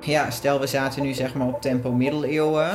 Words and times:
Ja, 0.00 0.30
stel 0.30 0.60
we 0.60 0.66
zaten 0.66 1.02
nu 1.02 1.12
zeg 1.12 1.34
maar 1.34 1.46
op 1.46 1.60
tempo 1.60 1.92
middeleeuwen. 1.92 2.70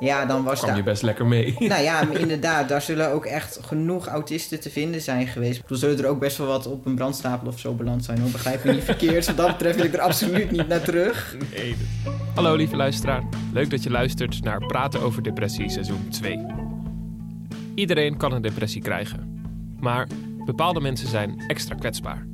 Ja, 0.00 0.26
dan 0.26 0.44
was 0.44 0.58
Kwam 0.58 0.68
daar... 0.68 0.78
je 0.78 0.84
best 0.84 1.02
lekker 1.02 1.26
mee. 1.26 1.54
Nou 1.68 1.82
ja, 1.82 2.08
inderdaad, 2.18 2.68
daar 2.68 2.82
zullen 2.82 3.10
ook 3.10 3.26
echt 3.26 3.58
genoeg 3.62 4.06
autisten 4.06 4.60
te 4.60 4.70
vinden 4.70 5.00
zijn 5.00 5.26
geweest. 5.26 5.62
Er 5.68 5.76
zullen 5.76 5.98
er 5.98 6.06
ook 6.06 6.18
best 6.18 6.36
wel 6.36 6.46
wat 6.46 6.66
op 6.66 6.86
een 6.86 6.94
brandstapel 6.94 7.48
of 7.48 7.58
zo 7.58 7.72
beland 7.74 8.04
zijn. 8.04 8.18
Hoor. 8.18 8.30
Begrijp 8.30 8.64
me 8.64 8.72
niet 8.72 8.84
verkeerd. 8.84 9.26
Wat 9.26 9.36
dat 9.36 9.46
betreft 9.46 9.76
wil 9.76 9.84
ik 9.84 9.92
er 9.92 10.00
absoluut 10.00 10.50
niet 10.50 10.68
naar 10.68 10.82
terug. 10.82 11.36
Nee. 11.54 11.76
Hallo 12.34 12.54
lieve 12.54 12.76
luisteraar. 12.76 13.22
Leuk 13.52 13.70
dat 13.70 13.82
je 13.82 13.90
luistert 13.90 14.42
naar 14.42 14.66
Praten 14.66 15.00
over 15.00 15.22
Depressie 15.22 15.70
seizoen 15.70 16.08
2. 16.08 16.46
Iedereen 17.74 18.16
kan 18.16 18.32
een 18.32 18.42
depressie 18.42 18.82
krijgen. 18.82 19.42
Maar 19.80 20.06
bepaalde 20.44 20.80
mensen 20.80 21.08
zijn 21.08 21.44
extra 21.46 21.74
kwetsbaar. 21.74 22.26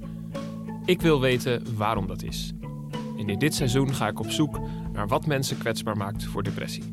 Ik 0.84 1.00
wil 1.00 1.20
weten 1.20 1.62
waarom 1.76 2.06
dat 2.06 2.22
is. 2.22 2.52
En 3.18 3.28
in 3.28 3.38
dit 3.38 3.54
seizoen 3.54 3.94
ga 3.94 4.08
ik 4.08 4.20
op 4.20 4.30
zoek 4.30 4.60
naar 4.92 5.08
wat 5.08 5.26
mensen 5.26 5.58
kwetsbaar 5.58 5.96
maakt 5.96 6.24
voor 6.24 6.42
depressie. 6.42 6.92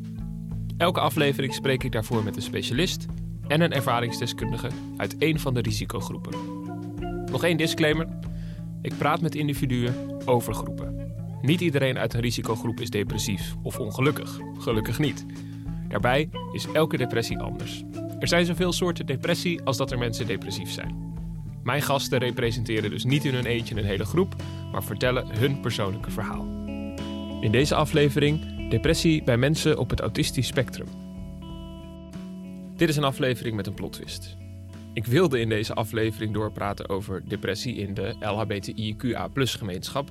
Elke 0.76 1.00
aflevering 1.00 1.54
spreek 1.54 1.82
ik 1.84 1.92
daarvoor 1.92 2.24
met 2.24 2.36
een 2.36 2.42
specialist 2.42 3.06
en 3.48 3.60
een 3.60 3.72
ervaringsdeskundige 3.72 4.68
uit 4.96 5.18
één 5.18 5.38
van 5.38 5.54
de 5.54 5.60
risicogroepen. 5.60 6.32
Nog 7.30 7.44
één 7.44 7.56
disclaimer. 7.56 8.08
Ik 8.82 8.96
praat 8.98 9.20
met 9.20 9.34
individuen 9.34 9.94
over 10.24 10.54
groepen. 10.54 11.12
Niet 11.42 11.60
iedereen 11.60 11.98
uit 11.98 12.14
een 12.14 12.20
risicogroep 12.20 12.80
is 12.80 12.90
depressief 12.90 13.54
of 13.62 13.78
ongelukkig. 13.78 14.38
Gelukkig 14.58 14.98
niet. 14.98 15.26
Daarbij 15.88 16.30
is 16.52 16.66
elke 16.72 16.96
depressie 16.96 17.38
anders. 17.38 17.84
Er 18.18 18.28
zijn 18.28 18.44
zoveel 18.44 18.72
soorten 18.72 19.06
depressie 19.06 19.62
als 19.62 19.76
dat 19.76 19.90
er 19.90 19.98
mensen 19.98 20.26
depressief 20.26 20.70
zijn. 20.70 21.13
Mijn 21.64 21.82
gasten 21.82 22.18
representeren 22.18 22.90
dus 22.90 23.04
niet 23.04 23.24
in 23.24 23.34
hun 23.34 23.46
eentje 23.46 23.76
een 23.76 23.84
hele 23.84 24.04
groep, 24.04 24.34
maar 24.72 24.82
vertellen 24.82 25.38
hun 25.38 25.60
persoonlijke 25.60 26.10
verhaal. 26.10 26.46
In 27.40 27.48
deze 27.50 27.74
aflevering 27.74 28.68
depressie 28.70 29.22
bij 29.22 29.36
mensen 29.36 29.78
op 29.78 29.90
het 29.90 30.00
autistisch 30.00 30.46
spectrum. 30.46 30.86
Dit 32.76 32.88
is 32.88 32.96
een 32.96 33.04
aflevering 33.04 33.56
met 33.56 33.66
een 33.66 33.74
plotwist. 33.74 34.36
Ik 34.92 35.06
wilde 35.06 35.40
in 35.40 35.48
deze 35.48 35.74
aflevering 35.74 36.34
doorpraten 36.34 36.88
over 36.88 37.28
depressie 37.28 37.74
in 37.74 37.94
de 37.94 38.14
LHBTIQA 38.20 39.30
gemeenschap. 39.34 40.10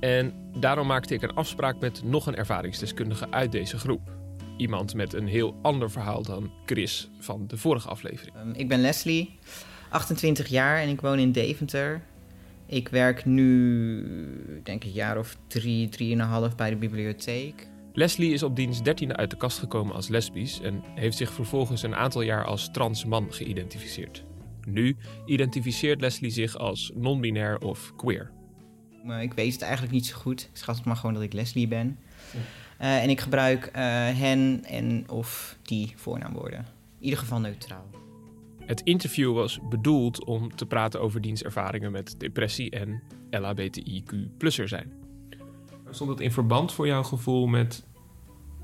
En 0.00 0.32
daarom 0.58 0.86
maakte 0.86 1.14
ik 1.14 1.22
een 1.22 1.34
afspraak 1.34 1.80
met 1.80 2.02
nog 2.04 2.26
een 2.26 2.36
ervaringsdeskundige 2.36 3.30
uit 3.30 3.52
deze 3.52 3.78
groep. 3.78 4.10
Iemand 4.56 4.94
met 4.94 5.12
een 5.12 5.26
heel 5.26 5.58
ander 5.62 5.90
verhaal 5.90 6.22
dan 6.22 6.50
Chris 6.66 7.10
van 7.18 7.46
de 7.46 7.56
vorige 7.56 7.88
aflevering. 7.88 8.36
Um, 8.36 8.52
ik 8.52 8.68
ben 8.68 8.80
Leslie, 8.80 9.38
28 9.90 10.48
jaar 10.48 10.78
en 10.78 10.88
ik 10.88 11.00
woon 11.00 11.18
in 11.18 11.32
Deventer. 11.32 12.02
Ik 12.66 12.88
werk 12.88 13.24
nu, 13.24 14.60
denk 14.62 14.82
ik, 14.84 14.88
een 14.88 14.94
jaar 14.94 15.18
of 15.18 15.36
drie, 15.46 15.88
drieënhalf 15.88 16.56
bij 16.56 16.70
de 16.70 16.76
bibliotheek. 16.76 17.68
Leslie 17.92 18.32
is 18.32 18.42
op 18.42 18.56
diens 18.56 18.82
dertiende 18.82 19.16
uit 19.16 19.30
de 19.30 19.36
kast 19.36 19.58
gekomen 19.58 19.94
als 19.94 20.08
lesbisch 20.08 20.60
en 20.60 20.82
heeft 20.94 21.16
zich 21.16 21.32
vervolgens 21.32 21.82
een 21.82 21.94
aantal 21.94 22.22
jaar 22.22 22.44
als 22.44 22.70
trans 22.72 23.04
man 23.04 23.26
geïdentificeerd. 23.32 24.24
Nu 24.66 24.96
identificeert 25.26 26.00
Leslie 26.00 26.30
zich 26.30 26.56
als 26.56 26.92
non-binair 26.94 27.58
of 27.58 27.92
queer. 27.96 28.30
Maar 29.04 29.22
ik 29.22 29.32
weet 29.32 29.52
het 29.52 29.62
eigenlijk 29.62 29.92
niet 29.92 30.06
zo 30.06 30.16
goed. 30.16 30.40
Ik 30.40 30.56
schat 30.56 30.76
het 30.76 30.84
maar 30.84 30.96
gewoon 30.96 31.14
dat 31.14 31.22
ik 31.22 31.32
Leslie 31.32 31.68
ben. 31.68 31.98
Uh, 32.80 33.02
en 33.02 33.10
ik 33.10 33.20
gebruik 33.20 33.66
uh, 33.66 33.72
hen 34.18 34.64
en 34.64 35.04
of 35.08 35.56
die 35.62 35.92
voornaamwoorden. 35.96 36.58
In 36.98 37.04
ieder 37.04 37.18
geval 37.18 37.40
neutraal. 37.40 37.86
Het 38.70 38.80
interview 38.80 39.34
was 39.34 39.58
bedoeld 39.68 40.24
om 40.24 40.56
te 40.56 40.66
praten 40.66 41.00
over 41.00 41.20
diens 41.20 41.42
ervaringen 41.42 41.92
met 41.92 42.14
depressie 42.18 42.70
en 42.70 43.02
LHBTIQ-plusser 43.30 44.68
zijn. 44.68 44.92
Stond 45.90 46.10
het 46.10 46.20
in 46.20 46.32
verband 46.32 46.72
voor 46.72 46.86
jouw 46.86 47.02
gevoel 47.02 47.46
met 47.46 47.84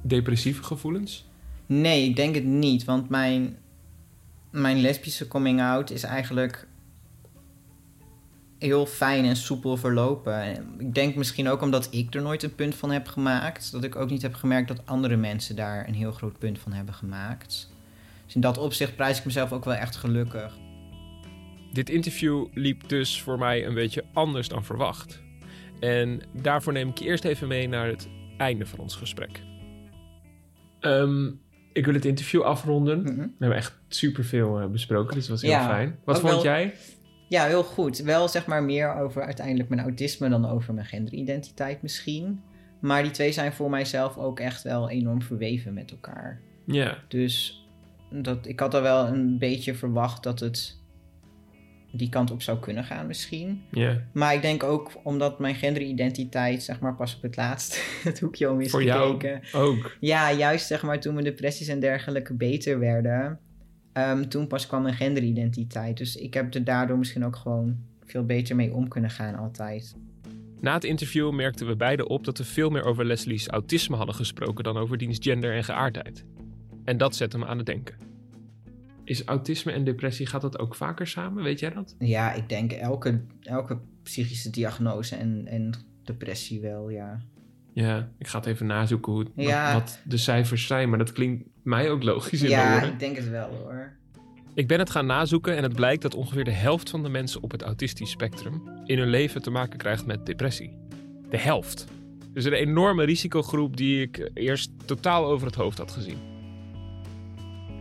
depressieve 0.03 0.63
gevoelens? 0.63 1.27
Nee, 1.67 2.09
ik 2.09 2.17
denk 2.17 2.35
het 2.35 2.45
niet. 2.45 2.85
Want 2.85 3.09
mijn, 3.09 3.57
mijn 4.51 4.81
lesbische 4.81 5.29
coming-out 5.29 5.91
is 5.91 6.03
eigenlijk 6.03 6.67
heel 8.59 8.87
fijn 8.87 9.25
en 9.25 9.37
soepel 9.37 9.77
verlopen. 9.77 10.67
Ik 10.79 10.95
denk 10.95 11.15
misschien 11.15 11.49
ook 11.49 11.63
omdat 11.63 11.89
ik 11.91 12.15
er 12.15 12.23
nooit 12.23 12.43
een 12.43 12.55
punt 12.55 12.75
van 12.75 12.91
heb 12.91 13.07
gemaakt. 13.07 13.73
Dat 13.73 13.85
ik 13.85 13.97
ook 13.97 14.11
niet 14.11 14.23
heb 14.23 14.35
gemerkt 14.35 14.69
dat 14.69 14.87
andere 14.87 15.17
mensen 15.17 15.57
daar 15.57 15.89
een 15.89 15.95
heel 15.95 16.13
groot 16.13 16.39
punt 16.39 16.59
van 16.59 16.73
hebben 16.73 16.95
gemaakt. 16.95 17.75
Dus 18.27 18.35
in 18.35 18.41
dat 18.41 18.59
opzicht 18.59 18.97
prijs 18.97 19.19
ik 19.19 19.25
mezelf 19.25 19.53
ook 19.53 19.65
wel 19.65 19.75
echt 19.75 19.97
gelukkig. 19.97 20.59
Dit 21.73 21.91
interview 21.91 22.47
liep 22.53 22.89
dus 22.89 23.23
voor 23.23 23.39
mij 23.39 23.67
een 23.67 23.75
beetje 23.75 24.05
anders 24.13 24.49
dan 24.49 24.65
verwacht. 24.65 25.23
En 25.81 26.21
daarvoor 26.33 26.73
neem 26.73 26.89
ik 26.89 26.99
je 26.99 27.05
eerst 27.05 27.25
even 27.25 27.49
mee 27.49 27.69
naar 27.69 27.87
het 27.87 28.09
einde 28.37 28.67
van 28.67 28.79
ons 28.79 28.97
gesprek. 28.97 29.41
Um, 30.81 31.41
ik 31.73 31.85
wil 31.85 31.95
het 31.95 32.05
interview 32.05 32.43
afronden. 32.43 32.99
Mm 32.99 33.07
-hmm. 33.07 33.17
We 33.17 33.35
hebben 33.39 33.59
echt 33.59 33.79
superveel 33.89 34.61
uh, 34.61 34.67
besproken, 34.67 35.15
dus 35.15 35.27
dat 35.27 35.31
was 35.31 35.43
heel 35.43 35.51
ja, 35.51 35.69
fijn. 35.69 35.99
Wat 36.05 36.21
vond 36.21 36.33
wel, 36.33 36.43
jij? 36.43 36.75
Ja, 37.29 37.47
heel 37.47 37.63
goed. 37.63 37.99
Wel 37.99 38.29
zeg 38.29 38.47
maar 38.47 38.63
meer 38.63 38.95
over 38.95 39.23
uiteindelijk 39.23 39.69
mijn 39.69 39.81
autisme 39.81 40.29
dan 40.29 40.47
over 40.47 40.75
mijn 40.75 40.87
genderidentiteit 40.87 41.83
misschien. 41.83 42.41
Maar 42.81 43.03
die 43.03 43.11
twee 43.13 43.33
zijn 43.33 43.53
voor 43.53 43.71
mijzelf 43.71 44.17
ook 44.17 44.41
echt 44.41 44.63
wel 44.63 44.91
enorm 44.91 45.23
verweven 45.23 45.75
met 45.75 45.91
elkaar. 45.91 46.41
Ja. 46.65 46.99
Dus 47.09 47.66
dat, 48.11 48.47
ik 48.47 48.61
had 48.61 48.75
al 48.75 48.83
wel 48.83 49.07
een 49.07 49.39
beetje 49.39 49.75
verwacht 49.75 50.23
dat 50.23 50.41
het 50.41 50.79
die 51.93 52.09
kant 52.09 52.31
op 52.31 52.43
zou 52.43 52.59
kunnen 52.59 52.85
gaan 52.85 53.07
misschien. 53.07 53.63
Ja. 53.71 54.03
Maar 54.13 54.35
ik 54.35 54.43
denk 54.43 54.63
ook 54.63 54.91
omdat 55.03 55.39
mijn 55.39 55.55
genderidentiteit 55.55 56.63
zeg 56.63 56.81
maar 56.81 56.95
pas 56.95 57.17
op 57.17 57.23
het 57.23 57.37
laatst 57.37 57.83
het 58.03 58.21
hoekje 58.21 58.51
om 58.51 58.61
is 58.61 58.71
Voor 58.71 58.83
gekeken. 58.83 59.41
jou 59.53 59.65
ook? 59.67 59.97
Ja, 60.01 60.33
juist 60.33 60.67
zeg 60.67 60.83
maar 60.83 61.01
toen 61.01 61.13
mijn 61.13 61.25
depressies 61.25 61.69
en 61.69 61.81
dergelijke 61.81 62.35
beter 62.35 62.79
werden. 62.79 63.39
Um, 63.93 64.29
toen 64.29 64.47
pas 64.47 64.67
kwam 64.67 64.83
mijn 64.83 64.95
genderidentiteit. 64.95 65.97
Dus 65.97 66.17
ik 66.17 66.35
heb 66.35 66.55
er 66.55 66.65
daardoor 66.65 66.99
misschien 66.99 67.25
ook 67.25 67.37
gewoon 67.37 67.77
veel 68.05 68.25
beter 68.25 68.57
mee 68.57 68.73
om 68.73 68.89
kunnen 68.89 69.11
gaan 69.11 69.35
altijd. 69.35 69.97
Na 70.61 70.75
het 70.75 70.85
interview 70.85 71.33
merkten 71.33 71.67
we 71.67 71.77
beiden 71.77 72.09
op 72.09 72.25
dat 72.25 72.39
we 72.39 72.45
veel 72.45 72.71
meer 72.71 72.85
over 72.85 73.05
Leslie's 73.05 73.49
autisme 73.49 73.97
hadden 73.97 74.15
gesproken 74.15 74.65
dan 74.65 74.77
over 74.77 74.99
diens 74.99 75.19
gender 75.21 75.55
en 75.55 75.65
geaardheid. 75.65 76.25
En 76.87 76.97
dat 76.97 77.17
zette 77.17 77.39
me 77.39 77.47
aan 77.47 77.57
het 77.57 77.67
denken. 77.67 77.95
Is 79.05 79.25
autisme 79.25 79.73
en 79.73 79.85
depressie, 79.85 80.27
gaat 80.27 80.41
dat 80.41 80.59
ook 80.59 80.75
vaker 80.75 81.07
samen? 81.07 81.43
Weet 81.43 81.61
jij 81.61 81.71
dat? 81.71 81.95
Ja, 81.99 82.33
ik 82.33 82.49
denk 82.49 82.73
elke, 82.73 83.21
elke 83.43 83.79
psychische 84.03 84.51
diagnose 84.51 85.17
en, 85.17 85.47
en 85.47 85.73
depressie 86.05 86.61
wel, 86.61 86.89
ja. 86.89 87.21
Ja, 87.73 88.09
ik 88.19 88.27
ga 88.27 88.39
het 88.39 88.47
even 88.47 88.67
nazoeken 88.67 89.13
hoe, 89.13 89.27
ja. 89.35 89.73
wat, 89.73 89.83
wat, 89.83 90.01
de 90.05 90.17
cijfers 90.17 90.67
zijn, 90.67 90.89
maar 90.89 90.99
dat 90.99 91.13
klinkt 91.13 91.45
mij 91.63 91.91
ook 91.91 92.03
logisch 92.03 92.43
in 92.43 92.51
Ja, 92.51 92.81
de 92.81 92.87
ik 92.87 92.99
denk 92.99 93.17
het 93.17 93.29
wel 93.29 93.49
hoor. 93.49 93.97
Ik 94.55 94.69
ben 94.69 94.79
het 94.79 94.91
gaan 94.91 95.07
nazoeken 95.07 95.57
en 95.57 95.63
het 95.63 95.75
blijkt 95.75 96.03
dat 96.03 96.15
ongeveer 96.15 96.45
de 96.45 96.51
helft 96.51 96.91
van 96.91 97.03
de 97.03 97.09
mensen 97.09 97.43
op 97.43 97.51
het 97.51 97.63
autistisch 97.63 98.11
spectrum 98.11 98.63
in 98.85 98.99
hun 98.99 99.09
leven 99.09 99.43
te 99.43 99.51
maken 99.51 99.79
krijgt 99.79 100.07
met 100.07 100.27
depressie. 100.27 100.79
De 101.31 101.39
helft. 101.39 101.87
Dus 102.33 102.45
een 102.45 102.53
enorme 102.53 103.05
risicogroep 103.05 103.77
die 103.77 104.03
ik 104.03 104.31
eerst 104.35 104.71
totaal 104.85 105.27
over 105.27 105.47
het 105.47 105.57
hoofd 105.57 105.79
had 105.79 105.91
gezien. 105.91 106.36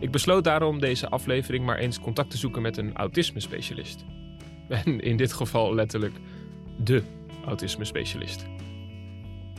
Ik 0.00 0.10
besloot 0.10 0.44
daarom 0.44 0.80
deze 0.80 1.08
aflevering 1.08 1.64
maar 1.64 1.78
eens 1.78 2.00
contact 2.00 2.30
te 2.30 2.36
zoeken 2.36 2.62
met 2.62 2.76
een 2.76 2.94
autisme-specialist. 2.94 4.04
En 4.68 5.00
in 5.00 5.16
dit 5.16 5.32
geval 5.32 5.74
letterlijk 5.74 6.14
de 6.84 7.02
autisme-specialist. 7.46 8.46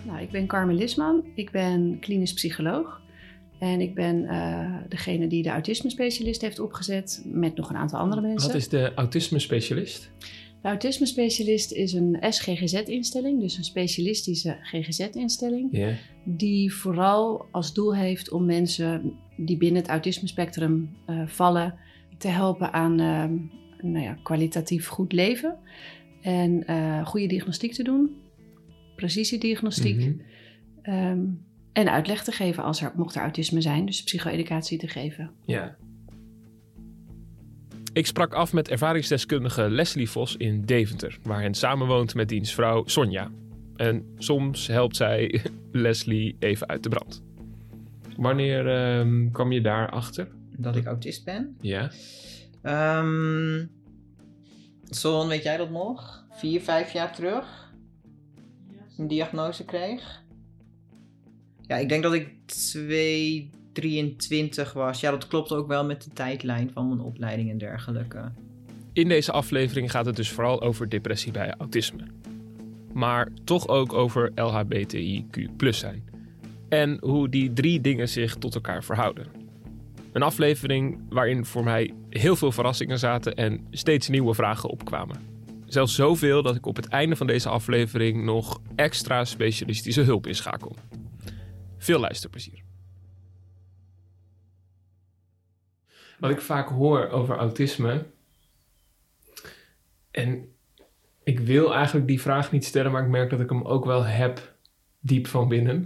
Nou, 0.05 0.21
ik 0.21 0.29
ben 0.29 0.47
Carmen 0.47 0.75
Lisman, 0.75 1.23
ik 1.35 1.51
ben 1.51 1.99
klinisch 1.99 2.33
psycholoog. 2.33 3.01
En 3.59 3.81
ik 3.81 3.95
ben 3.95 4.23
uh, 4.23 4.75
degene 4.89 5.27
die 5.27 5.43
de 5.43 5.49
autisme-specialist 5.49 6.41
heeft 6.41 6.59
opgezet 6.59 7.21
met 7.25 7.55
nog 7.55 7.69
een 7.69 7.75
aantal 7.75 7.99
andere 7.99 8.21
mensen. 8.21 8.47
Wat 8.47 8.57
is 8.57 8.69
de 8.69 8.93
autisme-specialist? 8.93 10.11
De 10.61 10.67
autisme-specialist 10.67 11.71
is 11.71 11.93
een 11.93 12.17
SGGZ-instelling, 12.29 13.41
dus 13.41 13.57
een 13.57 13.63
specialistische 13.63 14.57
GGZ-instelling, 14.61 15.69
yeah. 15.71 15.93
die 16.23 16.73
vooral 16.73 17.47
als 17.51 17.73
doel 17.73 17.95
heeft 17.95 18.31
om 18.31 18.45
mensen 18.45 19.15
die 19.37 19.57
binnen 19.57 19.81
het 19.81 19.91
autisme-spectrum 19.91 20.89
uh, 21.09 21.27
vallen 21.27 21.75
te 22.17 22.27
helpen 22.27 22.73
aan 22.73 23.01
uh, 23.01 23.23
nou 23.91 24.03
ja, 24.03 24.17
kwalitatief 24.23 24.87
goed 24.87 25.11
leven 25.11 25.57
en 26.21 26.63
uh, 26.69 27.05
goede 27.05 27.27
diagnostiek 27.27 27.73
te 27.73 27.83
doen, 27.83 28.15
precisiediagnostiek. 28.95 29.95
Mm 29.95 30.21
-hmm. 30.83 30.93
um, 30.93 31.45
en 31.73 31.91
uitleg 31.91 32.23
te 32.23 32.31
geven 32.31 32.63
als 32.63 32.81
er, 32.81 32.91
mocht 32.95 33.15
er 33.15 33.21
autisme 33.21 33.61
zijn, 33.61 33.85
dus 33.85 34.03
psycho-educatie 34.03 34.77
te 34.77 34.87
geven. 34.87 35.31
Ja. 35.45 35.77
Ik 37.93 38.05
sprak 38.05 38.33
af 38.33 38.53
met 38.53 38.69
ervaringsdeskundige 38.69 39.69
Leslie 39.69 40.09
Vos 40.09 40.35
in 40.37 40.65
Deventer, 40.65 41.17
waar 41.23 41.41
hen 41.41 41.53
samenwoont 41.53 42.15
met 42.15 42.29
diens 42.29 42.53
vrouw 42.53 42.85
Sonja. 42.85 43.31
En 43.75 44.13
soms 44.17 44.67
helpt 44.67 44.95
zij 44.95 45.41
Leslie 45.71 46.35
even 46.39 46.67
uit 46.67 46.83
de 46.83 46.89
brand. 46.89 47.26
Wanneer 48.17 48.67
um, 48.99 49.31
kwam 49.31 49.51
je 49.51 49.61
daarachter? 49.61 50.27
Dat 50.57 50.75
ik 50.75 50.85
autist 50.85 51.25
ben? 51.25 51.57
Ja. 51.61 51.91
Um, 52.99 53.71
Son, 54.89 55.27
weet 55.27 55.43
jij 55.43 55.57
dat 55.57 55.69
nog? 55.69 56.25
Vier, 56.31 56.61
vijf 56.61 56.93
jaar 56.93 57.15
terug? 57.15 57.73
Een 58.97 59.07
diagnose 59.07 59.65
kreeg? 59.65 60.23
Ja, 61.61 61.75
ik 61.75 61.89
denk 61.89 62.03
dat 62.03 62.13
ik 62.13 62.29
223 62.45 64.73
was. 64.73 64.99
Ja, 64.99 65.11
dat 65.11 65.27
klopt 65.27 65.51
ook 65.51 65.67
wel 65.67 65.85
met 65.85 66.03
de 66.03 66.09
tijdlijn 66.09 66.71
van 66.73 66.87
mijn 66.87 66.99
opleiding 66.99 67.49
en 67.49 67.57
dergelijke. 67.57 68.31
In 68.93 69.07
deze 69.07 69.31
aflevering 69.31 69.91
gaat 69.91 70.05
het 70.05 70.15
dus 70.15 70.29
vooral 70.29 70.61
over 70.61 70.89
depressie 70.89 71.31
bij 71.31 71.53
autisme. 71.57 72.03
Maar 72.93 73.27
toch 73.43 73.67
ook 73.67 73.93
over 73.93 74.31
LHBTIQ 74.35 75.69
zijn. 75.69 76.06
En 76.69 76.97
hoe 77.01 77.29
die 77.29 77.53
drie 77.53 77.81
dingen 77.81 78.09
zich 78.09 78.35
tot 78.35 78.55
elkaar 78.55 78.83
verhouden. 78.83 79.27
Een 80.11 80.21
aflevering 80.23 81.01
waarin 81.09 81.45
voor 81.45 81.63
mij 81.63 81.93
heel 82.09 82.35
veel 82.35 82.51
verrassingen 82.51 82.99
zaten 82.99 83.35
en 83.35 83.67
steeds 83.71 84.07
nieuwe 84.07 84.33
vragen 84.33 84.69
opkwamen. 84.69 85.35
Zelfs 85.65 85.95
zoveel 85.95 86.41
dat 86.41 86.55
ik 86.55 86.65
op 86.65 86.75
het 86.75 86.87
einde 86.87 87.15
van 87.15 87.27
deze 87.27 87.49
aflevering 87.49 88.23
nog 88.23 88.61
extra 88.75 89.25
specialistische 89.25 90.01
hulp 90.01 90.27
inschakel. 90.27 90.75
Veel 91.77 91.99
luisterplezier. 91.99 92.61
Wat 96.19 96.31
ik 96.31 96.41
vaak 96.41 96.69
hoor 96.69 97.09
over 97.09 97.37
autisme. 97.37 98.05
En 100.11 100.51
ik 101.23 101.39
wil 101.39 101.73
eigenlijk 101.73 102.07
die 102.07 102.21
vraag 102.21 102.51
niet 102.51 102.65
stellen, 102.65 102.91
maar 102.91 103.03
ik 103.03 103.09
merk 103.09 103.29
dat 103.29 103.39
ik 103.39 103.49
hem 103.49 103.63
ook 103.63 103.85
wel 103.85 104.05
heb 104.05 104.55
diep 104.99 105.27
van 105.27 105.47
binnen. 105.47 105.83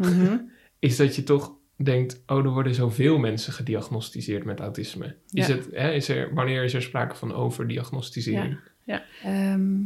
Is 0.82 0.96
dat 0.96 1.16
je 1.16 1.24
toch 1.24 1.54
denkt, 1.76 2.22
oh, 2.28 2.38
er 2.38 2.50
worden 2.50 2.76
zoveel 2.76 3.18
mensen 3.18 3.54
gediagnosticeerd 3.54 4.44
met 4.44 4.60
autisme. 4.60 5.16
Is 5.32 5.48
het, 5.48 5.68
hè, 5.72 5.92
is 5.92 6.10
er, 6.10 6.34
wanneer 6.34 6.64
is 6.64 6.74
er 6.74 6.82
sprake 6.82 7.16
van 7.16 7.34
overdiagnostisering? 7.34 8.60
Ja, 8.84 9.04
ja. 9.24 9.30
Ehm, 9.30 9.80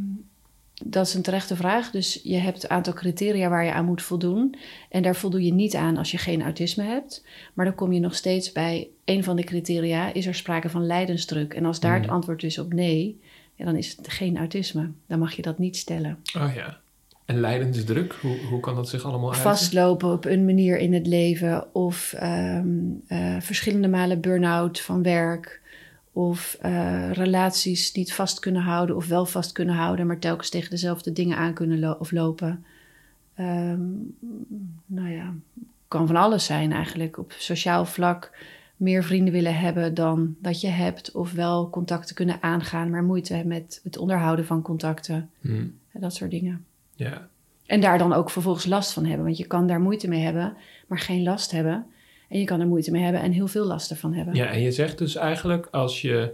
dat 0.84 1.08
is 1.08 1.14
een 1.14 1.22
terechte 1.22 1.56
vraag. 1.56 1.92
Dus 1.92 2.20
je 2.24 2.38
hebt 2.38 2.64
een 2.64 2.70
aantal 2.70 2.94
criteria 2.94 3.50
waar 3.50 3.66
je 3.66 3.72
aan 3.72 3.86
moet 3.86 4.02
voldoen. 4.02 4.56
En 4.90 5.04
daar 5.04 5.16
voldoe 5.16 5.44
je 5.44 5.54
niet 5.54 5.76
aan 5.76 5.98
als 5.98 6.12
je 6.12 6.18
geen 6.18 6.42
autisme 6.42 6.84
hebt. 6.84 7.26
Maar 7.54 7.66
dan 7.66 7.76
kom 7.76 7.92
je 7.92 8.00
nog 8.00 8.16
steeds 8.16 8.52
bij 8.52 8.90
een 9.06 9.24
van 9.24 9.36
de 9.36 9.44
criteria: 9.44 10.14
is 10.14 10.26
er 10.26 10.36
sprake 10.36 10.70
van 10.70 10.86
lijdensdruk? 10.86 11.54
En 11.54 11.66
als 11.66 11.80
daar 11.80 11.96
het 11.96 12.06
hmm. 12.06 12.14
antwoord 12.14 12.44
is 12.44 12.58
op 12.58 12.74
nee, 12.74 13.20
ja, 13.56 13.66
dan 13.66 13.76
is 13.76 13.96
het 13.98 14.08
geen 14.08 14.38
autisme. 14.38 14.92
Dan 15.08 15.20
mag 15.20 15.34
je 15.34 15.42
dat 15.42 15.60
niet 15.60 15.78
stellen. 15.78 16.20
Oh 16.38 16.52
ja. 16.56 16.84
En 17.26 17.40
lijdensdruk, 17.40 18.14
hoe, 18.14 18.38
hoe 18.38 18.60
kan 18.60 18.76
dat 18.76 18.90
zich 18.90 19.04
allemaal 19.04 19.34
uiten? 19.34 19.50
Vastlopen 19.50 20.12
op 20.12 20.26
een 20.26 20.46
manier 20.46 20.78
in 20.78 20.94
het 20.94 21.08
leven 21.08 21.76
of 21.76 22.14
ehm, 22.14 22.68
eh, 23.08 23.36
verschillende 23.40 23.88
malen 23.88 24.22
burn-out 24.22 24.80
van 24.80 25.04
werk 25.04 25.62
of 26.12 26.58
uh, 26.66 27.12
relaties 27.12 27.92
niet 27.92 28.14
vast 28.14 28.40
kunnen 28.40 28.62
houden 28.62 28.96
of 28.96 29.08
wel 29.08 29.26
vast 29.26 29.52
kunnen 29.52 29.76
houden, 29.76 30.08
maar 30.08 30.20
telkens 30.20 30.50
tegen 30.50 30.70
dezelfde 30.70 31.12
dingen 31.12 31.38
aan 31.38 31.54
kunnen 31.54 31.80
lo 31.80 31.92
of 31.92 32.12
lopen. 32.12 32.66
Um, 33.40 34.16
nou 34.86 35.10
ja, 35.10 35.34
kan 35.88 36.08
van 36.08 36.16
alles 36.16 36.46
zijn 36.46 36.72
eigenlijk. 36.72 37.18
Op 37.18 37.32
sociaal 37.38 37.86
vlak 37.86 38.32
meer 38.78 39.04
vrienden 39.04 39.34
willen 39.34 39.58
hebben 39.58 39.94
dan 39.94 40.36
dat 40.40 40.62
je 40.62 40.68
hebt, 40.68 41.12
of 41.12 41.32
wel 41.32 41.70
contacten 41.70 42.16
kunnen 42.16 42.38
aangaan, 42.42 42.90
maar 42.90 43.04
moeite 43.04 43.34
hebben 43.34 43.54
met 43.54 43.80
het 43.84 43.98
onderhouden 43.98 44.46
van 44.46 44.62
contacten. 44.62 45.30
Hmm. 45.42 45.74
Dat 45.94 46.14
soort 46.14 46.32
dingen. 46.32 46.66
Ja. 46.96 47.30
En 47.66 47.82
daar 47.82 47.98
dan 47.98 48.14
ook 48.14 48.30
vervolgens 48.30 48.66
last 48.66 48.94
van 48.94 49.06
hebben. 49.06 49.26
Want 49.26 49.38
je 49.38 49.48
kan 49.48 49.68
daar 49.68 49.80
moeite 49.80 50.08
mee 50.08 50.22
hebben, 50.22 50.58
maar 50.88 51.00
geen 51.00 51.24
last 51.24 51.52
hebben. 51.52 51.86
En 52.30 52.40
je 52.40 52.46
kan 52.46 52.60
er 52.60 52.68
moeite 52.68 52.92
mee 52.92 53.04
hebben 53.04 53.22
en 53.22 53.32
heel 53.32 53.48
veel 53.48 53.66
last 53.66 53.92
ervan 53.92 54.14
hebben. 54.14 54.36
Ja, 54.36 54.46
en 54.46 54.62
je 54.62 54.72
zegt 54.72 54.98
dus 54.98 55.16
eigenlijk, 55.16 55.68
als 55.72 56.02
je 56.02 56.34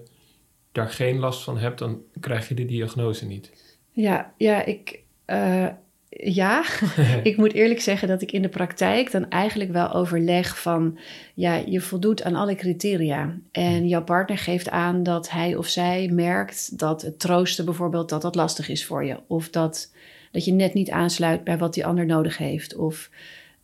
daar 0.71 0.89
geen 0.89 1.19
last 1.19 1.43
van 1.43 1.57
hebt, 1.57 1.79
dan 1.79 2.01
krijg 2.19 2.47
je 2.47 2.53
de 2.53 2.65
diagnose 2.65 3.25
niet. 3.25 3.51
Ja, 3.91 4.33
ja 4.37 4.65
ik. 4.65 4.99
Uh, 5.27 5.67
ja, 6.09 6.63
ik 7.23 7.37
moet 7.37 7.53
eerlijk 7.53 7.81
zeggen 7.81 8.07
dat 8.07 8.21
ik 8.21 8.31
in 8.31 8.41
de 8.41 8.49
praktijk 8.49 9.11
dan 9.11 9.29
eigenlijk 9.29 9.71
wel 9.71 9.93
overleg 9.93 10.61
van, 10.61 10.97
ja, 11.33 11.55
je 11.55 11.81
voldoet 11.81 12.23
aan 12.23 12.35
alle 12.35 12.55
criteria. 12.55 13.37
En 13.51 13.77
hm. 13.77 13.85
jouw 13.85 14.03
partner 14.03 14.37
geeft 14.37 14.69
aan 14.69 15.03
dat 15.03 15.29
hij 15.29 15.55
of 15.55 15.67
zij 15.67 16.09
merkt 16.13 16.79
dat 16.79 17.01
het 17.01 17.19
troosten 17.19 17.65
bijvoorbeeld, 17.65 18.09
dat 18.09 18.21
dat 18.21 18.35
lastig 18.35 18.69
is 18.69 18.85
voor 18.85 19.05
je. 19.05 19.19
Of 19.27 19.49
dat 19.49 19.91
dat 20.31 20.45
je 20.45 20.51
net 20.51 20.73
niet 20.73 20.89
aansluit 20.89 21.43
bij 21.43 21.57
wat 21.57 21.73
die 21.73 21.85
ander 21.85 22.05
nodig 22.05 22.37
heeft. 22.37 22.75
Of 22.75 23.09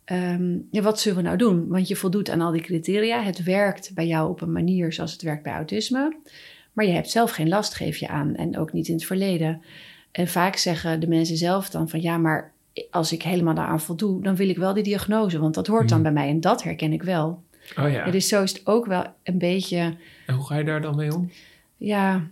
ehm, 0.04 0.58
ja, 0.70 0.82
wat 0.82 1.00
zullen 1.00 1.18
we 1.18 1.24
nou 1.24 1.36
doen? 1.36 1.68
Want 1.68 1.88
je 1.88 1.96
voldoet 1.96 2.30
aan 2.30 2.40
al 2.40 2.52
die 2.52 2.62
criteria. 2.62 3.22
Het 3.22 3.42
werkt 3.42 3.90
bij 3.94 4.06
jou 4.06 4.30
op 4.30 4.40
een 4.40 4.52
manier 4.52 4.92
zoals 4.92 5.12
het 5.12 5.22
werkt 5.22 5.42
bij 5.42 5.52
autisme. 5.52 6.16
Maar 6.72 6.84
je 6.84 6.92
hebt 6.92 7.10
zelf 7.10 7.30
geen 7.30 7.48
last, 7.48 7.74
geef 7.74 7.96
je 7.96 8.08
aan. 8.08 8.34
En 8.34 8.58
ook 8.58 8.72
niet 8.72 8.88
in 8.88 8.94
het 8.94 9.04
verleden. 9.04 9.62
En 10.12 10.28
vaak 10.28 10.56
zeggen 10.56 11.00
de 11.00 11.08
mensen 11.08 11.36
zelf 11.36 11.70
dan 11.70 11.88
van 11.88 12.00
ja, 12.00 12.18
maar 12.18 12.52
als 12.90 13.12
ik 13.12 13.22
helemaal 13.22 13.54
daaraan 13.54 13.80
voldoe, 13.80 14.22
dan 14.22 14.36
wil 14.36 14.48
ik 14.48 14.56
wel 14.56 14.74
die 14.74 14.82
diagnose. 14.82 15.38
Want 15.38 15.54
dat 15.54 15.66
hoort 15.66 15.88
dan 15.88 16.00
mhm. 16.00 16.12
bij 16.12 16.22
mij 16.22 16.32
en 16.32 16.40
dat 16.40 16.62
herken 16.62 16.92
ik 16.92 17.02
wel. 17.02 17.42
Oh 17.76 17.90
ja. 17.90 18.10
Dus 18.10 18.28
zo 18.28 18.42
is 18.42 18.52
het 18.52 18.66
ook 18.66 18.86
wel 18.86 19.04
een 19.22 19.38
beetje. 19.38 19.96
En 20.26 20.34
hoe 20.34 20.46
ga 20.46 20.56
je 20.56 20.64
daar 20.64 20.80
dan 20.80 20.96
mee 20.96 21.14
om? 21.14 21.30
Ja, 21.76 22.26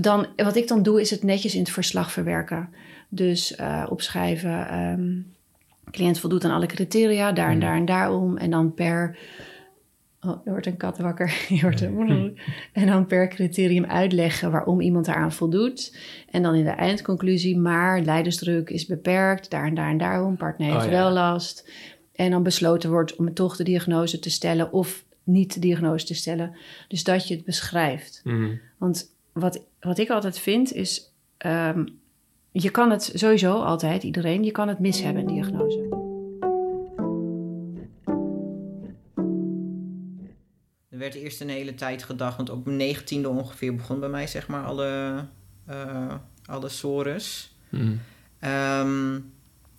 dan, 0.00 0.26
wat 0.36 0.56
ik 0.56 0.68
dan 0.68 0.82
doe 0.82 1.00
is 1.00 1.10
het 1.10 1.22
netjes 1.22 1.54
in 1.54 1.60
het 1.60 1.70
verslag 1.70 2.12
verwerken. 2.12 2.68
Dus 3.14 3.58
uh, 3.60 3.86
opschrijven, 3.88 4.78
um, 4.78 5.34
cliënt 5.90 6.18
voldoet 6.18 6.44
aan 6.44 6.50
alle 6.50 6.66
criteria, 6.66 7.32
daar 7.32 7.46
en 7.46 7.50
hmm. 7.50 7.60
daar 7.60 7.76
en 7.76 7.84
daarom. 7.84 8.36
En 8.36 8.50
dan 8.50 8.74
per, 8.74 9.18
oh, 10.20 10.40
er 10.44 10.50
wordt 10.50 10.66
een 10.66 10.76
kat 10.76 10.98
wakker, 10.98 11.44
je 11.48 11.60
hoort 11.60 11.80
een, 11.80 11.94
hmm. 11.94 12.34
en 12.82 12.86
dan 12.86 13.06
per 13.06 13.28
criterium 13.28 13.84
uitleggen 13.84 14.50
waarom 14.50 14.80
iemand 14.80 15.06
daaraan 15.06 15.32
voldoet. 15.32 15.96
En 16.30 16.42
dan 16.42 16.54
in 16.54 16.64
de 16.64 16.70
eindconclusie, 16.70 17.58
maar 17.58 18.00
leidersdruk 18.00 18.70
is 18.70 18.86
beperkt, 18.86 19.50
daar 19.50 19.66
en 19.66 19.74
daar 19.74 19.90
en 19.90 19.98
daarom, 19.98 20.36
partner 20.36 20.72
heeft 20.72 20.84
oh, 20.84 20.90
wel 20.90 21.10
last. 21.10 21.70
En 22.14 22.30
dan 22.30 22.42
besloten 22.42 22.90
wordt 22.90 23.16
om 23.16 23.34
toch 23.34 23.56
de 23.56 23.64
diagnose 23.64 24.18
te 24.18 24.30
stellen 24.30 24.72
of 24.72 25.04
niet 25.24 25.54
de 25.54 25.60
diagnose 25.60 26.06
te 26.06 26.14
stellen. 26.14 26.56
Dus 26.88 27.04
dat 27.04 27.28
je 27.28 27.34
het 27.34 27.44
beschrijft. 27.44 28.20
Hmm. 28.22 28.60
Want 28.78 29.14
wat, 29.32 29.64
wat 29.80 29.98
ik 29.98 30.10
altijd 30.10 30.38
vind 30.38 30.72
is, 30.72 31.12
um, 31.46 32.00
je 32.52 32.70
kan 32.70 32.90
het 32.90 33.12
sowieso 33.14 33.62
altijd, 33.62 34.02
iedereen, 34.02 34.44
je 34.44 34.50
kan 34.50 34.68
het 34.68 34.78
mis 34.78 35.02
hebben, 35.02 35.22
een 35.22 35.34
diagnose. 35.34 36.00
Er 40.88 40.98
werd 40.98 41.14
eerst 41.14 41.40
een 41.40 41.48
hele 41.48 41.74
tijd 41.74 42.02
gedacht, 42.02 42.36
want 42.36 42.50
op 42.50 42.64
mijn 42.64 42.76
negentiende 42.76 43.28
ongeveer 43.28 43.74
begon 43.74 44.00
bij 44.00 44.08
mij 44.08 44.26
zeg 44.26 44.48
maar 44.48 44.64
alle, 44.64 45.24
uh, 45.70 46.14
alle 46.44 46.68
sores. 46.68 47.56
Um, 47.70 49.32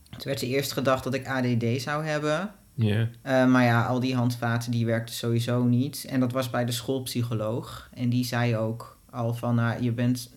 toen 0.09 0.23
werd 0.23 0.41
er 0.41 0.47
eerst 0.47 0.71
gedacht 0.71 1.03
dat 1.03 1.13
ik 1.13 1.27
ADD 1.27 1.81
zou 1.81 2.05
hebben. 2.05 2.51
Yeah. 2.73 3.07
Uh, 3.25 3.51
maar 3.51 3.63
ja, 3.63 3.85
al 3.85 3.99
die 3.99 4.15
handvaten 4.15 4.71
die 4.71 4.85
werkten 4.85 5.15
sowieso 5.15 5.63
niet. 5.63 6.05
En 6.09 6.19
dat 6.19 6.31
was 6.31 6.49
bij 6.49 6.65
de 6.65 6.71
schoolpsycholoog. 6.71 7.89
En 7.93 8.09
die 8.09 8.25
zei 8.25 8.57
ook 8.57 8.97
al 9.09 9.33
van, 9.33 9.55
nou, 9.55 9.83
je 9.83 9.91
bent 9.91 10.31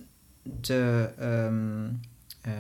te... 0.60 1.10
Um, 1.20 2.00
uh, 2.46 2.52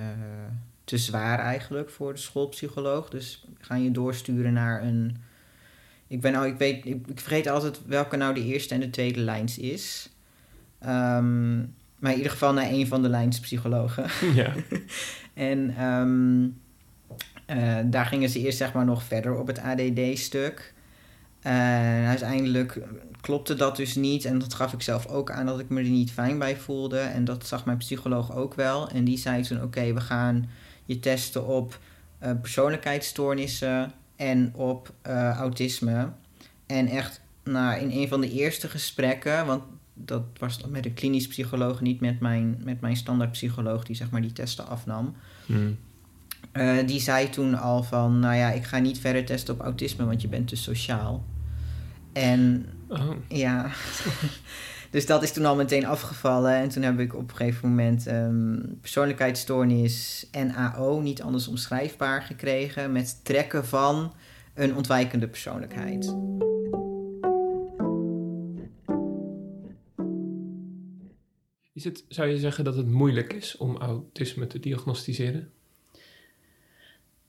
te 0.84 0.98
zwaar 0.98 1.38
eigenlijk 1.38 1.90
voor 1.90 2.12
de 2.12 2.18
schoolpsycholoog. 2.18 3.08
Dus 3.08 3.44
gaan 3.58 3.82
je 3.82 3.90
doorsturen 3.90 4.52
naar 4.52 4.82
een. 4.82 5.16
Ik 6.06 6.20
ben 6.20 6.32
nou, 6.32 6.46
ik 6.46 6.56
weet, 6.56 6.86
ik, 6.86 7.04
vergeet 7.14 7.46
altijd 7.46 7.80
welke 7.86 8.16
nou 8.16 8.34
de 8.34 8.44
eerste 8.44 8.74
en 8.74 8.80
de 8.80 8.90
tweede 8.90 9.20
lijns 9.20 9.58
is. 9.58 10.10
Um, 10.80 11.74
maar 11.98 12.10
in 12.10 12.16
ieder 12.16 12.32
geval 12.32 12.52
naar 12.52 12.70
een 12.70 12.86
van 12.86 13.02
de 13.02 13.08
lijnspsychologen. 13.08 14.34
Ja. 14.34 14.52
en 15.34 15.84
um, 15.84 16.60
uh, 17.50 17.78
daar 17.84 18.06
gingen 18.06 18.28
ze 18.28 18.40
eerst 18.40 18.58
zeg 18.58 18.72
maar 18.72 18.84
nog 18.84 19.02
verder 19.02 19.38
op 19.38 19.46
het 19.46 19.58
ADD-stuk. 19.58 20.74
Uh, 21.46 22.08
uiteindelijk 22.08 22.78
klopte 23.20 23.54
dat 23.54 23.76
dus 23.76 23.94
niet. 23.94 24.24
En 24.24 24.38
dat 24.38 24.54
gaf 24.54 24.72
ik 24.72 24.82
zelf 24.82 25.06
ook 25.06 25.30
aan 25.30 25.46
dat 25.46 25.60
ik 25.60 25.68
me 25.68 25.80
er 25.80 25.88
niet 25.88 26.10
fijn 26.10 26.38
bij 26.38 26.56
voelde. 26.56 26.98
En 26.98 27.24
dat 27.24 27.46
zag 27.46 27.64
mijn 27.64 27.78
psycholoog 27.78 28.34
ook 28.34 28.54
wel. 28.54 28.88
En 28.88 29.04
die 29.04 29.18
zei 29.18 29.42
toen: 29.42 29.62
Oké, 29.62 29.92
we 29.92 30.00
gaan 30.00 30.48
je 30.84 30.98
testen 30.98 31.46
op 31.46 31.78
uh, 32.22 32.30
persoonlijkheidsstoornissen 32.40 33.92
en 34.16 34.54
op 34.54 34.92
uh, 35.06 35.30
autisme. 35.30 36.08
En 36.66 36.86
echt 36.86 37.20
nou, 37.44 37.80
in 37.80 37.90
een 37.90 38.08
van 38.08 38.20
de 38.20 38.30
eerste 38.30 38.68
gesprekken, 38.68 39.46
want 39.46 39.62
dat 39.94 40.22
was 40.38 40.60
met 40.68 40.86
een 40.86 40.94
klinisch 40.94 41.26
psycholoog, 41.26 41.80
niet 41.80 42.00
met 42.00 42.20
mijn, 42.20 42.60
met 42.64 42.80
mijn 42.80 42.96
standaard 42.96 43.30
psycholoog 43.32 43.84
die 43.84 43.96
zeg 43.96 44.10
maar 44.10 44.22
die 44.22 44.32
testen 44.32 44.66
afnam. 44.66 45.14
Hmm. 45.46 45.78
Uh, 46.52 46.86
die 46.86 47.00
zei 47.00 47.30
toen 47.30 47.54
al 47.54 47.82
van, 47.82 48.18
nou 48.18 48.34
ja, 48.34 48.50
ik 48.50 48.64
ga 48.64 48.78
niet 48.78 48.98
verder 48.98 49.24
testen 49.24 49.54
op 49.54 49.60
autisme, 49.60 50.04
want 50.04 50.22
je 50.22 50.28
bent 50.28 50.48
te 50.48 50.56
sociaal. 50.56 51.24
En 52.16 52.66
oh. 52.88 53.10
ja, 53.28 53.70
dus 54.90 55.06
dat 55.06 55.22
is 55.22 55.32
toen 55.32 55.44
al 55.44 55.56
meteen 55.56 55.86
afgevallen. 55.86 56.54
En 56.54 56.68
toen 56.68 56.82
heb 56.82 56.98
ik 56.98 57.14
op 57.14 57.30
een 57.30 57.36
gegeven 57.36 57.68
moment 57.68 58.06
um, 58.06 58.78
persoonlijkheidsstoornis 58.80 60.26
NAO, 60.32 61.00
niet 61.00 61.22
anders 61.22 61.48
omschrijfbaar, 61.48 62.22
gekregen. 62.22 62.92
Met 62.92 63.24
trekken 63.24 63.66
van 63.66 64.14
een 64.54 64.76
ontwijkende 64.76 65.28
persoonlijkheid. 65.28 66.16
Is 71.72 71.84
het, 71.84 72.04
zou 72.08 72.28
je 72.28 72.38
zeggen 72.38 72.64
dat 72.64 72.76
het 72.76 72.88
moeilijk 72.88 73.32
is 73.32 73.56
om 73.56 73.76
autisme 73.76 74.46
te 74.46 74.60
diagnosticeren? 74.60 75.50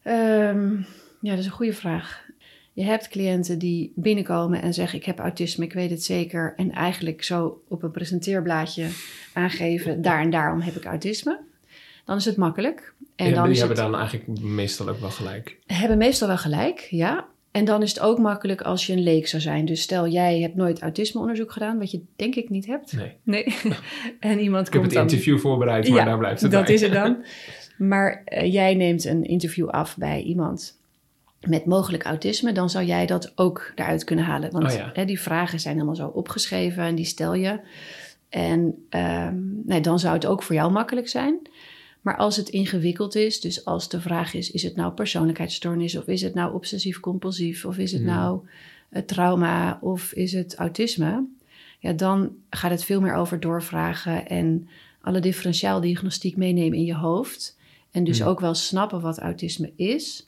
Um, 0.04 0.86
ja, 1.22 1.30
dat 1.30 1.40
is 1.40 1.46
een 1.46 1.52
goede 1.52 1.74
vraag. 1.74 2.27
Je 2.78 2.84
hebt 2.84 3.08
cliënten 3.08 3.60
die 3.60 3.92
binnenkomen 3.96 4.62
en 4.62 4.74
zeggen: 4.74 5.00
Ik 5.00 5.06
heb 5.06 5.20
autisme, 5.20 5.66
ik 5.66 5.74
weet 5.74 5.90
het 5.90 6.04
zeker. 6.04 6.54
En 6.56 6.72
eigenlijk 6.72 7.24
zo 7.24 7.62
op 7.68 7.84
een 7.84 7.92
presenteerblaadje 7.92 8.88
aangeven: 9.34 10.02
Daar 10.02 10.22
en 10.22 10.30
daarom 10.30 10.62
heb 10.62 10.76
ik 10.76 10.86
autisme. 10.86 11.40
Dan 12.06 12.18
is 12.18 12.26
het 12.26 12.38
makkelijk. 12.38 12.94
En 13.16 13.30
ja, 13.30 13.34
dan 13.34 13.44
die 13.44 13.52
is 13.52 13.60
hebben 13.60 13.78
het, 13.78 13.86
dan 13.92 14.00
eigenlijk 14.00 14.42
meestal 14.42 14.90
ook 14.90 15.00
wel 15.00 15.10
gelijk. 15.10 15.58
hebben 15.66 15.98
meestal 15.98 16.28
wel 16.28 16.38
gelijk, 16.38 16.80
ja. 16.90 17.26
En 17.52 17.66
dan 17.66 17.82
is 17.82 17.90
het 17.90 18.00
ook 18.00 18.18
makkelijk 18.20 18.62
als 18.62 18.88
je 18.88 18.94
een 18.94 19.04
leek 19.04 19.28
zou 19.28 19.42
zijn. 19.42 19.66
Dus 19.66 19.82
stel, 19.82 20.08
jij 20.08 20.40
hebt 20.40 20.56
nooit 20.56 20.82
autismeonderzoek 20.82 21.52
gedaan, 21.52 21.80
wat 21.80 21.92
je 21.92 22.02
denk 22.16 22.36
ik 22.36 22.50
niet 22.50 22.66
hebt. 22.66 22.94
Nee. 22.94 23.12
Nee. 23.24 23.56
en 24.20 24.40
iemand 24.40 24.68
Ik 24.68 24.74
heb 24.74 24.82
komt 24.82 24.94
het 24.94 24.94
dan... 24.94 25.02
interview 25.10 25.40
voorbereid, 25.40 25.88
maar 25.90 25.98
Ja, 25.98 26.06
daar 26.06 26.18
blijft 26.18 26.42
het 26.42 26.52
dat 26.52 26.66
bij. 26.66 26.74
is 26.74 26.82
het 26.82 26.94
dan. 26.94 27.24
Maar 27.78 28.22
eh, 28.26 28.54
jij 28.54 28.76
neemt 28.76 29.06
een 29.06 29.24
interview 29.24 29.68
af 29.70 29.98
bij 29.98 30.22
iemand 30.22 30.77
met 31.42 31.66
mogelijk 31.66 32.04
autisme, 32.04 32.52
dan 32.52 32.70
zou 32.70 32.86
jij 32.86 33.06
dat 33.06 33.32
ook 33.36 33.72
eruit 33.76 34.04
kunnen 34.04 34.26
halen. 34.26 34.52
Want 34.52 34.66
Oh 34.66 34.72
ja. 34.72 34.90
hè, 34.94 35.06
die 35.06 35.20
vragen 35.20 35.60
zijn 35.60 35.76
allemaal 35.76 35.96
zo 35.96 36.08
opgeschreven 36.08 36.84
en 36.84 36.96
die 36.96 37.06
stel 37.06 37.34
je. 37.34 37.60
En 38.30 38.86
ehm, 38.90 39.36
nee, 39.66 39.82
dan 39.82 40.00
zou 40.00 40.14
het 40.14 40.26
ook 40.26 40.44
voor 40.44 40.56
jou 40.56 40.72
makkelijk 40.72 41.08
zijn. 41.08 41.40
Maar 42.02 42.18
als 42.18 42.36
het 42.36 42.50
ingewikkeld 42.50 43.16
is, 43.16 43.40
dus 43.42 43.66
als 43.66 43.90
de 43.90 44.02
vraag 44.02 44.34
is: 44.34 44.52
is 44.52 44.64
het 44.64 44.76
nou 44.76 44.94
persoonlijkheidsstoornis 44.94 45.98
of 45.98 46.08
is 46.08 46.22
het 46.22 46.34
nou 46.34 46.54
obsessief-compulsief 46.54 47.66
of 47.66 47.78
is 47.78 47.92
het 47.92 48.02
Hmm. 48.02 48.10
nou 48.10 48.40
eh, 48.90 49.02
trauma 49.02 49.78
of 49.82 50.12
is 50.14 50.34
het 50.34 50.56
autisme? 50.56 51.26
Ja, 51.80 51.94
dan 51.94 52.32
gaat 52.50 52.72
het 52.72 52.84
veel 52.84 53.02
meer 53.02 53.14
over 53.14 53.40
doorvragen 53.40 54.28
en 54.28 54.68
alle 55.02 55.20
differentiaaldiagnostiek 55.20 56.38
meenemen 56.38 56.78
in 56.78 56.86
je 56.86 56.96
hoofd. 56.96 57.58
En 57.92 58.04
dus 58.04 58.20
Hmm. 58.20 58.28
ook 58.28 58.40
wel 58.40 58.54
snappen 58.54 59.02
wat 59.02 59.20
autisme 59.20 59.72
is. 59.76 60.28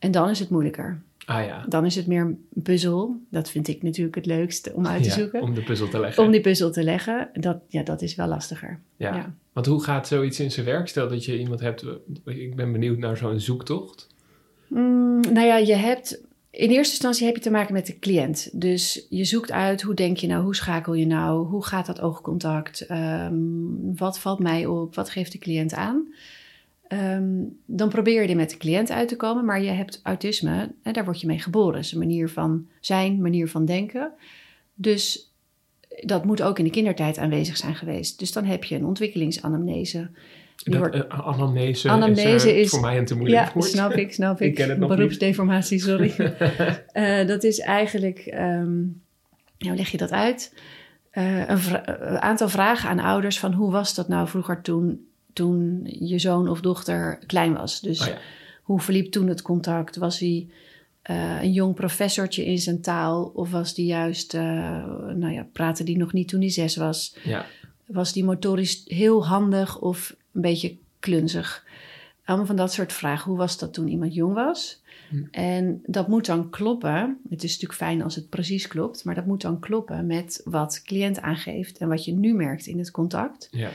En 0.00 0.10
dan 0.10 0.28
is 0.30 0.38
het 0.38 0.50
moeilijker. 0.50 1.00
Ah 1.24 1.44
ja. 1.44 1.64
Dan 1.68 1.84
is 1.84 1.94
het 1.94 2.06
meer 2.06 2.20
een 2.20 2.62
puzzel. 2.62 3.16
Dat 3.30 3.50
vind 3.50 3.68
ik 3.68 3.82
natuurlijk 3.82 4.14
het 4.16 4.26
leukste 4.26 4.72
om 4.74 4.86
uit 4.86 5.02
te 5.02 5.08
Ja, 5.08 5.14
zoeken. 5.14 5.42
om 5.42 5.54
de 5.54 5.62
puzzel 5.62 5.88
te 5.88 6.00
leggen. 6.00 6.24
Om 6.24 6.30
die 6.30 6.40
puzzel 6.40 6.70
te 6.70 6.82
leggen, 6.84 7.30
dat, 7.34 7.58
ja, 7.68 7.82
dat 7.82 8.02
is 8.02 8.14
wel 8.14 8.26
lastiger. 8.26 8.80
ja. 8.96 9.14
ja. 9.14 9.34
Want 9.52 9.66
hoe 9.66 9.82
gaat 9.82 10.06
zoiets 10.08 10.40
in 10.40 10.50
zijn 10.50 10.66
werk? 10.66 10.88
Stel 10.88 11.08
dat 11.08 11.24
je 11.24 11.38
iemand 11.38 11.60
hebt, 11.60 11.84
ik 12.24 12.56
ben 12.56 12.72
benieuwd 12.72 12.98
naar 12.98 13.16
zo'n 13.16 13.40
zoektocht. 13.40 14.06
Mm, 14.68 15.20
nou 15.20 15.46
ja, 15.46 15.56
je 15.56 15.74
hebt. 15.74 16.20
In 16.50 16.68
eerste 16.70 16.92
instantie 16.92 17.26
heb 17.26 17.34
je 17.36 17.42
te 17.42 17.50
maken 17.50 17.72
met 17.74 17.86
de 17.86 17.98
cliënt. 17.98 18.50
Dus 18.60 19.06
je 19.10 19.24
zoekt 19.24 19.52
uit 19.52 19.82
hoe 19.82 19.94
denk 19.94 20.16
je 20.16 20.26
nou, 20.26 20.42
hoe 20.42 20.54
schakel 20.54 20.94
je 20.94 21.06
nou, 21.06 21.46
hoe 21.46 21.64
gaat 21.64 21.86
dat 21.86 22.00
oogcontact, 22.00 22.80
Ehm, 22.86 23.34
wat 23.96 24.18
valt 24.18 24.38
mij 24.38 24.66
op, 24.66 24.94
wat 24.94 25.10
geeft 25.10 25.32
de 25.32 25.38
cliënt 25.38 25.74
aan. 25.74 26.14
Ehm, 26.90 27.32
dan 27.66 27.88
probeer 27.88 28.22
je 28.22 28.28
er 28.28 28.36
met 28.36 28.50
de 28.50 28.56
cliënt 28.56 28.90
uit 28.90 29.08
te 29.08 29.16
komen, 29.16 29.44
maar 29.44 29.62
je 29.62 29.70
hebt 29.70 30.00
autisme, 30.02 30.72
en 30.82 30.92
daar 30.92 31.04
word 31.04 31.20
je 31.20 31.26
mee 31.26 31.38
geboren. 31.38 31.72
Dat 31.74 31.84
is 31.84 31.92
een 31.92 31.98
manier 31.98 32.28
van 32.28 32.66
zijn, 32.80 33.20
manier 33.20 33.48
van 33.48 33.64
denken. 33.64 34.12
Dus 34.74 35.32
dat 36.04 36.24
moet 36.24 36.42
ook 36.42 36.58
in 36.58 36.64
de 36.64 36.70
kindertijd 36.70 37.18
aanwezig 37.18 37.56
zijn 37.56 37.74
geweest. 37.74 38.18
Dus 38.18 38.32
dan 38.32 38.44
heb 38.44 38.64
je 38.64 38.74
een 38.76 38.84
ontwikkelingsanamnese. 38.84 40.10
Die 40.56 40.72
Dat, 40.74 40.78
wordt- 40.90 41.06
eh, 41.08 41.26
anamnese, 41.26 41.88
Anamnese 41.88 42.34
is, 42.34 42.44
eh, 42.44 42.58
is- 42.58 42.70
voor 42.70 42.80
mij 42.80 42.98
een 42.98 43.04
te 43.04 43.16
moeilijk 43.16 43.46
ja, 43.46 43.52
woord. 43.54 43.66
snap 43.66 43.92
ik, 43.92 44.12
snap 44.12 44.40
ik. 44.40 44.48
Ik 44.48 44.54
ken 44.54 44.68
het 44.68 44.78
nog 44.78 44.88
niet. 44.88 44.98
Beroepsdeformatie, 44.98 45.78
sorry. 45.80 46.12
Eh, 46.92 47.26
dat 47.26 47.44
is 47.44 47.58
eigenlijk, 47.58 48.18
ja, 48.24 49.68
hoe 49.68 49.76
leg 49.76 49.88
je 49.90 49.96
dat 49.96 50.10
uit? 50.12 50.54
Een, 51.12 51.58
vra- 51.58 52.00
een 52.00 52.18
aantal 52.20 52.48
vragen 52.48 52.88
aan 52.88 52.98
ouders 52.98 53.38
van 53.38 53.52
hoe 53.52 53.70
was 53.70 53.94
dat 53.94 54.08
nou 54.08 54.28
vroeger 54.28 54.62
toen, 54.62 55.08
toen 55.32 55.80
je 56.00 56.18
zoon 56.18 56.48
of 56.48 56.60
dochter 56.60 57.18
klein 57.26 57.52
was? 57.52 57.80
Dus 57.80 58.00
Oh 58.00 58.06
ja. 58.06 58.18
hoe 58.62 58.80
verliep 58.80 59.12
toen 59.12 59.28
het 59.28 59.42
contact? 59.42 59.96
Was 59.96 60.18
hij 60.18 60.48
eh, 61.02 61.42
een 61.42 61.52
jong 61.52 61.74
professortje 61.74 62.44
in 62.44 62.58
zijn 62.58 62.80
taal 62.80 63.24
of 63.34 63.50
was 63.50 63.74
die 63.74 63.86
juist, 63.86 64.34
eh, 64.34 64.42
nou 65.14 65.30
ja, 65.30 65.46
praatte 65.52 65.84
die 65.84 65.96
nog 65.96 66.12
niet 66.12 66.28
toen 66.28 66.40
hij 66.40 66.50
zes 66.50 66.76
was? 66.76 67.16
Ja. 67.22 67.46
Was 67.86 68.12
die 68.12 68.24
motorisch 68.24 68.82
heel 68.86 69.26
handig 69.26 69.78
of 69.78 70.16
een 70.32 70.40
beetje 70.40 70.76
klunzig? 70.98 71.64
Allemaal 72.24 72.46
van 72.46 72.56
dat 72.56 72.72
soort 72.72 72.92
vragen. 72.92 73.28
Hoe 73.28 73.38
was 73.38 73.58
dat 73.58 73.72
toen 73.72 73.88
iemand 73.88 74.14
jong 74.14 74.34
was? 74.34 74.82
Hm. 75.08 75.22
En 75.30 75.82
dat 75.86 76.08
moet 76.08 76.26
dan 76.26 76.50
kloppen. 76.50 77.20
Het 77.30 77.42
is 77.42 77.52
natuurlijk 77.52 77.80
fijn 77.80 78.02
als 78.02 78.14
het 78.14 78.28
precies 78.28 78.66
klopt, 78.66 79.04
maar 79.04 79.14
dat 79.14 79.26
moet 79.26 79.40
dan 79.40 79.60
kloppen 79.60 80.06
met 80.06 80.40
wat 80.44 80.82
cliënt 80.84 81.20
aangeeft 81.20 81.78
en 81.78 81.88
wat 81.88 82.04
je 82.04 82.12
nu 82.12 82.34
merkt 82.34 82.66
in 82.66 82.78
het 82.78 82.90
contact. 82.90 83.48
Ja. 83.50 83.70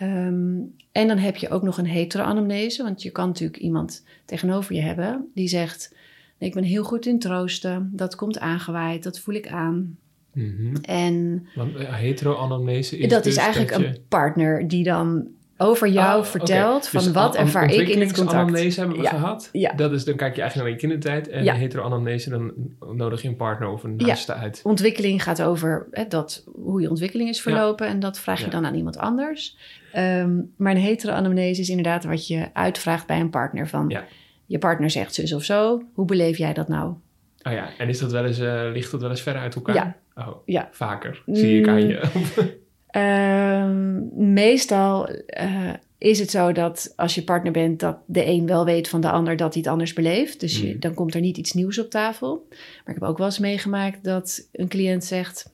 Ehm, 0.00 0.58
en 0.92 1.08
dan 1.08 1.18
heb 1.18 1.36
je 1.36 1.48
ook 1.48 1.62
nog 1.62 1.78
een 1.78 1.86
hetero-anamnese, 1.86 2.82
want 2.82 3.02
je 3.02 3.10
kan 3.10 3.26
natuurlijk 3.26 3.62
iemand 3.62 4.04
tegenover 4.24 4.74
je 4.74 4.80
hebben 4.80 5.30
die 5.34 5.48
zegt: 5.48 5.94
nee, 6.38 6.48
Ik 6.48 6.54
ben 6.54 6.64
heel 6.64 6.84
goed 6.84 7.06
in 7.06 7.18
troosten, 7.18 7.90
dat 7.92 8.14
komt 8.14 8.38
aangewaaid, 8.38 9.02
dat 9.02 9.18
voel 9.18 9.34
ik 9.34 9.48
aan. 9.48 9.98
Mhm. 10.32 10.76
En 10.82 11.46
Want 11.54 11.76
eh, 11.76 11.94
hetero-anamnese 11.94 12.98
is 12.98 13.08
dat 13.08 13.24
dus 13.24 13.32
is 13.32 13.38
eigenlijk 13.38 13.70
dat 13.72 13.80
je... 13.80 13.86
een 13.86 14.04
partner 14.08 14.68
die 14.68 14.84
dan 14.84 15.28
over 15.62 15.88
jou 15.88 16.18
oké. 16.18 16.26
vertelt 16.28 16.88
van 16.88 17.02
Dus 17.02 17.12
wat 17.12 17.36
an- 17.36 17.42
ervaar 17.42 17.70
ik 17.72 17.88
in 17.88 18.00
het 18.00 18.12
contact. 18.16 18.76
hebben 18.76 18.96
we 18.96 19.02
Ja. 19.02 19.08
gehad. 19.10 19.48
Ja. 19.52 19.72
Dat 19.72 19.92
is, 19.92 20.04
dan 20.04 20.16
kijk 20.16 20.34
je 20.34 20.40
eigenlijk 20.40 20.70
naar 20.70 20.80
je 20.80 20.86
kindertijd. 20.86 21.28
En 21.28 21.44
Ja. 21.44 21.54
hetero-anamnese, 21.54 22.30
dan 22.30 22.52
nodig 22.92 23.22
je 23.22 23.28
een 23.28 23.36
partner 23.36 23.68
of 23.68 23.82
een 23.84 23.96
naaste 23.96 24.34
uit. 24.34 24.60
Ontwikkeling 24.64 25.22
gaat 25.22 25.42
over 25.42 25.86
hè, 25.90 26.06
dat, 26.08 26.44
hoe 26.62 26.80
je 26.80 26.88
ontwikkeling 26.90 27.28
is 27.28 27.40
verlopen 27.42 27.86
en 27.86 28.00
dat 28.00 28.18
vraag 28.18 28.40
je 28.44 28.50
dan 28.50 28.66
aan 28.66 28.74
iemand 28.74 28.98
anders. 28.98 29.56
Ehm, 29.92 30.38
maar 30.56 30.72
een 30.74 30.80
hetero-anamnese 30.80 31.60
is 31.60 31.68
inderdaad 31.68 32.04
wat 32.04 32.26
je 32.26 32.48
uitvraagt 32.52 33.06
bij 33.06 33.20
een 33.20 33.30
partner 33.30 33.68
van 33.68 33.84
Ja. 33.88 34.04
je 34.46 34.58
partner 34.58 34.90
zegt 34.90 35.14
zus 35.14 35.32
of 35.32 35.44
zo, 35.44 35.82
hoe 35.94 36.04
beleef 36.06 36.38
jij 36.38 36.52
dat 36.52 36.68
nou? 36.68 36.94
Oh 37.42 37.52
ja, 37.52 37.68
en 37.78 37.88
is 37.88 37.98
dat 37.98 38.12
wel 38.12 38.24
eens, 38.24 38.38
eh, 38.38 38.62
ligt 38.72 38.90
dat 38.90 39.00
wel 39.00 39.10
eens 39.10 39.20
ver 39.22 39.36
uit 39.36 39.54
elkaar? 39.54 39.74
Ja. 39.74 39.96
Oh, 40.14 40.36
Ja. 40.44 40.68
vaker. 40.72 41.22
Zie 41.26 41.60
ik 41.60 41.68
aan 41.68 41.86
je. 41.86 42.00
Ehm, 42.90 43.98
meestal 44.32 45.08
eh, 45.08 45.72
is 45.98 46.18
het 46.18 46.30
zo 46.30 46.52
dat 46.52 46.92
als 46.96 47.14
je 47.14 47.22
partner 47.24 47.52
bent, 47.52 47.80
dat 47.80 47.98
de 48.06 48.26
een 48.26 48.46
wel 48.46 48.64
weet 48.64 48.88
van 48.88 49.00
de 49.00 49.10
ander 49.10 49.36
dat 49.36 49.52
hij 49.54 49.62
het 49.62 49.72
anders 49.72 49.92
beleeft. 49.92 50.40
Dus 50.40 50.60
je- 50.60 50.72
Mm. 50.74 50.80
dan 50.80 50.94
komt 50.94 51.14
er 51.14 51.20
niet 51.20 51.36
iets 51.36 51.52
nieuws 51.52 51.78
op 51.78 51.90
tafel. 51.90 52.46
Maar 52.50 52.94
ik 52.94 53.00
heb 53.00 53.02
ook 53.02 53.18
wel 53.18 53.26
eens 53.26 53.38
meegemaakt 53.38 54.04
dat 54.04 54.48
een 54.52 54.68
cliënt 54.68 55.04
zegt: 55.04 55.52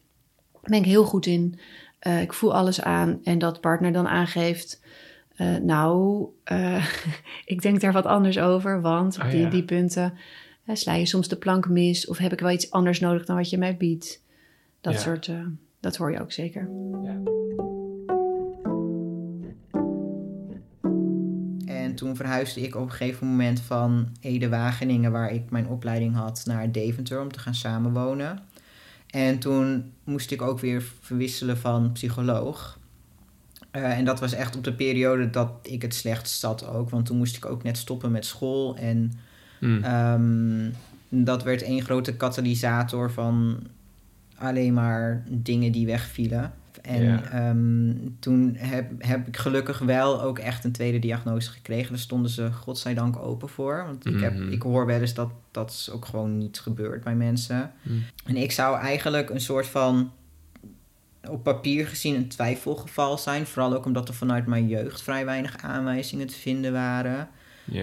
Daar 0.52 0.60
ben 0.70 0.78
ik 0.78 0.84
heel 0.84 1.04
goed 1.04 1.26
in. 1.26 1.58
Eh, 1.98 2.20
ik 2.22 2.32
voel 2.32 2.54
alles 2.54 2.82
aan. 2.82 3.20
En 3.24 3.38
dat 3.38 3.60
partner 3.60 3.92
dan 3.92 4.08
aangeeft. 4.08 4.80
eh, 5.36 5.56
nou, 5.56 6.24
ik 7.44 7.62
denk 7.62 7.80
daar 7.80 7.92
wat 7.92 8.06
anders 8.06 8.38
over, 8.38 8.80
want 8.80 9.16
op 9.16 9.22
Ah, 9.22 9.30
die, 9.30 9.40
ja. 9.40 9.50
die 9.50 9.64
punten 9.64 10.14
sla 10.72 10.94
je 10.94 11.06
soms 11.06 11.28
de 11.28 11.36
plank 11.36 11.68
mis 11.68 12.06
of 12.06 12.18
heb 12.18 12.32
ik 12.32 12.40
wel 12.40 12.50
iets 12.50 12.70
anders 12.70 13.00
nodig 13.00 13.24
dan 13.26 13.36
wat 13.36 13.50
je 13.50 13.58
mij 13.58 13.76
biedt. 13.76 14.22
Dat 14.80 14.92
Ja. 14.92 14.98
soort, 14.98 15.30
dat 15.80 15.96
hoor 15.96 16.12
je 16.12 16.20
ook 16.20 16.32
zeker. 16.32 16.68
En 21.66 21.94
toen 21.94 22.16
verhuisde 22.16 22.60
ik 22.60 22.74
op 22.74 22.82
een 22.82 22.90
gegeven 22.90 23.26
moment 23.26 23.60
van 23.60 24.08
Ede-Wageningen, 24.20 25.12
waar 25.12 25.32
ik 25.32 25.50
mijn 25.50 25.66
opleiding 25.66 26.14
had, 26.14 26.42
naar 26.46 26.72
Deventer 26.72 27.20
om 27.20 27.32
te 27.32 27.38
gaan 27.38 27.54
samenwonen. 27.54 28.38
En 29.10 29.38
toen 29.38 29.92
moest 30.04 30.30
ik 30.30 30.42
ook 30.42 30.60
weer 30.60 30.82
verwisselen 31.00 31.58
van 31.58 31.92
psycholoog. 31.92 32.78
Eh, 33.70 33.98
en 33.98 34.04
dat 34.04 34.20
was 34.20 34.32
echt 34.32 34.56
op 34.56 34.64
de 34.64 34.74
periode 34.74 35.30
dat 35.30 35.50
ik 35.62 35.82
het 35.82 35.94
slechtst 35.94 36.38
zat 36.40 36.66
ook. 36.66 36.90
Want 36.90 37.06
toen 37.06 37.16
moest 37.16 37.36
ik 37.36 37.46
ook 37.46 37.62
net 37.62 37.76
stoppen 37.76 38.10
met 38.10 38.24
school. 38.24 38.76
En 38.76 39.12
Hmm. 39.58 39.84
Ehm, 39.84 40.70
dat 41.08 41.42
werd 41.42 41.62
één 41.62 41.82
grote 41.82 42.16
katalysator 42.16 43.10
van 43.10 43.58
alleen 44.38 44.74
maar 44.74 45.24
dingen 45.30 45.72
die 45.72 45.86
wegvielen. 45.86 46.52
En 46.82 47.02
Ja. 47.04 47.22
ehm, 47.30 47.94
toen 48.18 48.54
heb, 48.58 48.90
heb 48.98 49.26
ik 49.26 49.36
gelukkig 49.36 49.78
wel 49.78 50.22
ook 50.22 50.38
echt 50.38 50.64
een 50.64 50.72
tweede 50.72 50.98
diagnose 50.98 51.50
gekregen. 51.50 51.88
Daar 51.90 51.98
stonden 51.98 52.30
ze 52.30 52.52
godzijdank 52.52 53.16
open 53.18 53.48
voor. 53.48 53.84
Want 53.86 54.06
ik, 54.06 54.20
heb, 54.20 54.34
Mhm. 54.34 54.52
ik 54.52 54.62
hoor 54.62 54.86
wel 54.86 55.00
eens 55.00 55.14
dat 55.14 55.30
dat 55.50 55.70
is 55.70 55.90
ook 55.90 56.04
gewoon 56.04 56.38
niet 56.38 56.60
gebeurt 56.60 57.04
bij 57.04 57.14
mensen. 57.14 57.70
Hmm. 57.82 58.02
En 58.24 58.36
ik 58.36 58.52
zou 58.52 58.78
eigenlijk 58.78 59.30
een 59.30 59.40
soort 59.40 59.66
van 59.66 60.12
op 61.28 61.42
papier 61.42 61.86
gezien 61.86 62.14
een 62.14 62.28
twijfelgeval 62.28 63.18
zijn. 63.18 63.46
Vooral 63.46 63.74
ook 63.74 63.84
omdat 63.84 64.08
er 64.08 64.14
vanuit 64.14 64.46
mijn 64.46 64.68
jeugd 64.68 65.02
vrij 65.02 65.24
weinig 65.24 65.56
aanwijzingen 65.62 66.26
te 66.26 66.34
vinden 66.34 66.72
waren. 66.72 67.28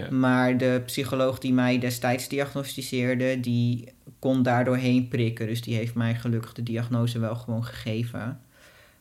Maar 0.09 0.57
de 0.57 0.81
psycholoog 0.85 1.39
die 1.39 1.53
mij 1.53 1.79
destijds 1.79 2.27
diagnosticeerde, 2.27 3.39
die 3.39 3.92
kon 4.23 4.43
daardoor 4.43 4.77
heen 4.77 5.07
prikken. 5.07 5.47
Dus 5.47 5.61
die 5.61 5.75
heeft 5.75 5.95
mij 5.95 6.15
gelukkig 6.15 6.53
de 6.53 6.63
diagnose 6.63 7.19
wel 7.19 7.35
gewoon 7.35 7.65
gegeven. 7.65 8.39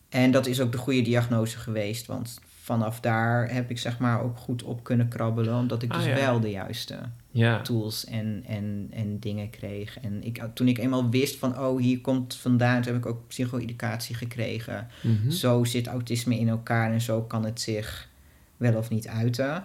En 0.08 0.30
dat 0.30 0.46
is 0.46 0.60
ook 0.60 0.72
de 0.72 0.78
goede 0.78 1.02
diagnose 1.02 1.58
geweest. 1.58 2.06
Want 2.06 2.40
vanaf 2.62 3.00
daar 3.00 3.52
heb 3.54 3.70
ik 3.70 3.78
zeg 3.78 3.98
maar 3.98 4.22
ook 4.22 4.38
goed 4.38 4.62
op 4.62 4.84
kunnen 4.84 5.08
krabbelen. 5.08 5.54
Omdat 5.54 5.82
ik 5.82 5.90
Ah, 5.92 5.96
dus 5.98 6.06
ja. 6.06 6.14
wel 6.14 6.40
de 6.40 6.50
juiste 6.50 6.98
Ja. 7.30 7.60
tools 7.60 8.04
en, 8.04 8.42
en, 8.46 8.88
en 8.90 9.18
dingen 9.18 9.50
kreeg. 9.50 10.00
En 10.00 10.22
ik, 10.24 10.42
toen 10.54 10.68
ik 10.68 10.78
eenmaal 10.78 11.10
wist 11.10 11.36
van, 11.36 11.58
oh, 11.58 11.80
hier 11.80 12.00
komt 12.00 12.36
vandaan, 12.36 12.82
toen 12.82 12.92
heb 12.92 13.02
ik 13.04 13.10
ook 13.10 13.26
psycho-educatie 13.28 14.14
gekregen. 14.14 14.88
Mhm. 15.02 15.30
Zo 15.30 15.64
zit 15.64 15.86
autisme 15.86 16.38
in 16.38 16.48
elkaar 16.48 16.92
en 16.92 17.00
zo 17.00 17.22
kan 17.22 17.44
het 17.44 17.60
zich 17.60 18.08
wel 18.56 18.74
of 18.76 18.90
niet 18.90 19.08
uiten. 19.08 19.64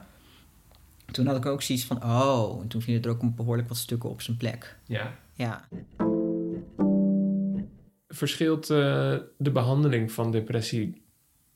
Toen 1.12 1.26
had 1.28 1.38
ik 1.38 1.46
ook 1.46 1.62
zoiets 1.62 1.86
van, 1.86 2.04
oh, 2.04 2.62
en 2.62 2.68
toen 2.68 2.82
vielen 2.82 3.02
er 3.04 3.10
ook 3.10 3.22
een 3.22 3.36
behoorlijk 3.36 3.68
wat 3.68 3.78
stukken 3.78 4.10
op 4.10 4.22
zijn 4.22 4.38
plek. 4.38 4.76
Ja. 4.86 5.14
Ja. 5.38 5.68
Verschilt 8.08 8.70
eh, 8.70 9.18
de 9.38 9.52
behandeling 9.52 10.12
van 10.12 10.32
depressie 10.32 11.02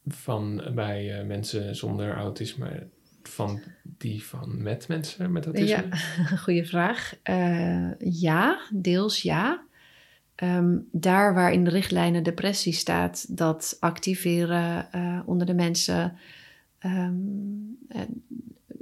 van 0.07 0.61
eh, 0.61 0.73
bij 0.73 1.19
eh, 1.19 1.25
mensen 1.25 1.75
zonder 1.75 2.13
autisme 2.13 2.87
van 3.23 3.61
die 3.83 4.23
van 4.23 4.63
met 4.63 4.87
mensen 4.87 5.31
met 5.31 5.45
autisme? 5.45 5.87
Ja, 5.89 6.37
goede 6.45 6.65
vraag. 6.65 7.13
Uh, 7.29 7.91
ja, 7.99 8.59
deels 8.73 9.21
ja. 9.21 9.63
Um, 10.43 10.87
daar 10.91 11.33
waar 11.33 11.53
in 11.53 11.63
de 11.63 11.69
richtlijnen 11.69 12.23
depressie 12.23 12.73
staat, 12.73 13.37
dat 13.37 13.77
activeren 13.79 14.87
uh, 14.95 15.19
onder 15.25 15.47
de 15.47 15.53
mensen. 15.53 16.17
Um, 16.85 17.77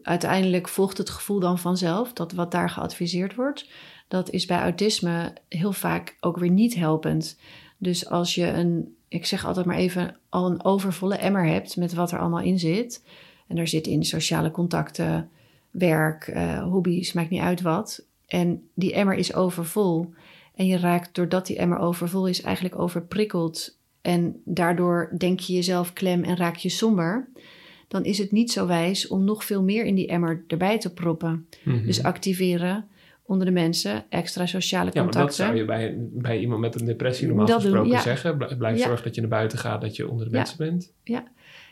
uiteindelijk 0.01 0.67
volgt 0.67 0.97
het 0.97 1.09
gevoel 1.09 1.39
dan 1.39 1.59
vanzelf, 1.59 2.13
dat 2.13 2.31
wat 2.31 2.51
daar 2.51 2.69
geadviseerd 2.69 3.35
wordt. 3.35 3.69
Dat 4.09 4.29
is 4.29 4.45
bij 4.45 4.59
autisme 4.59 5.33
heel 5.49 5.73
vaak 5.73 6.15
ook 6.19 6.37
weer 6.37 6.49
niet 6.49 6.75
helpend. 6.75 7.37
Dus 7.77 8.09
als 8.09 8.35
je 8.35 8.47
een, 8.47 8.95
ik 9.07 9.25
zeg 9.25 9.45
altijd 9.45 9.65
maar 9.65 9.75
even, 9.75 10.17
al 10.29 10.51
een 10.51 10.63
overvolle 10.63 11.15
emmer 11.15 11.45
hebt 11.45 11.77
met 11.77 11.93
wat 11.93 12.11
er 12.11 12.19
allemaal 12.19 12.39
in 12.39 12.59
zit. 12.59 13.03
En 13.47 13.55
daar 13.55 13.67
zit 13.67 13.87
in 13.87 14.03
sociale 14.03 14.51
contacten, 14.51 15.29
werk, 15.71 16.27
uh, 16.27 16.63
hobby's, 16.63 17.13
maakt 17.13 17.29
niet 17.29 17.41
uit 17.41 17.61
wat. 17.61 18.05
En 18.27 18.63
die 18.73 18.93
emmer 18.93 19.15
is 19.15 19.33
overvol. 19.33 20.13
En 20.55 20.65
je 20.65 20.77
raakt, 20.77 21.15
doordat 21.15 21.47
die 21.47 21.57
emmer 21.57 21.77
overvol 21.77 22.27
is, 22.27 22.41
eigenlijk 22.41 22.79
overprikkeld. 22.79 23.77
En 24.01 24.41
daardoor 24.45 25.11
denk 25.17 25.39
je 25.39 25.53
jezelf 25.53 25.93
klem 25.93 26.23
en 26.23 26.37
raak 26.37 26.55
je 26.55 26.69
somber. 26.69 27.27
Dan 27.87 28.03
is 28.03 28.17
het 28.17 28.31
niet 28.31 28.51
zo 28.51 28.67
wijs 28.67 29.07
om 29.07 29.23
nog 29.23 29.45
veel 29.45 29.63
meer 29.63 29.85
in 29.85 29.95
die 29.95 30.07
emmer 30.07 30.43
erbij 30.47 30.79
te 30.79 30.93
proppen. 30.93 31.47
Mm 31.63 31.73
-hmm. 31.73 31.85
Dus 31.85 32.03
activeren 32.03 32.87
onder 33.29 33.45
de 33.45 33.51
mensen, 33.51 34.05
extra 34.09 34.45
sociale 34.45 34.91
contacten. 34.91 35.19
Ja, 35.19 35.19
maar 35.19 35.25
dat 35.25 35.35
zou 35.35 35.55
je 35.55 35.65
bij, 35.65 35.95
bij 36.21 36.39
iemand 36.39 36.61
met 36.61 36.79
een 36.79 36.85
depressie 36.85 37.27
normaal 37.27 37.45
dat 37.45 37.61
gesproken 37.61 37.83
doen, 37.83 37.97
ja. 37.97 38.01
zeggen. 38.01 38.37
Blijf 38.57 38.77
ja. 38.77 38.85
zorgen 38.85 39.03
dat 39.03 39.15
je 39.15 39.21
naar 39.21 39.29
buiten 39.29 39.57
gaat, 39.57 39.81
dat 39.81 39.95
je 39.95 40.09
onder 40.09 40.25
de 40.25 40.31
mensen 40.31 40.57
bent. 40.57 40.91
Ja. 41.03 41.23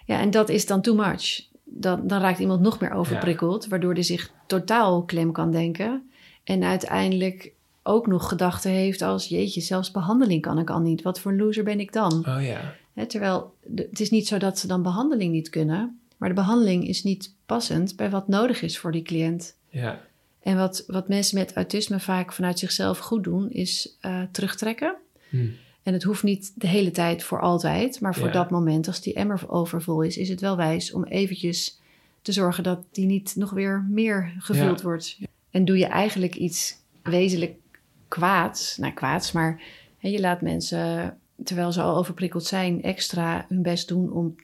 ja, 0.06 0.20
en 0.20 0.32
dat 0.32 0.50
is 0.50 0.66
dan 0.66 0.82
too 0.82 0.96
much. 0.96 1.48
Dan, 1.64 2.08
dan 2.08 2.22
raakt 2.22 2.40
iemand 2.40 2.62
nog 2.62 2.80
meer 2.80 2.92
overprikkeld, 2.92 3.68
waardoor 3.68 3.94
hij 3.94 4.04
zich 4.04 4.32
totaal 4.48 5.04
klem 5.04 5.32
kan 5.32 5.52
denken. 5.52 6.10
En 6.44 6.64
uiteindelijk 6.64 7.54
ook 7.84 8.08
nog 8.08 8.28
gedachten 8.28 8.72
heeft 8.72 9.02
als... 9.02 9.28
jeetje, 9.28 9.62
zelfs 9.62 9.92
behandeling 9.92 10.42
kan 10.42 10.60
ik 10.60 10.70
al 10.70 10.80
niet. 10.80 11.02
Wat 11.02 11.20
voor 11.20 11.34
loser 11.34 11.64
ben 11.64 11.80
ik 11.80 11.94
dan? 11.94 12.14
Oh 12.14 12.46
ja. 12.46 12.76
He, 12.94 13.06
terwijl 13.06 13.54
het 13.76 14.00
is 14.00 14.10
niet 14.10 14.28
zo 14.28 14.38
dat 14.38 14.60
ze 14.60 14.68
dan 14.68 14.84
behandeling 14.84 15.32
niet 15.32 15.50
kunnen... 15.50 16.00
maar 16.18 16.30
de 16.30 16.36
behandeling 16.36 16.88
is 16.88 17.04
niet 17.04 17.34
passend 17.46 17.96
bij 17.96 18.10
wat 18.10 18.28
nodig 18.28 18.62
is 18.62 18.78
voor 18.78 18.92
die 18.92 19.04
cliënt. 19.04 19.56
Ja. 19.70 20.00
En 20.48 20.58
wat, 20.58 20.84
wat 20.88 21.08
mensen 21.08 21.38
met 21.38 21.54
autisme 21.54 22.00
vaak 22.00 22.34
vanuit 22.34 22.60
zichzelf 22.60 22.98
goed 22.98 23.24
doen... 23.24 23.50
is 23.50 23.98
uh, 24.02 24.22
terugtrekken. 24.32 24.96
Hmm. 25.30 25.56
En 25.84 25.94
het 25.94 26.04
hoeft 26.04 26.24
niet 26.24 26.52
de 26.56 26.68
hele 26.68 26.92
tijd 26.92 27.24
voor 27.24 27.42
altijd... 27.42 28.00
maar 28.00 28.16
voor 28.16 28.28
Ja. 28.28 28.34
dat 28.34 28.50
moment, 28.50 28.88
als 28.88 29.02
die 29.02 29.14
emmer 29.14 29.50
overvol 29.50 30.02
is... 30.02 30.18
is 30.18 30.30
het 30.30 30.42
wel 30.42 30.58
wijs 30.58 30.92
om 30.92 31.04
eventjes 31.04 31.80
te 32.22 32.32
zorgen... 32.32 32.64
dat 32.64 32.86
die 32.92 33.06
niet 33.06 33.36
nog 33.36 33.50
weer 33.50 33.86
meer 33.90 34.34
gevuld 34.40 34.78
Ja. 34.78 34.84
wordt. 34.84 35.18
En 35.52 35.66
doe 35.66 35.78
je 35.78 35.86
eigenlijk 35.86 36.36
iets 36.36 36.76
wezenlijk 37.04 37.56
kwaads, 38.08 38.78
nou 38.78 38.94
kwaads, 38.94 39.32
maar 39.32 39.62
hè, 39.98 40.10
je 40.10 40.20
laat 40.20 40.42
mensen, 40.42 41.18
terwijl 41.44 41.72
ze 41.72 41.82
al 41.82 41.96
overprikkeld 41.96 42.46
zijn, 42.46 42.84
extra 42.84 43.46
hun 43.50 43.62
best 43.62 43.88
doen 43.88 44.12
om 44.12 44.36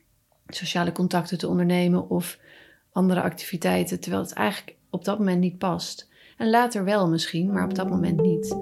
sociale 0.48 0.91
contacten 0.91 1.38
te 1.38 1.48
ondernemen 1.48 2.10
of 2.10 2.38
andere 2.91 3.22
activiteiten, 3.22 4.00
terwijl 4.00 4.24
het 4.24 4.33
eigenlijk 4.33 4.77
op 4.94 5.06
dat 5.06 5.18
moment 5.18 5.40
niet 5.40 5.58
past. 5.58 6.10
En 6.38 6.50
later 6.50 6.84
wel 6.84 7.10
misschien, 7.10 7.51
maar 7.51 7.64
op 7.64 7.75
dat 7.75 7.90
moment 7.90 8.22
niet. 8.22 8.58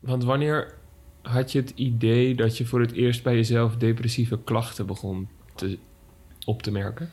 Want 0.00 0.24
wanneer 0.24 0.74
had 1.22 1.52
je 1.52 1.60
het 1.60 1.72
idee 1.74 2.34
dat 2.34 2.56
je 2.56 2.66
voor 2.66 2.80
het 2.80 2.92
eerst 2.92 3.22
bij 3.22 3.34
jezelf 3.34 3.76
depressieve 3.76 4.38
klachten 4.44 4.86
begon 4.86 5.28
te, 5.54 5.78
op 6.44 6.62
te 6.62 6.70
merken? 6.70 7.10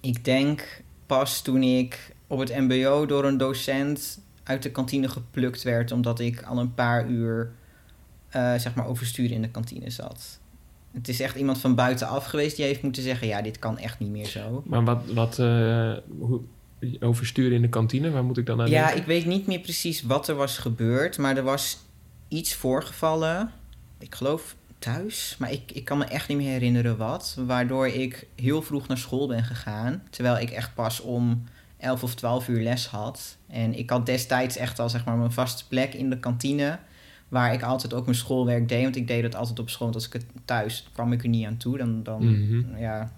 Ik 0.00 0.24
denk 0.24 0.82
pas 1.06 1.42
toen 1.42 1.62
ik 1.62 2.14
op 2.26 2.38
het 2.38 2.56
MBO 2.56 3.06
door 3.06 3.24
een 3.24 3.38
docent 3.38 4.24
uit 4.42 4.62
de 4.62 4.70
kantine 4.70 5.08
geplukt 5.08 5.62
werd, 5.62 5.92
omdat 5.92 6.20
ik 6.20 6.42
al 6.42 6.58
een 6.58 6.74
paar 6.74 7.08
uur 7.08 7.52
eh, 8.28 8.54
zeg 8.54 8.74
maar 8.74 8.86
overstuur 8.86 9.30
in 9.30 9.42
de 9.42 9.50
kantine 9.50 9.90
zat. 9.90 10.40
Het 10.96 11.08
is 11.08 11.20
echt 11.20 11.36
iemand 11.36 11.58
van 11.58 11.74
buitenaf 11.74 12.24
geweest 12.24 12.56
die 12.56 12.64
heeft 12.64 12.82
moeten 12.82 13.02
zeggen: 13.02 13.26
ja, 13.26 13.42
dit 13.42 13.58
kan 13.58 13.78
echt 13.78 13.98
niet 13.98 14.10
meer 14.10 14.26
zo. 14.26 14.62
Maar 14.66 14.84
wat, 14.84 15.02
wat 15.14 15.38
eh, 15.38 15.92
hoe, 16.18 16.40
oversturen 17.00 17.52
in 17.52 17.62
de 17.62 17.68
kantine, 17.68 18.10
waar 18.10 18.24
moet 18.24 18.38
ik 18.38 18.46
dan 18.46 18.60
aan 18.60 18.70
Ja, 18.70 18.82
denken? 18.84 19.00
ik 19.00 19.06
weet 19.06 19.26
niet 19.26 19.46
meer 19.46 19.60
precies 19.60 20.02
wat 20.02 20.28
er 20.28 20.34
was 20.34 20.58
gebeurd, 20.58 21.18
maar 21.18 21.36
er 21.36 21.42
was 21.42 21.78
iets 22.28 22.54
voorgevallen. 22.54 23.50
Ik 23.98 24.14
geloof 24.14 24.56
thuis, 24.78 25.36
maar 25.38 25.52
ik, 25.52 25.72
ik 25.72 25.84
kan 25.84 25.98
me 25.98 26.04
echt 26.04 26.28
niet 26.28 26.36
meer 26.36 26.50
herinneren 26.50 26.96
wat. 26.96 27.36
Waardoor 27.46 27.86
ik 27.86 28.26
heel 28.34 28.62
vroeg 28.62 28.88
naar 28.88 28.98
school 28.98 29.26
ben 29.26 29.44
gegaan. 29.44 30.02
Terwijl 30.10 30.38
ik 30.38 30.50
echt 30.50 30.74
pas 30.74 31.00
om 31.00 31.44
11 31.78 32.02
of 32.02 32.14
12 32.14 32.48
uur 32.48 32.62
les 32.62 32.86
had. 32.86 33.36
En 33.48 33.78
ik 33.78 33.90
had 33.90 34.06
destijds 34.06 34.56
echt 34.56 34.78
al 34.78 34.88
zeg 34.88 35.04
maar 35.04 35.16
mijn 35.16 35.32
vaste 35.32 35.68
plek 35.68 35.94
in 35.94 36.10
de 36.10 36.18
kantine. 36.18 36.78
Waar 37.28 37.52
ik 37.52 37.62
altijd 37.62 37.94
ook 37.94 38.04
mijn 38.04 38.16
schoolwerk 38.16 38.68
deed. 38.68 38.82
Want 38.82 38.96
ik 38.96 39.06
deed 39.06 39.22
het 39.22 39.34
altijd 39.34 39.58
op 39.58 39.70
school. 39.70 39.86
Want 39.86 39.94
als 39.94 40.06
ik 40.06 40.12
het 40.12 40.24
thuis 40.44 40.88
kwam 40.92 41.12
ik 41.12 41.22
er 41.22 41.28
niet 41.28 41.46
aan 41.46 41.56
toe. 41.56 41.78
Dan, 41.78 42.02
dan 42.02 42.24
Mhm. 42.40 42.78
ja, 42.78 43.12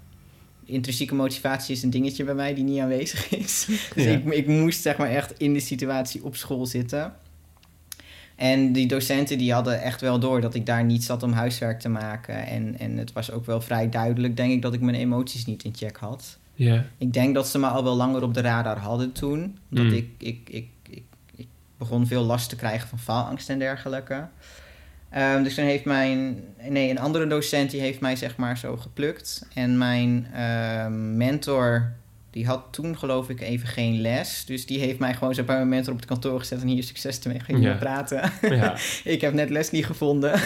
intrinsieke 0.65 1.15
motivatie 1.15 1.75
is 1.75 1.83
een 1.83 1.91
dingetje 1.91 2.25
bij 2.25 2.35
mij 2.35 2.55
die 2.55 2.65
niet 2.65 2.81
aanwezig 2.81 3.31
is. 3.31 3.65
Dus 3.95 4.05
Ja. 4.05 4.11
ik, 4.11 4.25
ik 4.25 4.47
moest 4.47 4.83
zeg 4.83 4.97
maar 4.97 5.11
echt 5.11 5.39
in 5.39 5.53
de 5.53 5.61
situatie 5.61 6.25
op 6.25 6.37
school 6.37 6.67
zitten. 6.67 7.13
En 8.37 8.73
die 8.73 8.87
docenten 8.87 9.39
die 9.39 9.53
hadden 9.53 9.83
echt 9.83 10.01
wel 10.01 10.19
door 10.19 10.41
dat 10.41 10.55
ik 10.55 10.67
daar 10.67 10.85
niet 10.85 11.05
zat 11.05 11.23
om 11.23 11.33
huiswerk 11.33 11.81
te 11.81 11.89
maken. 11.89 12.47
En, 12.47 12.79
en 12.79 12.97
het 12.97 13.13
was 13.13 13.31
ook 13.31 13.47
wel 13.47 13.61
vrij 13.61 13.89
duidelijk, 13.89 14.37
denk 14.37 14.53
ik, 14.53 14.63
dat 14.63 14.75
ik 14.75 14.81
mijn 14.81 14.97
emoties 14.97 15.45
niet 15.47 15.65
in 15.65 15.75
check 15.75 15.97
had. 15.97 16.39
Ja, 16.55 16.85
Ik 16.99 17.13
denk 17.13 17.35
dat 17.35 17.49
ze 17.49 17.59
me 17.59 17.67
al 17.67 17.85
wel 17.85 17.97
langer 17.97 18.23
op 18.23 18.35
de 18.35 18.41
radar 18.41 18.79
hadden 18.79 19.13
toen. 19.13 19.59
Dat 19.71 19.85
Mm. 19.85 19.93
ik, 19.93 20.09
ik, 20.19 20.49
ik 20.51 20.69
begon 21.79 22.07
veel 22.07 22.23
last 22.23 22.49
te 22.49 22.57
krijgen 22.57 22.89
van 22.89 22.99
faalangst 22.99 23.49
en 23.51 23.59
dergelijke. 23.59 24.27
Ehm, 25.11 25.43
dus 25.43 25.55
toen 25.55 25.65
heeft 25.65 25.85
mijn... 25.85 26.45
Nee, 26.69 26.91
een 26.91 26.99
andere 26.99 27.27
docent 27.27 27.71
die 27.71 27.81
heeft 27.81 28.01
mij 28.01 28.17
zeg 28.17 28.37
maar 28.37 28.59
zo 28.59 28.77
geplukt. 28.77 29.47
En 29.55 29.79
mijn 29.79 30.27
ehm, 30.35 31.17
mentor, 31.17 31.93
die 32.31 32.47
had 32.47 32.63
toen 32.71 32.99
geloof 32.99 33.29
ik 33.29 33.41
even 33.41 33.69
geen 33.69 34.01
les. 34.01 34.45
Dus 34.45 34.67
die 34.67 34.79
heeft 34.79 34.99
mij 34.99 35.15
gewoon 35.15 35.35
zo 35.35 35.43
bij 35.45 35.57
mijn 35.57 35.69
mentor 35.69 35.93
op 35.93 35.99
het 35.99 36.09
kantoor 36.09 36.39
gezet. 36.39 36.61
En 36.61 36.69
hier 36.69 36.83
succes 36.83 37.21
ermee, 37.21 37.41
ga 37.41 37.53
je 37.53 37.59
Ja. 37.61 37.69
mee 37.69 37.79
praten. 37.79 38.33
ja. 38.41 38.77
ik 39.15 39.21
heb 39.21 39.33
net 39.33 39.51
les 39.51 39.71
niet 39.71 39.87
gevonden. 39.87 40.41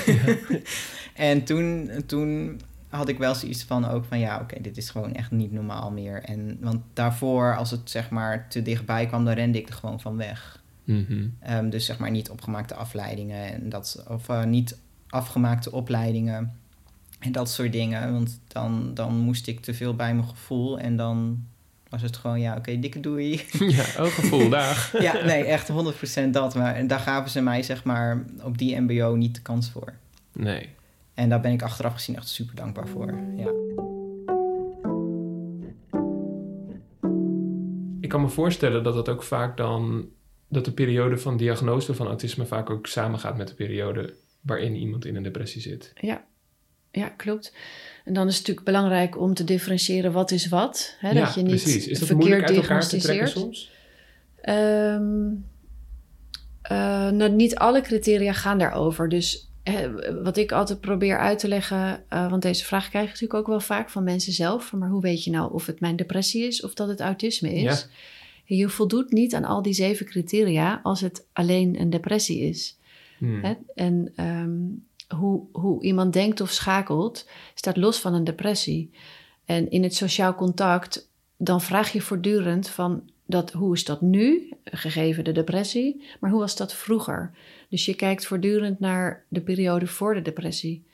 en 1.15 1.45
toen, 1.45 1.91
toen 2.07 2.61
had 2.89 3.09
ik 3.09 3.19
wel 3.19 3.35
zoiets 3.35 3.65
van 3.65 3.89
ook 3.89 4.05
van 4.05 4.19
ja, 4.19 4.41
oké, 4.41 4.61
dit 4.61 4.77
is 4.77 4.91
gewoon 4.91 5.15
echt 5.15 5.31
niet 5.31 5.53
normaal 5.53 5.91
meer. 5.91 6.23
En, 6.23 6.59
want 6.61 6.81
daarvoor, 6.93 7.57
als 7.57 7.71
het 7.71 7.91
zeg 7.91 8.11
maar 8.11 8.49
te 8.49 8.63
dichtbij 8.63 9.07
kwam, 9.07 9.25
dan 9.25 9.35
rende 9.35 9.59
ik 9.59 9.69
er 9.69 9.75
gewoon 9.75 10.01
van 10.01 10.17
weg. 10.17 10.62
Mhm. 10.85 11.29
Ehm, 11.41 11.71
dus 11.71 11.85
zeg 11.85 11.99
maar 11.99 12.11
niet 12.11 12.31
opgemaakte 12.31 12.75
afleidingen 12.75 13.53
en 13.53 13.69
dat, 13.69 14.05
of 14.09 14.29
eh, 14.29 14.45
niet 14.45 14.79
afgemaakte 15.09 15.73
opleidingen 15.73 16.53
en 17.19 17.33
dat 17.33 17.51
soort 17.51 17.73
dingen. 17.73 18.13
Want 18.13 18.41
dan, 18.47 18.95
dan 18.95 19.17
moest 19.17 19.47
ik 19.47 19.61
te 19.61 19.75
veel 19.75 19.95
bij 19.97 20.15
mijn 20.15 20.29
gevoel 20.29 20.79
en 20.79 20.97
dan 20.97 21.45
was 21.89 22.03
het 22.03 22.17
gewoon 22.17 22.41
ja, 22.41 22.57
oké, 22.57 22.79
dikke 22.79 23.01
doei. 23.01 23.41
ja, 23.59 23.85
oh 23.99 24.07
gevoel, 24.07 24.49
dag. 24.49 24.93
ja, 25.03 25.25
nee, 25.25 25.45
echt 25.45 25.71
100% 26.27 26.31
dat. 26.31 26.55
Maar 26.55 26.87
daar 26.87 26.99
gaven 26.99 27.31
ze 27.31 27.41
mij 27.41 27.63
zeg 27.63 27.85
maar 27.85 28.25
op 28.43 28.59
die 28.59 28.81
MBO 28.81 29.15
niet 29.15 29.35
de 29.35 29.43
kans 29.43 29.71
voor. 29.71 29.93
Nee. 30.33 30.69
En 31.15 31.29
daar 31.29 31.41
ben 31.41 31.53
ik 31.53 31.63
achteraf 31.63 31.93
gezien 31.93 32.17
echt 32.17 32.29
super 32.29 32.55
dankbaar 32.55 32.89
voor. 32.89 33.15
Ja. 33.37 33.51
Ik 38.01 38.09
kan 38.09 38.21
me 38.21 38.29
voorstellen 38.29 38.83
dat 38.85 38.95
dat 38.95 39.09
ook 39.09 39.23
vaak 39.23 39.57
dan... 39.57 40.09
dat 40.53 40.65
de 40.65 40.73
periode 40.73 41.19
van 41.19 41.37
diagnose 41.37 41.95
van 41.95 42.07
autisme 42.07 42.47
vaak 42.47 42.71
ook 42.71 42.87
samengaat 42.87 43.37
met 43.37 43.49
de 43.49 43.55
periode 43.55 44.15
waarin 44.41 44.75
iemand 44.75 45.05
in 45.05 45.17
een 45.17 45.23
depressie 45.23 45.61
zit. 45.61 45.93
Ja, 46.01 46.25
ja 46.91 47.09
klopt. 47.09 47.55
En 48.05 48.15
dan 48.15 48.27
is 48.27 48.37
het 48.37 48.47
natuurlijk 48.47 48.67
belangrijk 48.67 49.21
om 49.21 49.35
te 49.35 49.45
differentiëren 49.45 50.13
wat 50.13 50.31
is 50.31 50.49
wat. 50.49 50.97
Hè, 50.99 51.11
ja, 51.11 51.25
dat 51.25 51.35
je 51.35 51.43
niet 51.43 51.63
precies. 51.63 51.87
Is 51.87 51.99
dat 51.99 52.09
verkeerd 52.09 52.29
moeilijk 52.29 52.49
uit 52.49 52.57
elkaar 52.57 52.89
te 52.89 52.97
trekken 52.97 53.29
soms? 53.29 53.71
Ehm, 54.41 55.31
eh, 56.63 57.11
nou, 57.11 57.31
niet 57.31 57.57
alle 57.57 57.81
criteria 57.81 58.33
gaan 58.33 58.59
daarover. 58.59 59.09
Dus 59.09 59.51
wat 60.23 60.37
ik 60.37 60.53
altijd 60.53 60.81
probeer 60.81 61.19
uit 61.19 61.39
te 61.39 61.49
leggen, 61.49 62.05
eh, 62.09 62.31
want 62.31 62.43
deze 62.43 62.65
vraag 62.65 62.89
krijg 62.89 63.05
ik 63.05 63.11
natuurlijk 63.11 63.41
ook 63.41 63.47
wel 63.47 63.61
vaak 63.61 63.91
van 63.91 64.05
mensen 64.05 64.33
zelf. 64.33 64.73
Maar 64.73 64.89
hoe 64.89 65.01
weet 65.01 65.25
je 65.25 65.31
nou 65.31 65.53
of 65.53 65.67
het 65.67 65.81
mijn 65.81 65.97
depressie 65.97 66.47
is 66.47 66.63
of 66.63 66.75
dat 66.75 66.89
het 66.89 67.01
autisme 67.01 67.55
is? 67.55 67.89
Je 68.45 68.69
voldoet 68.69 69.13
niet 69.13 69.35
aan 69.35 69.45
al 69.45 69.63
die 69.63 69.73
zeven 69.73 70.07
criteria 70.07 70.81
als 70.83 71.01
het 71.01 71.27
alleen 71.33 71.81
een 71.81 71.91
depressie 71.91 72.41
is. 72.41 72.79
Hmm. 73.19 73.45
Hè? 73.45 73.55
En 73.75 74.13
ehm, 74.17 74.61
hoe, 75.19 75.43
hoe 75.53 75.83
iemand 75.83 76.13
denkt 76.13 76.41
of 76.41 76.51
schakelt, 76.51 77.29
staat 77.55 77.77
los 77.77 78.01
van 78.01 78.15
een 78.15 78.25
depressie. 78.25 78.91
En 79.45 79.71
in 79.71 79.83
het 79.83 79.95
sociaal 79.95 80.35
contact, 80.35 81.11
dan 81.37 81.61
vraag 81.61 81.93
je 81.93 82.01
voortdurend 82.01 82.69
van 82.69 83.11
dat, 83.27 83.53
hoe 83.53 83.75
is 83.75 83.85
dat 83.85 84.01
nu, 84.01 84.53
gegeven 84.65 85.25
de 85.25 85.33
depressie, 85.33 86.03
maar 86.21 86.31
hoe 86.31 86.41
was 86.41 86.57
dat 86.57 86.75
vroeger? 86.75 87.31
Dus 87.69 87.85
je 87.85 87.95
kijkt 87.95 88.27
voortdurend 88.27 88.81
naar 88.81 89.25
de 89.29 89.41
periode 89.41 89.87
voor 89.87 90.15
de 90.15 90.23
depressie. 90.23 90.85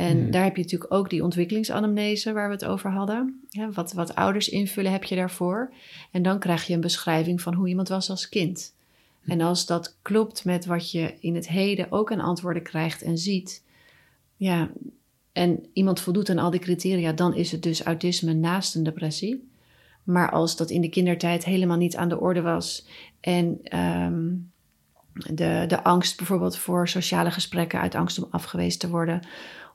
En 0.00 0.18
Hmm. 0.20 0.30
daar 0.30 0.44
heb 0.44 0.56
je 0.56 0.62
natuurlijk 0.62 0.92
ook 0.92 1.10
die 1.10 1.24
ontwikkelingsanamnese 1.24 2.32
waar 2.32 2.48
we 2.48 2.54
het 2.54 2.64
over 2.64 2.90
hadden. 2.90 3.40
Ja, 3.48 3.70
wat, 3.70 3.92
wat 3.92 4.14
ouders 4.14 4.48
invullen 4.48 4.92
heb 4.92 5.04
je 5.04 5.16
daarvoor. 5.16 5.72
En 6.10 6.22
dan 6.22 6.38
krijg 6.38 6.66
je 6.66 6.74
een 6.74 6.80
beschrijving 6.80 7.40
van 7.40 7.54
hoe 7.54 7.68
iemand 7.68 7.88
was 7.88 8.10
als 8.10 8.28
kind. 8.28 8.74
En 9.26 9.40
als 9.40 9.66
dat 9.66 9.96
klopt 10.02 10.44
met 10.44 10.66
wat 10.66 10.90
je 10.90 11.14
in 11.20 11.34
het 11.34 11.48
heden 11.48 11.92
ook 11.92 12.12
aan 12.12 12.20
antwoorden 12.20 12.62
krijgt 12.62 13.02
en 13.02 13.18
ziet, 13.18 13.62
ja, 14.36 14.70
en 15.32 15.66
iemand 15.72 16.00
voldoet 16.00 16.30
aan 16.30 16.38
al 16.38 16.50
die 16.50 16.60
criteria, 16.60 17.12
dan 17.12 17.34
is 17.34 17.52
het 17.52 17.62
dus 17.62 17.82
autisme 17.82 18.32
naast 18.32 18.74
een 18.74 18.82
depressie. 18.82 19.48
Maar 20.04 20.30
als 20.30 20.56
dat 20.56 20.70
in 20.70 20.80
de 20.80 20.88
kindertijd 20.88 21.44
helemaal 21.44 21.76
niet 21.76 21.96
aan 21.96 22.08
de 22.08 22.20
orde 22.20 22.42
was 22.42 22.86
en 23.20 23.58
ehm, 23.62 24.28
de, 25.12 25.64
de 25.68 25.82
angst 25.82 26.16
bijvoorbeeld 26.16 26.56
voor 26.56 26.88
sociale 26.88 27.30
gesprekken 27.30 27.80
uit 27.80 27.94
angst 27.94 28.22
om 28.22 28.28
afgewezen 28.30 28.78
te 28.78 28.88
worden, 28.88 29.20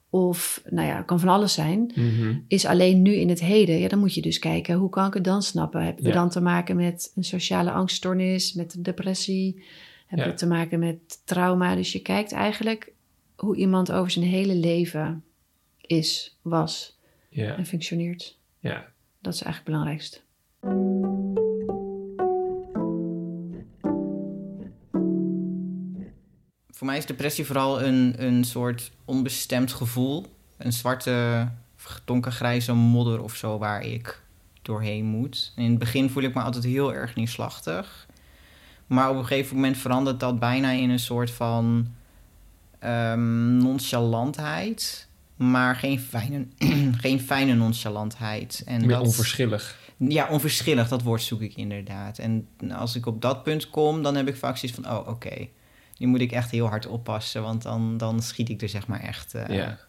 of 0.09 0.61
nou 0.69 0.87
ja, 0.87 1.01
kan 1.01 1.19
van 1.19 1.29
alles 1.29 1.53
zijn, 1.53 1.91
Mhm. 1.95 2.37
is 2.47 2.65
alleen 2.65 3.01
nu 3.01 3.13
in 3.13 3.29
het 3.29 3.39
heden. 3.39 3.79
Ja, 3.79 3.87
dan 3.87 3.99
moet 3.99 4.13
je 4.13 4.21
dus 4.21 4.39
kijken, 4.39 4.75
hoe 4.75 4.89
kan 4.89 5.07
ik 5.07 5.13
het 5.13 5.23
dan 5.23 5.41
snappen? 5.43 5.83
Hebben 5.83 6.03
we 6.03 6.09
Ja. 6.09 6.15
dan 6.15 6.29
te 6.29 6.41
maken 6.41 6.75
met 6.75 7.11
een 7.15 7.23
sociale 7.23 7.71
angststoornis, 7.71 8.53
met 8.53 8.73
een 8.73 8.83
depressie? 8.83 9.63
Hebben 10.07 10.27
Ja. 10.27 10.33
we 10.33 10.37
te 10.39 10.47
maken 10.47 10.79
met 10.79 11.21
trauma? 11.25 11.75
Dus 11.75 11.91
je 11.91 12.01
kijkt 12.01 12.31
eigenlijk 12.31 12.91
hoe 13.35 13.55
iemand 13.55 13.91
over 13.91 14.11
zijn 14.11 14.25
hele 14.25 14.55
leven 14.55 15.23
is, 15.81 16.37
was 16.41 16.97
en 17.29 17.65
functioneert. 17.65 18.37
ja. 18.59 18.93
Dat 19.21 19.33
is 19.33 19.41
eigenlijk 19.41 19.55
het 19.55 19.63
belangrijkste. 19.65 21.43
Voor 26.75 26.87
mij 26.87 26.97
is 26.97 27.05
depressie 27.05 27.45
vooral 27.45 27.81
een, 27.81 28.13
een 28.17 28.43
soort 28.43 28.91
onbestemd 29.05 29.73
gevoel. 29.73 30.25
Een 30.57 30.73
zwarte, 30.73 31.47
donkergrijze 32.05 32.73
modder 32.73 33.23
of 33.23 33.35
zo 33.35 33.57
waar 33.57 33.85
ik 33.85 34.21
doorheen 34.61 35.05
moet. 35.05 35.53
En 35.55 35.63
in 35.63 35.69
het 35.69 35.79
begin 35.79 36.09
voel 36.09 36.23
ik 36.23 36.33
me 36.33 36.41
altijd 36.41 36.63
heel 36.63 36.93
erg 36.93 37.15
neerslachtig. 37.15 38.07
Maar 38.87 39.09
op 39.09 39.15
een 39.15 39.25
gegeven 39.25 39.55
moment 39.55 39.77
verandert 39.77 40.19
dat 40.19 40.39
bijna 40.39 40.71
in 40.71 40.89
een 40.89 40.99
soort 40.99 41.31
van 41.31 41.87
ehm, 42.79 43.57
nonchalantheid. 43.57 45.07
Maar 45.35 45.75
geen 45.75 45.99
fijne, 45.99 46.47
geen 47.01 47.19
fijne 47.19 47.53
nonchalantheid. 47.53 48.63
En 48.65 48.79
Meer 48.79 48.89
dat, 48.89 49.05
onverschillig. 49.05 49.77
ja, 49.97 50.27
onverschillig, 50.29 50.87
dat 50.87 51.01
woord 51.01 51.21
zoek 51.21 51.41
ik 51.41 51.55
inderdaad. 51.55 52.17
En 52.17 52.47
als 52.71 52.95
ik 52.95 53.05
op 53.05 53.21
dat 53.21 53.43
punt 53.43 53.69
kom, 53.69 54.03
dan 54.03 54.15
heb 54.15 54.27
ik 54.27 54.35
vaak 54.35 54.57
zoiets 54.57 54.79
van... 54.81 54.97
oh, 54.97 55.07
oké, 55.07 55.47
nu 55.97 56.07
moet 56.07 56.21
ik 56.21 56.31
echt 56.31 56.51
heel 56.51 56.67
hard 56.67 56.87
oppassen... 56.87 57.41
want 57.41 57.61
dan, 57.61 57.97
dan 57.97 58.21
schiet 58.21 58.49
ik 58.49 58.61
er 58.61 58.69
zeg 58.69 58.87
maar 58.87 58.99
echt, 59.01 59.33
eh, 59.33 59.55
Ja. 59.55 59.79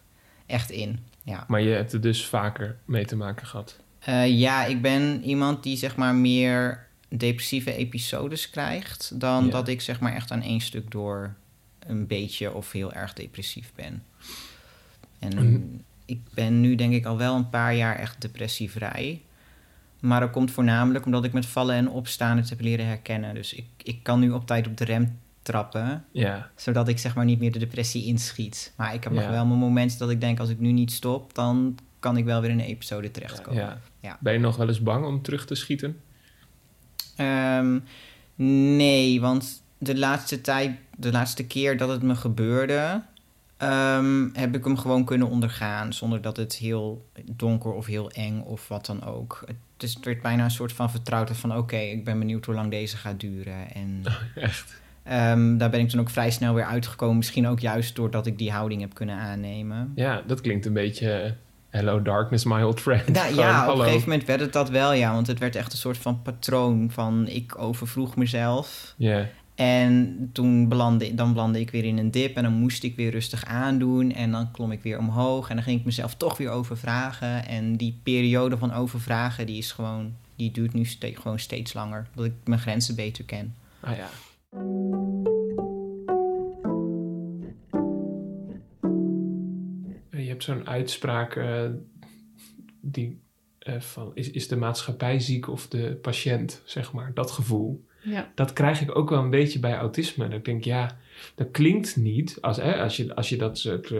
echt 0.45 0.69
in. 0.71 0.99
Ja. 1.23 1.45
Maar 1.47 1.61
je 1.61 1.69
hebt 1.69 1.93
er 1.93 2.01
dus 2.01 2.25
vaker 2.25 2.77
mee 2.85 3.05
te 3.05 3.15
maken 3.15 3.47
gehad. 3.47 3.77
Eh, 3.99 4.27
ja, 4.39 4.65
ik 4.65 4.81
ben 4.81 5.23
iemand 5.23 5.63
die 5.63 5.77
zeg 5.77 5.95
maar 5.95 6.15
meer 6.15 6.85
depressieve 7.09 7.73
episodes 7.75 8.49
krijgt... 8.49 9.19
dan 9.19 9.45
Ja. 9.45 9.51
dat 9.51 9.67
ik 9.67 9.81
zeg 9.81 9.99
maar 9.99 10.13
echt 10.13 10.31
aan 10.31 10.41
één 10.41 10.61
stuk 10.61 10.91
door 10.91 11.33
een 11.79 12.07
beetje 12.07 12.53
of 12.53 12.71
heel 12.71 12.93
erg 12.93 13.13
depressief 13.13 13.71
ben. 13.75 14.03
En 15.19 15.83
ik 16.05 16.19
ben 16.33 16.61
nu 16.61 16.75
denk 16.75 16.93
ik 16.93 17.05
al 17.05 17.17
wel 17.17 17.35
een 17.35 17.49
paar 17.49 17.75
jaar 17.75 17.95
echt 17.95 18.21
depressievrij. 18.21 19.21
Maar 19.99 20.19
dat 20.19 20.31
komt 20.31 20.51
voornamelijk 20.51 21.05
omdat 21.05 21.23
ik 21.23 21.33
met 21.33 21.45
vallen 21.45 21.75
en 21.75 21.89
opstaan 21.89 22.37
het 22.37 22.49
heb 22.49 22.61
leren 22.61 22.85
herkennen. 22.85 23.33
Dus 23.33 23.53
ik, 23.53 23.65
ik 23.83 24.03
kan 24.03 24.19
nu 24.19 24.31
op 24.31 24.47
tijd 24.47 24.67
op 24.67 24.77
de 24.77 24.85
rem 24.85 25.19
trappen, 25.51 26.05
Ja, 26.11 26.49
zodat 26.55 26.87
ik 26.87 26.97
zeg 26.99 27.15
maar 27.15 27.25
niet 27.25 27.39
meer 27.39 27.51
de 27.51 27.59
depressie 27.59 28.05
inschiet. 28.05 28.73
Maar 28.77 28.93
ik 28.93 29.03
heb 29.03 29.13
nog 29.13 29.23
Ja. 29.23 29.31
wel 29.31 29.45
mijn 29.45 29.59
momenten 29.59 29.99
dat 29.99 30.09
ik 30.09 30.21
denk 30.21 30.39
als 30.39 30.49
ik 30.49 30.59
nu 30.59 30.71
niet 30.71 30.91
stop, 30.91 31.33
dan 31.35 31.77
kan 31.99 32.17
ik 32.17 32.25
wel 32.25 32.41
weer 32.41 32.49
in 32.49 32.59
een 32.59 32.65
episode 32.65 33.11
terechtkomen. 33.11 33.61
ja. 33.63 33.79
Ja. 33.99 34.17
Ben 34.19 34.33
je 34.33 34.39
nog 34.39 34.55
wel 34.55 34.67
eens 34.67 34.81
bang 34.81 35.05
om 35.05 35.21
terug 35.21 35.45
te 35.45 35.55
schieten? 35.55 36.01
Ehm, 37.15 37.79
nee, 38.75 39.21
want 39.21 39.63
de 39.77 39.97
laatste 39.97 40.41
tijd, 40.41 40.77
de 40.97 41.11
laatste 41.11 41.45
keer 41.47 41.77
dat 41.77 41.89
het 41.89 42.01
me 42.01 42.15
gebeurde, 42.15 43.03
ehm, 43.57 44.29
heb 44.33 44.55
ik 44.55 44.63
hem 44.63 44.77
gewoon 44.77 45.05
kunnen 45.05 45.29
ondergaan. 45.29 45.93
Zonder 45.93 46.21
dat 46.21 46.37
het 46.37 46.55
heel 46.55 47.09
donker 47.31 47.71
of 47.73 47.85
heel 47.85 48.11
eng 48.11 48.39
of 48.41 48.67
wat 48.67 48.85
dan 48.85 49.03
ook. 49.03 49.43
Het, 49.45 49.55
is, 49.83 49.93
het 49.93 50.05
werd 50.05 50.21
bijna 50.21 50.43
een 50.43 50.51
soort 50.51 50.73
van 50.73 50.91
vertrouwdheid 50.91 51.39
van 51.39 51.57
oké, 51.57 51.77
ik 51.77 52.03
ben 52.05 52.19
benieuwd 52.19 52.45
hoe 52.45 52.55
lang 52.55 52.71
deze 52.71 52.97
gaat 52.97 53.19
duren. 53.19 53.71
En 53.73 54.03
Echt? 54.35 54.81
Ehm, 55.09 55.57
daar 55.57 55.69
ben 55.69 55.79
ik 55.79 55.89
toen 55.89 55.99
ook 55.99 56.09
vrij 56.09 56.31
snel 56.31 56.53
weer 56.53 56.65
uitgekomen. 56.65 57.17
Misschien 57.17 57.47
ook 57.47 57.59
juist 57.59 57.95
doordat 57.95 58.25
ik 58.25 58.37
die 58.37 58.51
houding 58.51 58.81
heb 58.81 58.93
kunnen 58.93 59.15
aannemen. 59.15 59.91
Ja, 59.95 60.21
dat 60.27 60.41
klinkt 60.41 60.65
een 60.65 60.73
beetje... 60.73 61.11
eh, 61.11 61.31
Hello 61.69 62.01
darkness, 62.01 62.43
my 62.45 62.61
old 62.61 62.79
friend. 62.81 63.07
Nou, 63.07 63.27
Gewoon, 63.33 63.45
ja, 63.45 63.59
op 63.61 63.65
hallo. 63.67 63.79
een 63.79 63.85
gegeven 63.87 64.09
moment 64.09 64.27
werd 64.27 64.39
het 64.39 64.53
dat 64.53 64.69
wel, 64.69 64.93
ja. 64.93 65.13
Want 65.13 65.27
het 65.27 65.39
werd 65.39 65.55
echt 65.55 65.71
een 65.71 65.77
soort 65.77 65.97
van 65.97 66.21
patroon 66.21 66.91
van 66.91 67.27
ik 67.27 67.57
overvroeg 67.57 68.15
mezelf. 68.15 68.93
Ja, 68.97 69.27
En 69.55 70.29
toen 70.33 70.67
belandde, 70.67 71.13
dan 71.15 71.33
belandde 71.33 71.59
ik 71.59 71.69
weer 71.71 71.83
in 71.83 71.97
een 71.97 72.11
dip 72.11 72.35
en 72.35 72.43
dan 72.43 72.53
moest 72.53 72.83
ik 72.83 72.95
weer 72.95 73.11
rustig 73.11 73.45
aandoen. 73.45 74.11
En 74.13 74.31
dan 74.31 74.51
klom 74.51 74.71
ik 74.71 74.81
weer 74.81 74.97
omhoog 74.97 75.49
en 75.49 75.55
dan 75.55 75.63
ging 75.63 75.79
ik 75.79 75.85
mezelf 75.85 76.15
toch 76.15 76.37
weer 76.37 76.49
overvragen. 76.49 77.47
En 77.47 77.75
die 77.75 77.99
periode 78.03 78.57
van 78.57 78.73
overvragen, 78.73 79.45
die 79.45 79.57
is 79.57 79.71
gewoon, 79.71 80.13
die 80.35 80.51
duurt 80.51 80.73
nu 80.73 80.85
ste- 80.85 81.15
gewoon 81.15 81.39
steeds 81.39 81.73
langer. 81.73 82.07
Omdat 82.15 82.31
ik 82.31 82.37
mijn 82.47 82.59
grenzen 82.61 82.95
beter 82.95 83.23
ken. 83.23 83.55
ah 83.79 83.95
ja. 83.97 84.07
Eh, 90.09 90.21
Je 90.23 90.27
hebt 90.29 90.43
zo'n 90.43 90.67
uitspraak 90.67 91.35
eh, 91.35 91.69
die 92.81 93.19
eh, 93.59 93.79
van 93.79 94.11
is, 94.13 94.31
is 94.31 94.47
de 94.47 94.55
maatschappij 94.55 95.19
ziek 95.19 95.47
of 95.49 95.67
de 95.67 95.95
patiënt, 96.01 96.61
zeg 96.65 96.93
maar, 96.93 97.13
dat 97.13 97.31
gevoel. 97.31 97.85
Ja. 98.03 98.31
Dat 98.35 98.53
krijg 98.53 98.81
ik 98.81 98.95
ook 98.97 99.09
wel 99.09 99.19
een 99.23 99.29
beetje 99.29 99.59
bij 99.59 99.75
autisme. 99.75 100.27
Dat 100.27 100.37
ik 100.37 100.45
denk, 100.45 100.63
ja, 100.63 100.97
dat 101.35 101.51
klinkt 101.51 101.95
niet, 101.95 102.41
als, 102.41 102.57
hè, 102.57 102.75
als, 102.81 102.97
je, 102.97 103.15
als 103.15 103.29
je 103.29 103.37
dat 103.37 103.57
soort 103.57 103.93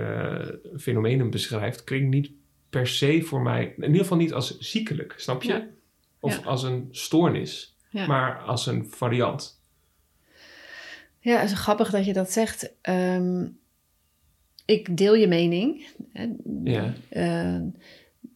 fenomenen 0.77 1.29
beschrijft, 1.29 1.83
klinkt 1.83 2.09
niet 2.09 2.31
per 2.69 2.87
se 2.87 3.21
voor 3.21 3.41
mij, 3.41 3.73
in 3.77 3.83
ieder 3.83 4.01
geval 4.01 4.17
niet 4.17 4.33
als 4.33 4.57
ziekelijk, 4.59 5.13
snap 5.17 5.43
je? 5.43 5.51
Ja. 5.53 5.67
Of 6.19 6.37
Ja. 6.39 6.45
als 6.45 6.63
een 6.63 6.87
stoornis, 6.91 7.77
Ja. 7.89 8.07
maar 8.07 8.39
als 8.39 8.65
een 8.65 8.85
variant. 8.89 9.56
Ja, 11.27 11.39
het 11.39 11.51
is 11.51 11.57
grappig 11.57 11.89
dat 11.89 12.05
je 12.05 12.13
dat 12.13 12.31
zegt. 12.31 12.71
Ehm, 12.81 13.45
ik 14.65 14.97
deel 14.97 15.15
je 15.15 15.27
mening. 15.27 15.85
Ja. 16.63 16.93
Eh, 17.09 17.59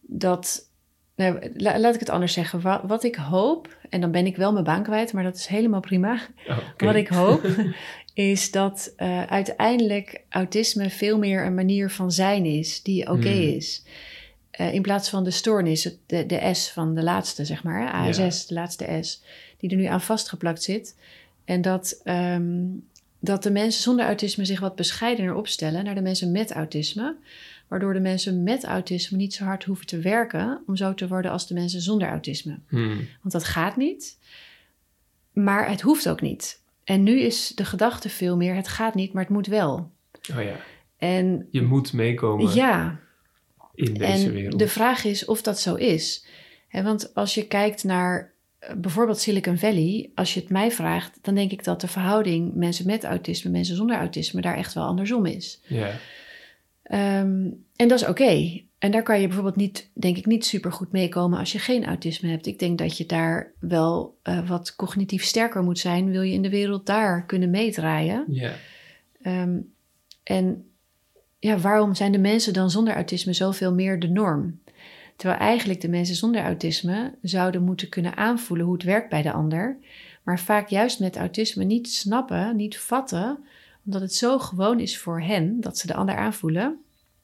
dat, 0.02 0.68
nou, 1.16 1.50
la- 1.56 1.78
laat 1.78 1.94
ik 1.94 2.00
het 2.00 2.10
anders 2.10 2.32
zeggen. 2.32 2.60
Wat, 2.60 2.80
wat 2.84 3.04
ik 3.04 3.14
hoop, 3.14 3.76
en 3.90 4.00
dan 4.00 4.10
ben 4.10 4.26
ik 4.26 4.36
wel 4.36 4.52
mijn 4.52 4.64
baan 4.64 4.82
kwijt, 4.82 5.12
maar 5.12 5.22
dat 5.22 5.36
is 5.36 5.46
helemaal 5.46 5.80
prima. 5.80 6.18
Oh. 6.48 6.58
Wat 6.86 6.94
ik 6.94 7.08
hoop, 7.08 7.46
is 8.14 8.50
dat 8.50 8.92
eh, 8.96 9.22
uiteindelijk 9.26 10.24
autisme 10.28 10.90
veel 10.90 11.18
meer 11.18 11.46
een 11.46 11.54
manier 11.54 11.90
van 11.90 12.12
zijn 12.12 12.44
is, 12.44 12.82
die 12.82 13.10
oké 13.10 13.28
Hmm. 13.28 13.54
is. 13.56 13.84
Eh, 14.50 14.74
in 14.74 14.82
plaats 14.82 15.08
van 15.08 15.24
de 15.24 15.30
stoornis, 15.30 15.96
de, 16.06 16.26
de 16.26 16.50
S 16.54 16.70
van 16.70 16.94
de 16.94 17.02
laatste, 17.02 17.44
zeg 17.44 17.62
maar, 17.64 17.92
ASS, 17.92 18.46
de 18.46 18.54
laatste 18.54 18.98
S, 19.00 19.22
die 19.58 19.70
er 19.70 19.76
nu 19.76 19.84
aan 19.84 20.00
vastgeplakt 20.00 20.62
zit. 20.62 20.96
En 21.44 21.62
dat, 21.62 22.00
ehm, 22.04 22.64
dat 23.18 23.42
de 23.42 23.50
mensen 23.50 23.82
zonder 23.82 24.04
autisme 24.04 24.44
zich 24.44 24.60
wat 24.60 24.76
bescheidener 24.76 25.34
opstellen 25.34 25.84
naar 25.84 25.94
de 25.94 26.02
mensen 26.02 26.32
met 26.32 26.52
autisme. 26.52 27.16
Waardoor 27.68 27.92
de 27.92 28.00
mensen 28.00 28.42
met 28.42 28.64
autisme 28.64 29.16
niet 29.16 29.34
zo 29.34 29.44
hard 29.44 29.64
hoeven 29.64 29.86
te 29.86 29.98
werken 29.98 30.62
om 30.66 30.76
zo 30.76 30.94
te 30.94 31.08
worden 31.08 31.30
als 31.30 31.46
de 31.46 31.54
mensen 31.54 31.80
zonder 31.80 32.08
autisme. 32.08 32.58
Hmm. 32.68 33.08
Want 33.20 33.32
dat 33.32 33.44
gaat 33.44 33.76
niet. 33.76 34.18
Maar 35.32 35.70
het 35.70 35.80
hoeft 35.80 36.08
ook 36.08 36.20
niet. 36.20 36.60
En 36.84 37.02
nu 37.02 37.20
is 37.20 37.48
de 37.48 37.64
gedachte 37.64 38.08
veel 38.08 38.36
meer: 38.36 38.54
het 38.54 38.68
gaat 38.68 38.94
niet, 38.94 39.12
maar 39.12 39.22
het 39.22 39.32
moet 39.32 39.46
wel. 39.46 39.90
Oh 40.30 40.42
ja, 40.42 40.56
En 40.96 41.48
je 41.50 41.62
moet 41.62 41.92
meekomen 41.92 42.54
ja, 42.54 43.00
in 43.74 43.94
deze 43.94 44.26
en 44.26 44.32
wereld. 44.32 44.58
de 44.58 44.68
vraag 44.68 45.04
is 45.04 45.24
of 45.24 45.42
dat 45.42 45.60
zo 45.60 45.74
is. 45.74 46.26
Hè, 46.68 46.82
want 46.82 47.14
als 47.14 47.34
je 47.34 47.46
kijkt 47.46 47.84
naar 47.84 48.31
bijvoorbeeld 48.76 49.18
Silicon 49.18 49.58
Valley, 49.58 50.10
als 50.14 50.34
je 50.34 50.40
het 50.40 50.48
mij 50.48 50.70
vraagt, 50.70 51.18
dan 51.22 51.34
denk 51.34 51.50
ik 51.50 51.64
dat 51.64 51.80
de 51.80 51.88
verhouding 51.88 52.54
mensen 52.54 52.86
met 52.86 53.04
autisme, 53.04 53.50
mensen 53.50 53.76
zonder 53.76 53.96
autisme 53.96 54.40
daar 54.40 54.56
echt 54.56 54.74
wel 54.74 54.84
andersom 54.84 55.26
is. 55.26 55.60
Ja, 55.66 55.90
Ehm, 56.82 57.50
en 57.76 57.88
dat 57.88 58.00
is 58.00 58.06
oké. 58.06 58.60
En 58.78 58.90
daar 58.90 59.02
kan 59.02 59.20
je 59.20 59.26
bijvoorbeeld 59.26 59.56
niet, 59.56 59.90
denk 59.92 60.16
ik, 60.16 60.26
niet 60.26 60.44
super 60.44 60.72
goed 60.72 60.92
meekomen 60.92 61.38
als 61.38 61.52
je 61.52 61.58
geen 61.58 61.84
autisme 61.84 62.30
hebt. 62.30 62.46
Ik 62.46 62.58
denk 62.58 62.78
dat 62.78 62.96
je 62.96 63.06
daar 63.06 63.52
wel 63.58 64.18
eh, 64.22 64.48
wat 64.48 64.76
cognitief 64.76 65.24
sterker 65.24 65.62
moet 65.62 65.78
zijn, 65.78 66.10
wil 66.10 66.22
je 66.22 66.32
in 66.32 66.42
de 66.42 66.50
wereld 66.50 66.86
daar 66.86 67.26
kunnen 67.26 67.50
meedraaien. 67.50 68.24
ja. 68.28 68.52
Ehm, 69.22 69.58
en 70.22 70.64
ja, 71.38 71.58
waarom 71.58 71.94
zijn 71.94 72.12
de 72.12 72.18
mensen 72.18 72.52
dan 72.52 72.70
zonder 72.70 72.94
autisme 72.94 73.32
zoveel 73.32 73.74
meer 73.74 74.00
de 74.00 74.08
norm? 74.08 74.60
Terwijl 75.22 75.42
eigenlijk 75.42 75.80
de 75.80 75.88
mensen 75.88 76.14
zonder 76.14 76.42
autisme 76.42 77.14
zouden 77.22 77.62
moeten 77.62 77.88
kunnen 77.88 78.16
aanvoelen 78.16 78.66
hoe 78.66 78.74
het 78.74 78.84
werkt 78.84 79.08
bij 79.08 79.22
de 79.22 79.32
ander, 79.32 79.76
maar 80.22 80.40
vaak 80.40 80.68
juist 80.68 81.00
met 81.00 81.16
autisme 81.16 81.64
niet 81.64 81.88
snappen, 81.88 82.56
niet 82.56 82.78
vatten, 82.78 83.38
omdat 83.84 84.00
het 84.00 84.14
zo 84.14 84.38
gewoon 84.38 84.80
is 84.80 84.98
voor 84.98 85.20
hen 85.20 85.60
dat 85.60 85.78
ze 85.78 85.86
de 85.86 85.94
ander 85.94 86.16
aanvoelen, 86.16 86.76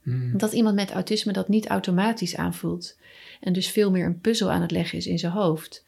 Hmm. 0.03 0.39
dat 0.39 0.53
iemand 0.53 0.75
met 0.75 0.91
autisme 0.91 1.33
dat 1.33 1.49
niet 1.49 1.67
automatisch 1.67 2.37
aanvoelt. 2.37 2.99
En 3.41 3.53
dus 3.53 3.71
veel 3.71 3.91
meer 3.91 4.07
een 4.07 4.21
puzzel 4.21 4.51
aan 4.51 4.63
het 4.63 4.71
leggen 4.71 4.99
is 4.99 5.07
in 5.07 5.19
zijn 5.19 5.33
hoofd. 5.33 5.85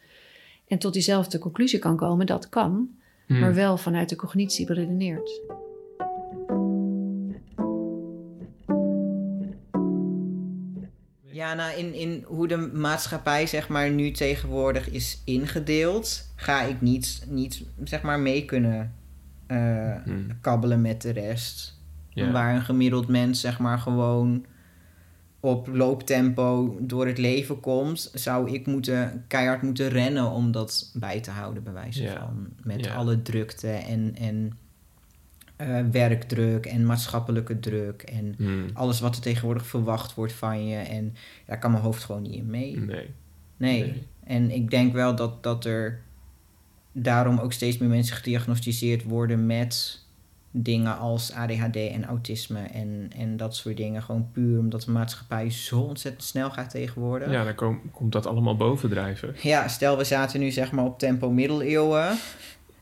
En 0.68 0.78
tot 0.78 0.92
diezelfde 0.92 1.38
conclusie 1.38 1.78
kan 1.78 1.96
komen, 1.96 2.26
dat 2.26 2.48
kan, 2.48 2.88
Hmm. 3.26 3.38
maar 3.38 3.54
wel 3.54 3.76
vanuit 3.76 4.08
de 4.08 4.16
cognitie 4.16 4.66
beredeneerd. 4.66 5.40
Ja, 11.40 11.54
nou, 11.54 11.78
in, 11.78 11.94
in 11.94 12.24
hoe 12.26 12.48
de 12.48 12.56
maatschappij 12.56 13.46
zeg 13.46 13.68
maar 13.68 13.90
nu 13.90 14.10
tegenwoordig 14.10 14.90
is 14.90 15.22
ingedeeld, 15.24 16.32
ga 16.36 16.62
ik 16.62 16.80
niet, 16.80 17.24
niet 17.28 17.62
zeg 17.84 18.02
maar 18.02 18.20
mee 18.20 18.44
kunnen 18.44 18.94
eh, 19.46 19.94
Hmm. 20.04 20.26
kabbelen 20.40 20.80
met 20.80 21.02
de 21.02 21.10
rest. 21.10 21.78
Ja. 22.08 22.30
Waar 22.30 22.54
een 22.54 22.62
gemiddeld 22.62 23.08
mens 23.08 23.40
zeg 23.40 23.58
maar 23.58 23.78
gewoon 23.78 24.44
op 25.40 25.66
looptempo 25.66 26.76
door 26.80 27.06
het 27.06 27.18
leven 27.18 27.60
komt, 27.60 28.10
zou 28.14 28.50
ik 28.52 28.66
moeten, 28.66 29.24
keihard 29.26 29.62
moeten 29.62 29.88
rennen 29.88 30.30
om 30.30 30.52
dat 30.52 30.90
bij 30.94 31.20
te 31.20 31.30
houden, 31.30 31.62
bij 31.62 31.72
wijze 31.72 32.08
van. 32.18 32.48
Met 32.62 32.88
alle 32.88 33.22
drukte 33.22 33.70
en, 33.70 34.14
en 34.16 34.58
eh, 35.60 35.84
werkdruk 35.90 36.66
en 36.66 36.86
maatschappelijke 36.86 37.60
druk 37.60 38.02
en 38.02 38.34
Hmm. 38.36 38.66
alles 38.72 39.00
wat 39.00 39.16
er 39.16 39.22
tegenwoordig 39.22 39.66
verwacht 39.66 40.14
wordt 40.14 40.32
van 40.32 40.66
je. 40.66 40.76
En 40.76 41.04
ja, 41.04 41.10
daar 41.46 41.58
kan 41.58 41.70
mijn 41.70 41.82
hoofd 41.82 42.04
gewoon 42.04 42.22
niet 42.22 42.34
in 42.34 42.50
mee. 42.50 42.76
Nee. 42.76 42.86
Nee. 43.56 43.80
Nee. 43.82 44.06
En 44.24 44.50
ik 44.50 44.70
denk 44.70 44.92
wel 44.92 45.16
dat, 45.16 45.42
dat 45.42 45.64
er 45.64 46.00
daarom 46.92 47.38
ook 47.38 47.52
steeds 47.52 47.78
meer 47.78 47.88
mensen 47.88 48.16
gediagnosticeerd 48.16 49.02
worden 49.04 49.46
met 49.46 49.98
dingen 50.52 50.98
als 50.98 51.32
ADHD 51.32 51.76
en 51.76 52.04
autisme 52.04 52.60
en, 52.60 53.10
en 53.16 53.36
dat 53.36 53.56
soort 53.56 53.76
dingen. 53.76 54.02
Gewoon 54.02 54.28
puur 54.32 54.58
omdat 54.58 54.82
de 54.82 54.90
maatschappij 54.90 55.50
zo 55.50 55.80
ontzettend 55.80 56.24
snel 56.24 56.50
gaat 56.50 56.70
tegenwoordig. 56.70 57.30
Ja, 57.30 57.44
dan 57.44 57.54
kom- 57.54 57.90
komt 57.92 58.12
dat 58.12 58.26
allemaal 58.26 58.56
bovendrijven. 58.56 59.34
Ja, 59.42 59.68
stel 59.68 59.96
we 59.96 60.04
zaten 60.04 60.40
nu 60.40 60.50
zeg 60.50 60.72
maar 60.72 60.84
op 60.84 60.98
tempo 60.98 61.30
middeleeuwen. 61.30 62.16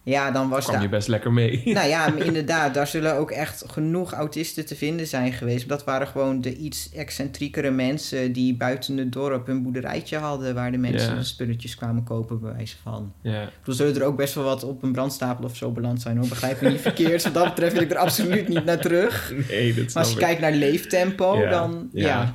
Ja, 0.09 0.31
dan 0.31 0.49
was 0.49 0.67
daar... 0.67 0.83
je 0.83 0.89
best 0.89 1.09
lekker 1.09 1.33
mee. 1.33 1.63
Nou 1.65 1.89
ja, 1.89 2.15
inderdaad, 2.31 2.75
daar 2.75 2.87
zullen 2.87 3.15
ook 3.17 3.31
echt 3.31 3.65
genoeg 3.67 4.13
autisten 4.13 4.67
te 4.67 4.77
vinden 4.77 5.07
zijn 5.07 5.33
geweest. 5.33 5.69
Dat 5.69 5.85
waren 5.85 6.07
gewoon 6.07 6.41
de 6.41 6.57
iets 6.57 6.93
excentriekere 6.93 7.71
mensen 7.71 8.33
die 8.33 8.57
buiten 8.57 8.97
het 8.97 9.13
dorp 9.13 9.49
een 9.49 9.63
boerderijtje 9.63 10.17
hadden 10.19 10.55
waar 10.55 10.71
de 10.73 10.79
mensen 10.79 11.15
Ja. 11.15 11.23
spulletjes 11.23 11.75
kwamen 11.75 12.05
kopen, 12.05 12.41
bij 12.41 12.53
wijze 12.53 12.77
van. 12.83 13.13
ja. 13.23 13.49
Bedoel, 13.59 13.75
zullen 13.75 13.95
er 13.95 14.03
ook 14.05 14.17
best 14.17 14.35
wel 14.35 14.45
wat 14.45 14.65
op 14.65 14.83
een 14.83 14.93
brandstapel 14.93 15.45
of 15.45 15.57
zo 15.57 15.71
beland 15.71 16.03
zijn 16.03 16.17
hoor. 16.17 16.29
Begrijp 16.29 16.61
me 16.61 16.71
niet 16.71 16.81
verkeerd. 16.81 17.23
Wat 17.23 17.35
dat 17.35 17.45
betreft 17.45 17.73
wil 17.73 17.83
ik 17.83 17.91
er 17.91 17.97
absoluut 17.97 18.49
niet 18.49 18.65
naar 18.65 18.81
terug. 18.81 19.33
Nee, 19.49 19.75
dat 19.75 19.95
Maar 19.95 20.03
als 20.03 20.13
je 20.13 20.19
kijkt 20.19 20.41
naar 20.41 20.53
leeftempo, 20.53 21.49
dan 21.49 21.89
ja. 21.93 22.35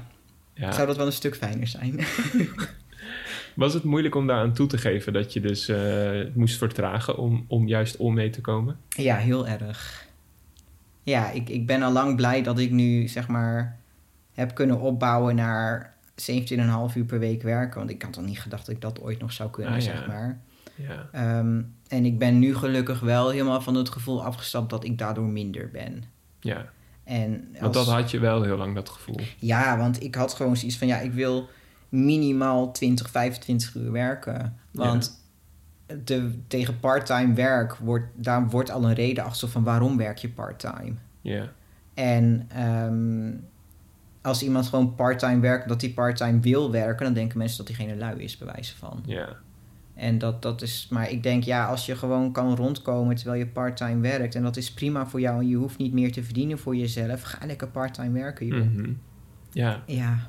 Ja. 0.53 0.71
zou 0.71 0.87
dat 0.87 0.97
wel 0.97 1.05
een 1.05 1.11
stuk 1.11 1.35
fijner 1.35 1.67
zijn. 1.67 1.99
Was 3.55 3.73
het 3.73 3.83
moeilijk 3.83 4.15
om 4.15 4.27
daaraan 4.27 4.53
toe 4.53 4.67
te 4.67 4.77
geven 4.77 5.13
dat 5.13 5.33
je 5.33 5.39
dus 5.41 5.67
eh, 5.67 6.11
moest 6.33 6.57
vertragen 6.57 7.17
om, 7.17 7.45
om 7.47 7.67
juist 7.67 7.97
om 7.97 8.13
mee 8.13 8.29
te 8.29 8.41
komen? 8.41 8.77
Ja, 8.89 9.15
heel 9.15 9.47
erg. 9.47 10.07
Ja, 11.03 11.31
ik, 11.31 11.49
ik 11.49 11.65
ben 11.67 11.81
al 11.81 11.91
lang 11.91 12.15
blij 12.15 12.43
dat 12.43 12.59
ik 12.59 12.71
nu, 12.71 13.07
zeg 13.07 13.27
maar, 13.27 13.77
heb 14.33 14.53
kunnen 14.55 14.79
opbouwen 14.79 15.35
naar 15.35 15.93
17,5 16.09 16.95
uur 16.95 17.05
per 17.05 17.19
week 17.19 17.41
werken. 17.41 17.77
Want 17.77 17.89
ik 17.89 18.01
had 18.01 18.13
toch 18.13 18.25
niet 18.25 18.39
gedacht 18.39 18.65
dat 18.65 18.75
ik 18.75 18.81
dat 18.81 19.01
ooit 19.01 19.19
nog 19.19 19.31
zou 19.31 19.49
kunnen, 19.49 19.73
Ah, 19.73 19.79
ja. 19.79 19.85
zeg 19.85 20.07
maar. 20.07 20.39
Ja. 20.75 21.09
Ehm, 21.11 21.61
en 21.87 22.05
ik 22.05 22.17
ben 22.19 22.39
nu 22.39 22.55
gelukkig 22.55 22.99
wel 22.99 23.29
helemaal 23.29 23.61
van 23.61 23.75
het 23.75 23.89
gevoel 23.89 24.23
afgestapt 24.23 24.69
dat 24.69 24.83
ik 24.83 24.97
daardoor 24.97 25.27
minder 25.27 25.69
ben. 25.71 26.03
ja. 26.39 26.69
En 27.03 27.47
Want 27.59 27.73
dat 27.73 27.87
had 27.87 28.11
je 28.11 28.19
wel 28.19 28.43
heel 28.43 28.57
lang, 28.57 28.75
dat 28.75 28.89
gevoel. 28.89 29.19
Ja, 29.37 29.77
want 29.77 30.03
ik 30.03 30.15
had 30.15 30.33
gewoon 30.33 30.57
zoiets 30.57 30.77
van, 30.77 30.87
ja, 30.87 30.97
ik 30.99 31.11
wil 31.13 31.49
minimaal 31.93 32.71
20, 32.71 33.09
25 33.09 33.75
uur 33.75 33.91
werken. 33.91 34.57
Want 34.71 35.21
de, 36.03 36.39
tegen 36.47 36.79
parttime 36.79 37.33
werk, 37.33 37.75
wordt, 37.75 38.07
daar 38.15 38.49
wordt 38.49 38.71
al 38.71 38.85
een 38.85 38.93
reden 38.93 39.23
achter 39.23 39.49
van 39.49 39.63
waarom 39.63 39.97
werk 39.97 40.17
je 40.17 40.29
parttime. 40.29 40.93
Ja. 41.21 41.51
En 41.93 42.45
ehm, 42.47 43.31
als 44.21 44.43
iemand 44.43 44.67
gewoon 44.67 44.95
parttime 44.95 45.39
werkt, 45.39 45.67
dat 45.67 45.81
hij 45.81 45.89
parttime 45.89 46.39
wil 46.39 46.71
werken, 46.71 47.05
dan 47.05 47.13
denken 47.13 47.37
mensen 47.37 47.57
dat 47.57 47.67
diegene 47.67 47.95
lui 47.95 48.23
is, 48.23 48.37
bij 48.37 48.47
wijze 48.47 48.75
van. 48.77 49.03
Ja. 49.05 49.29
En 49.93 50.17
dat, 50.17 50.41
dat 50.41 50.61
is, 50.61 50.87
maar 50.89 51.11
ik 51.11 51.23
denk, 51.23 51.43
ja, 51.43 51.65
als 51.65 51.85
je 51.85 51.95
gewoon 51.95 52.31
kan 52.31 52.55
rondkomen 52.55 53.15
terwijl 53.15 53.39
je 53.39 53.47
parttime 53.47 54.01
werkt, 54.01 54.35
en 54.35 54.43
dat 54.43 54.57
is 54.57 54.73
prima 54.73 55.07
voor 55.07 55.19
jou 55.19 55.39
en 55.39 55.47
je 55.47 55.55
hoeft 55.55 55.77
niet 55.77 55.93
meer 55.93 56.11
te 56.11 56.23
verdienen 56.23 56.59
voor 56.59 56.75
jezelf, 56.75 57.21
ga 57.21 57.45
lekker 57.45 57.67
parttime 57.67 58.11
werken, 58.11 58.45
joh. 58.45 58.65
Mhm. 58.65 58.91
Ja. 59.51 59.83
Ja, 59.85 60.27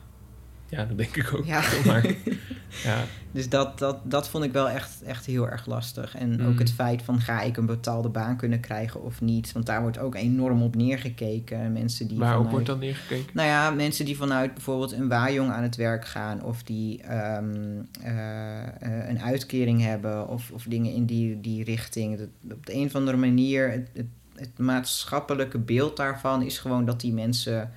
ja, 0.69 0.85
dat 0.85 0.97
denk 0.99 1.17
ik 1.17 1.35
ook. 1.35 1.45
Ja. 1.45 1.63
Maar, 1.87 2.07
ja. 2.85 3.05
dus 3.33 3.49
dat, 3.49 3.79
dat, 3.79 3.99
dat 4.03 4.29
vond 4.29 4.45
ik 4.45 4.53
wel 4.53 4.69
echt, 4.69 5.03
echt 5.03 5.27
heel 5.27 5.49
erg 5.51 5.67
lastig. 5.67 6.17
En 6.17 6.41
Mm. 6.41 6.47
ook 6.47 6.59
het 6.59 6.73
feit 6.73 7.03
van, 7.03 7.21
ga 7.21 7.41
ik 7.41 7.57
een 7.57 7.67
betaalde 7.67 8.09
baan 8.09 8.37
kunnen 8.37 8.61
krijgen 8.61 9.03
of 9.03 9.21
niet? 9.21 9.53
Want 9.53 9.67
daar 9.67 9.81
wordt 9.83 9.99
ook 9.99 10.15
enorm 10.15 10.63
op 10.63 10.77
neergekeken. 10.77 11.73
Mensen 11.73 12.09
die 12.09 12.19
Waarop 12.19 12.37
vanuit- 12.37 12.53
wordt 12.53 12.67
dan 12.67 12.79
neergekeken? 12.79 13.31
Nou 13.35 13.49
ja, 13.49 13.71
mensen 13.71 14.05
die 14.05 14.17
vanuit 14.17 14.55
bijvoorbeeld 14.55 14.93
een 14.93 15.09
waaijong 15.09 15.51
aan 15.51 15.63
het 15.63 15.77
werk 15.77 16.07
gaan... 16.07 16.43
of 16.43 16.63
die 16.63 17.03
ehm, 17.03 17.81
eh, 18.03 18.63
eh, 18.63 19.09
een 19.09 19.21
uitkering 19.21 19.83
hebben 19.83 20.29
of, 20.29 20.51
of 20.51 20.63
dingen 20.63 20.93
in 20.93 21.05
die, 21.07 21.41
die 21.41 21.65
richting. 21.65 22.19
Dat, 22.19 22.29
op 22.57 22.67
de 22.67 22.75
een 22.75 22.87
of 22.87 22.95
andere 22.95 23.17
manier, 23.17 23.71
het, 23.71 23.89
het, 23.93 24.07
het 24.35 24.59
maatschappelijke 24.59 25.59
beeld 25.59 25.97
daarvan... 25.97 26.43
is 26.43 26.59
gewoon 26.59 26.85
dat 26.85 27.01
die 27.01 27.13
mensen 27.13 27.71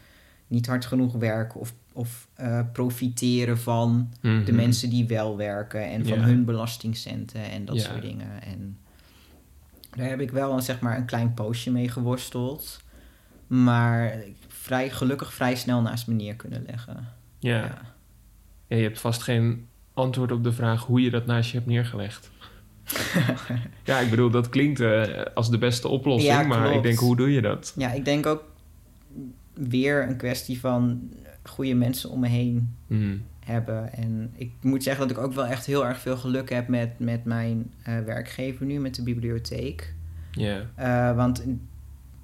niet 0.48 0.68
hard 0.68 0.86
genoeg 0.86 1.14
werken... 1.14 1.60
of, 1.60 1.74
of 1.98 2.28
eh, 2.34 2.60
profiteren 2.74 3.58
van 3.60 4.10
de 4.22 4.28
Mhm. 4.30 4.56
mensen 4.56 4.90
die 4.90 5.08
wel 5.08 5.38
werken... 5.38 5.86
en 5.90 6.06
van 6.06 6.20
Ja. 6.20 6.24
hun 6.26 6.46
belastingcenten 6.46 7.44
en 7.52 7.66
dat 7.66 7.76
Ja. 7.76 7.82
soort 7.82 8.02
dingen. 8.02 8.42
En 8.44 8.78
daar 9.98 10.10
heb 10.10 10.20
ik 10.20 10.32
wel 10.32 10.54
een, 10.54 10.62
zeg 10.62 10.80
maar, 10.80 10.98
een 10.98 11.06
klein 11.06 11.34
poosje 11.34 11.72
mee 11.72 11.90
geworsteld... 11.90 12.86
Maar 13.48 14.14
vrij, 14.48 14.90
gelukkig 14.90 15.34
vrij 15.34 15.56
snel 15.56 15.82
naast 15.82 16.08
me 16.08 16.14
neer 16.14 16.36
kunnen 16.36 16.64
leggen. 16.68 17.08
Ja. 17.40 17.58
Ja. 17.58 17.78
ja, 18.68 18.76
je 18.78 18.84
hebt 18.84 19.00
vast 19.00 19.22
geen 19.24 19.68
antwoord 19.94 20.32
op 20.32 20.44
de 20.44 20.52
vraag 20.52 20.84
hoe 20.86 21.02
je 21.02 21.10
dat 21.10 21.26
naast 21.26 21.50
je 21.52 21.58
hebt 21.58 21.70
neergelegd. 21.70 22.32
ja, 23.84 24.00
ik 24.00 24.10
bedoel, 24.10 24.30
dat 24.30 24.50
klinkt 24.50 24.80
eh, 24.80 25.24
als 25.34 25.50
de 25.50 25.58
beste 25.58 25.88
oplossing, 25.88 26.48
maar 26.48 26.74
ik 26.74 26.84
denk, 26.84 26.98
hoe 27.00 27.16
doe 27.16 27.32
je 27.32 27.42
dat? 27.42 27.74
Ja, 27.78 27.92
ik 27.92 28.06
denk 28.06 28.26
ook 28.26 28.44
weer 29.54 30.08
een 30.10 30.18
kwestie 30.18 30.60
van 30.60 31.10
goede 31.50 31.74
mensen 31.74 32.10
om 32.10 32.20
me 32.20 32.28
heen 32.28 32.76
Hmm. 32.88 33.22
hebben. 33.46 33.94
En 33.94 34.32
ik 34.36 34.52
moet 34.62 34.84
zeggen 34.84 35.08
dat 35.08 35.18
ik 35.18 35.24
ook 35.24 35.34
wel 35.34 35.46
echt 35.46 35.66
heel 35.66 35.86
erg 35.86 36.00
veel 36.00 36.18
geluk 36.18 36.50
heb 36.50 36.68
met, 36.68 37.00
met 37.00 37.26
mijn 37.26 37.72
eh, 37.84 38.00
werkgever 38.00 38.66
nu, 38.66 38.80
met 38.80 38.96
de 38.96 39.04
bibliotheek. 39.04 39.94
Ja, 40.32 40.62
Eh, 40.76 41.16
want 41.16 41.46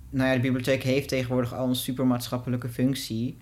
nou 0.10 0.30
ja, 0.30 0.36
de 0.36 0.42
bibliotheek 0.42 0.84
heeft 0.84 1.08
tegenwoordig 1.08 1.54
al 1.54 1.68
een 1.68 1.76
supermaatschappelijke 1.76 2.70
functie. 2.70 3.38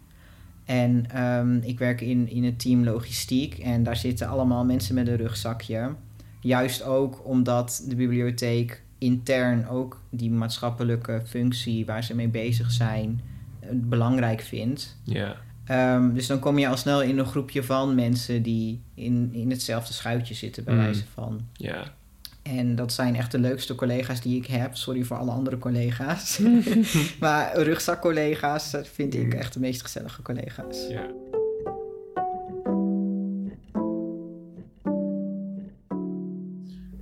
En 0.66 1.06
ehm, 1.12 1.56
ik 1.58 1.80
werk 1.80 2.02
in, 2.02 2.30
in 2.30 2.44
het 2.44 2.60
team 2.60 2.84
logistiek 2.84 3.58
en 3.58 3.84
daar 3.84 3.96
zitten 3.98 4.28
allemaal 4.28 4.66
mensen 4.66 4.96
met 4.96 5.08
een 5.08 5.16
rugzakje. 5.18 5.96
Juist 6.40 6.84
ook 6.84 7.22
omdat 7.28 7.86
de 7.88 7.96
bibliotheek 7.96 8.82
intern 8.98 9.68
ook 9.68 10.02
die 10.10 10.32
maatschappelijke 10.32 11.22
functie 11.26 11.86
waar 11.86 12.04
ze 12.04 12.16
mee 12.16 12.28
bezig 12.28 12.72
zijn 12.72 13.22
eh, 13.60 13.70
belangrijk 13.74 14.42
vindt. 14.42 14.98
ja, 15.04 15.36
Ehm, 15.72 16.14
dus 16.14 16.28
dan 16.28 16.40
kom 16.40 16.58
je 16.60 16.68
al 16.68 16.78
snel 16.78 17.02
in 17.02 17.18
een 17.18 17.26
groepje 17.26 17.64
van 17.64 17.96
mensen 17.96 18.42
die 18.44 18.82
in, 18.94 19.30
in 19.34 19.50
hetzelfde 19.50 19.94
schuitje 19.94 20.34
zitten, 20.34 20.64
bij 20.64 20.74
Mm. 20.74 20.80
wijze 20.80 21.04
van. 21.14 21.42
ja. 21.54 21.94
En 22.42 22.76
dat 22.76 22.94
zijn 22.94 23.16
echt 23.16 23.32
de 23.32 23.40
leukste 23.40 23.76
collega's 23.76 24.22
die 24.22 24.38
ik 24.38 24.46
heb. 24.46 24.76
Sorry 24.76 25.04
voor 25.04 25.18
alle 25.18 25.32
andere 25.32 25.58
collega's. 25.58 26.40
maar 27.20 27.58
rugzakcollega's 27.58 28.76
vind 28.84 29.14
ik 29.16 29.26
Mm. 29.26 29.32
echt 29.32 29.54
de 29.54 29.60
meest 29.60 29.82
gezellige 29.82 30.22
collega's. 30.22 30.88
ja. 30.90 31.10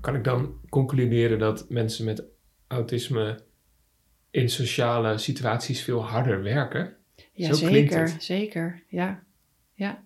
Kan 0.02 0.16
ik 0.16 0.24
dan 0.24 0.54
concluderen 0.70 1.40
dat 1.40 1.70
mensen 1.70 2.06
met 2.06 2.24
autisme 2.68 3.40
in 4.32 4.50
sociale 4.50 5.18
situaties 5.18 5.82
veel 5.82 6.04
harder 6.06 6.44
werken? 6.44 6.94
Ja, 7.40 7.54
Zo 7.54 7.54
zeker, 7.68 8.16
zeker. 8.20 8.82
Ja, 8.88 9.24
ja. 9.74 10.04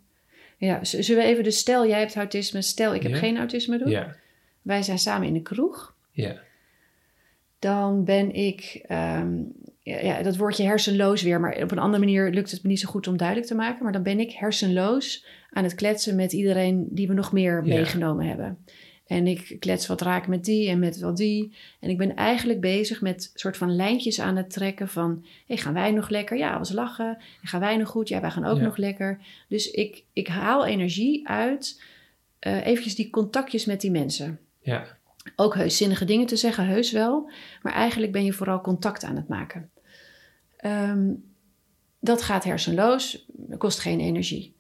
Ja, 0.58 0.84
zullen 0.84 1.24
we 1.24 1.28
even 1.30 1.44
dus 1.44 1.58
stel, 1.58 1.88
jij 1.88 2.00
hebt 2.00 2.16
autisme, 2.16 2.62
stel 2.62 2.94
ik 2.96 3.04
heb 3.04 3.12
Ja. 3.12 3.18
geen 3.18 3.38
autisme 3.38 3.78
doen. 3.78 3.90
Ja, 3.90 4.16
Wij 4.62 4.82
zijn 4.84 5.00
samen 5.00 5.28
in 5.28 5.34
de 5.34 5.42
kroeg. 5.42 5.96
ja, 6.12 6.42
Dan 7.60 8.04
ben 8.04 8.34
ik, 8.34 8.84
ehm, 8.88 9.34
ja, 9.80 10.00
ja, 10.00 10.22
dat 10.24 10.38
woordje 10.38 10.64
hersenloos 10.64 11.22
weer, 11.22 11.40
maar 11.40 11.62
op 11.62 11.72
een 11.72 11.80
andere 11.80 12.04
manier 12.04 12.30
lukt 12.30 12.52
het 12.52 12.64
me 12.64 12.70
niet 12.70 12.80
zo 12.80 12.90
goed 12.90 13.08
om 13.08 13.18
duidelijk 13.18 13.48
te 13.48 13.56
maken. 13.56 13.84
Maar 13.84 13.94
dan 13.94 14.04
ben 14.04 14.20
ik 14.20 14.32
hersenloos 14.32 15.26
aan 15.50 15.64
het 15.64 15.76
kletsen 15.76 16.16
met 16.16 16.34
iedereen 16.34 16.88
die 16.92 17.08
we 17.08 17.14
nog 17.14 17.32
meer 17.32 17.64
meegenomen 17.64 18.26
hebben. 18.26 18.58
En 19.14 19.28
ik 19.28 19.56
klets 19.60 19.88
wat 19.88 20.02
raak 20.02 20.28
met 20.28 20.46
die 20.46 20.70
en 20.70 20.80
met 20.80 20.98
wel 20.98 21.16
die. 21.16 21.54
En 21.80 21.90
ik 21.90 21.98
ben 21.98 22.16
eigenlijk 22.16 22.62
bezig 22.62 23.02
met 23.02 23.32
soort 23.34 23.58
van 23.58 23.76
lijntjes 23.76 24.20
aan 24.20 24.36
het 24.36 24.50
trekken 24.50 24.88
van... 24.88 25.26
Hey, 25.48 25.58
gaan 25.58 25.74
wij 25.74 25.92
nog 25.92 26.10
lekker? 26.10 26.38
Ja, 26.38 26.58
was 26.58 26.72
lachen. 26.72 27.18
En 27.42 27.48
gaan 27.48 27.60
wij 27.60 27.78
nog 27.78 27.90
goed? 27.90 28.08
Ja, 28.08 28.22
wij 28.22 28.32
gaan 28.32 28.46
ook 28.46 28.58
Ja. 28.58 28.64
nog 28.64 28.78
lekker. 28.78 29.20
Dus 29.48 29.72
ik, 29.72 30.04
ik 30.14 30.28
haal 30.28 30.66
energie 30.66 31.28
uit 31.28 31.82
eh 32.40 32.66
eventjes 32.66 32.96
die 32.96 33.10
contactjes 33.10 33.66
met 33.66 33.82
die 33.82 33.92
mensen. 33.92 34.40
Ja. 34.62 34.98
Ook 35.36 35.56
heus 35.56 35.78
zinnige 35.78 36.06
dingen 36.06 36.26
te 36.26 36.36
zeggen, 36.36 36.66
heus 36.66 36.92
wel. 36.92 37.32
Maar 37.62 37.74
eigenlijk 37.74 38.12
ben 38.12 38.26
je 38.26 38.34
vooral 38.34 38.62
contact 38.62 39.04
aan 39.04 39.16
het 39.16 39.28
maken. 39.28 39.70
Ehm, 40.58 41.12
dat 42.00 42.22
gaat 42.22 42.44
hersenloos, 42.44 43.26
kost 43.58 43.80
geen 43.80 44.00
energie. 44.00 44.56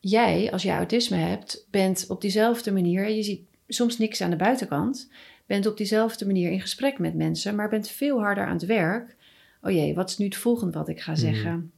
Jij, 0.00 0.52
als 0.52 0.62
je 0.62 0.70
autisme 0.70 1.16
hebt, 1.16 1.66
bent 1.70 2.04
op 2.08 2.20
diezelfde 2.20 2.72
manier, 2.72 3.08
je 3.10 3.22
ziet 3.22 3.52
soms 3.74 3.98
niks 3.98 4.20
aan 4.20 4.30
de 4.30 4.36
buitenkant, 4.36 5.10
bent 5.46 5.66
op 5.66 5.76
diezelfde 5.76 6.26
manier 6.26 6.50
in 6.50 6.60
gesprek 6.60 6.98
met 6.98 7.14
mensen, 7.14 7.54
maar 7.54 7.68
bent 7.68 7.88
veel 7.88 8.20
harder 8.20 8.46
aan 8.46 8.56
het 8.56 8.66
werk. 8.66 9.16
Oh 9.62 9.70
jee, 9.70 9.94
wat 9.94 10.10
is 10.10 10.18
nu 10.18 10.24
het 10.24 10.36
volgende 10.36 10.78
wat 10.78 10.88
ik 10.88 11.00
ga 11.00 11.14
zeggen? 11.14 11.72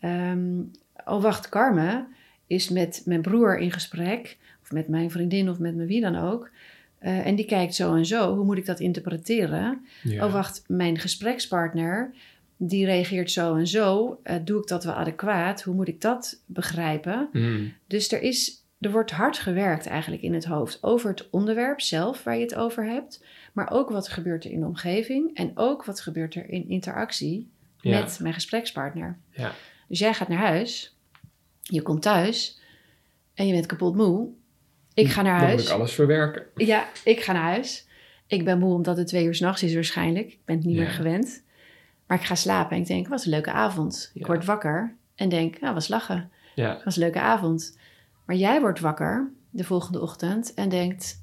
Ehm, 0.00 0.60
oh 1.04 1.22
wacht, 1.22 1.48
Carmen 1.48 2.06
is 2.46 2.68
met 2.68 3.02
mijn 3.04 3.22
broer 3.22 3.58
in 3.58 3.72
gesprek, 3.72 4.38
of 4.62 4.70
met 4.70 4.88
mijn 4.88 5.10
vriendin 5.10 5.50
of 5.50 5.58
met 5.58 5.74
me 5.74 5.86
wie 5.86 6.00
dan 6.00 6.16
ook. 6.16 6.50
Eh, 6.98 7.26
en 7.26 7.34
die 7.34 7.44
kijkt 7.44 7.74
zo 7.74 7.94
en 7.94 8.06
zo, 8.06 8.34
hoe 8.34 8.44
moet 8.44 8.56
ik 8.56 8.66
dat 8.66 8.80
interpreteren? 8.80 9.84
Ja. 10.02 10.26
Oh, 10.26 10.32
wacht, 10.32 10.64
mijn 10.66 10.98
gesprekspartner, 10.98 12.14
die 12.56 12.84
reageert 12.84 13.30
zo 13.30 13.56
en 13.56 13.66
zo. 13.66 14.20
Eh, 14.22 14.36
doe 14.44 14.60
ik 14.60 14.68
dat 14.68 14.84
wel 14.84 14.94
adequaat? 14.94 15.62
Hoe 15.62 15.74
moet 15.74 15.88
ik 15.88 16.00
dat 16.00 16.42
begrijpen? 16.46 17.28
Mm. 17.32 17.72
Dus 17.86 18.12
er, 18.12 18.22
is, 18.22 18.59
er 18.80 18.90
wordt 18.90 19.10
hard 19.10 19.38
gewerkt 19.38 19.86
eigenlijk 19.86 20.22
in 20.22 20.34
het 20.34 20.44
hoofd 20.44 20.82
over 20.82 21.10
het 21.10 21.30
onderwerp 21.30 21.80
zelf 21.80 22.24
waar 22.24 22.34
je 22.36 22.42
het 22.42 22.54
over 22.54 22.84
hebt. 22.84 23.24
Maar 23.52 23.70
ook 23.70 23.90
wat 23.90 24.08
gebeurt 24.08 24.44
er 24.44 24.50
in 24.50 24.60
de 24.60 24.66
omgeving 24.66 25.34
en 25.36 25.50
ook 25.54 25.84
wat 25.84 26.00
gebeurt 26.00 26.34
er 26.34 26.48
in 26.48 26.68
interactie 26.68 27.50
Ja. 27.80 27.98
met 28.00 28.18
mijn 28.20 28.34
gesprekspartner. 28.34 29.18
Ja. 29.30 29.52
Dus 29.88 29.98
jij 29.98 30.14
gaat 30.14 30.28
naar 30.28 30.38
huis, 30.38 30.96
je 31.62 31.82
komt 31.82 32.02
thuis 32.02 32.60
en 33.34 33.46
je 33.46 33.52
bent 33.52 33.66
kapot 33.66 33.94
moe. 33.96 34.28
Ik 34.94 35.08
ga 35.08 35.22
naar 35.22 35.38
Dan 35.38 35.46
huis. 35.48 35.60
moet 35.60 35.70
ik 35.70 35.76
alles 35.76 35.92
verwerken. 35.94 36.46
Ja, 36.54 36.84
ik 37.04 37.20
ga 37.20 37.32
naar 37.32 37.42
huis. 37.42 37.86
Ik 38.26 38.44
ben 38.44 38.58
moe 38.58 38.74
omdat 38.74 38.96
het 38.96 39.06
twee 39.06 39.24
uur 39.24 39.34
s'nachts 39.34 39.62
is 39.62 39.74
waarschijnlijk. 39.74 40.26
Ik 40.32 40.38
ben 40.44 40.56
het 40.56 40.64
niet 40.64 40.74
Ja. 40.76 40.80
meer 40.82 40.90
gewend. 40.90 41.42
Maar 42.06 42.18
ik 42.18 42.24
ga 42.24 42.34
slapen 42.34 42.76
en 42.76 42.82
ik 42.82 42.88
denk, 42.88 43.08
wat 43.08 43.24
een 43.24 43.30
leuke 43.30 43.50
avond. 43.52 44.10
Ik 44.14 44.26
word 44.26 44.44
wakker 44.44 44.94
en 45.14 45.28
denk, 45.28 45.60
nou, 45.60 45.74
was 45.74 45.88
lachen. 45.88 46.30
Ja. 46.54 46.80
was 46.84 46.96
een 46.96 47.02
leuke 47.02 47.20
avond. 47.20 47.78
Maar 48.30 48.38
jij 48.38 48.60
wordt 48.60 48.80
wakker 48.80 49.30
de 49.50 49.64
volgende 49.64 50.00
ochtend 50.00 50.54
en 50.54 50.68
denkt, 50.68 51.22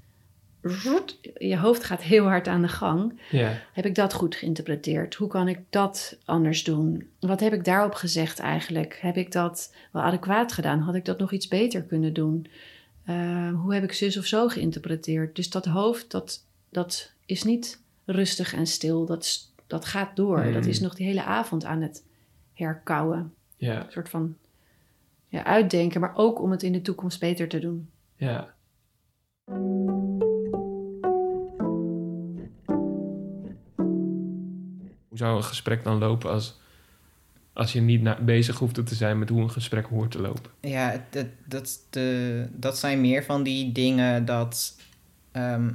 je 1.37 1.57
hoofd 1.57 1.83
gaat 1.83 2.01
heel 2.01 2.25
hard 2.25 2.47
aan 2.47 2.61
de 2.61 2.67
gang. 2.67 3.19
Ja. 3.31 3.61
Heb 3.73 3.85
ik 3.85 3.95
dat 3.95 4.13
goed 4.13 4.35
geïnterpreteerd? 4.35 5.15
Hoe 5.15 5.27
kan 5.27 5.47
ik 5.47 5.59
dat 5.69 6.17
anders 6.25 6.63
doen? 6.63 7.09
Wat 7.19 7.39
heb 7.39 7.53
ik 7.53 7.65
daarop 7.65 7.93
gezegd 7.93 8.39
eigenlijk? 8.39 8.97
Heb 9.01 9.17
ik 9.17 9.31
dat 9.31 9.73
wel 9.91 10.01
adequaat 10.01 10.51
gedaan? 10.51 10.79
Had 10.79 10.95
ik 10.95 11.05
dat 11.05 11.19
nog 11.19 11.31
iets 11.31 11.47
beter 11.47 11.81
kunnen 11.81 12.13
doen? 12.13 12.47
Eh, 13.03 13.61
hoe 13.61 13.73
heb 13.73 13.83
ik 13.83 13.93
zus 13.93 14.17
of 14.17 14.25
zo 14.25 14.47
geïnterpreteerd? 14.47 15.35
Dus 15.35 15.49
dat 15.49 15.65
hoofd, 15.65 16.11
dat, 16.11 16.43
dat 16.69 17.11
is 17.25 17.43
niet 17.43 17.81
rustig 18.05 18.53
en 18.53 18.67
stil. 18.67 19.05
Dat, 19.05 19.51
dat 19.67 19.85
gaat 19.85 20.15
door. 20.15 20.39
Mm. 20.39 20.53
Dat 20.53 20.65
is 20.65 20.79
nog 20.79 20.95
die 20.95 21.07
hele 21.07 21.23
avond 21.23 21.65
aan 21.65 21.81
het 21.81 22.03
herkauwen. 22.53 23.33
Ja. 23.57 23.85
Een 23.85 23.91
soort 23.91 24.09
van 24.09 24.35
ja, 25.27 25.43
uitdenken, 25.43 26.01
maar 26.01 26.13
ook 26.15 26.41
om 26.41 26.51
het 26.51 26.63
in 26.63 26.71
de 26.71 26.81
toekomst 26.81 27.19
beter 27.19 27.47
te 27.47 27.59
doen. 27.59 27.89
Ja. 28.15 28.55
Hoe 35.07 35.17
zou 35.17 35.37
een 35.37 35.43
gesprek 35.43 35.83
dan 35.83 35.97
lopen 35.97 36.29
als, 36.31 36.59
als 37.53 37.73
je 37.73 37.81
niet 37.81 38.01
na- 38.01 38.21
bezig 38.21 38.57
hoeft 38.59 38.73
te 38.87 38.95
zijn 38.95 39.19
met 39.19 39.29
hoe 39.29 39.41
een 39.41 39.51
gesprek 39.51 39.85
hoort 39.85 40.11
te 40.11 40.21
lopen? 40.21 40.51
Ja, 40.61 41.03
het- 41.09 41.27
dat, 41.45 41.79
de, 41.89 42.47
dat 42.53 42.77
zijn 42.77 43.01
meer 43.01 43.23
van 43.23 43.43
die 43.43 43.71
dingen 43.71 44.25
dat... 44.25 44.75
ehm, 45.31 45.71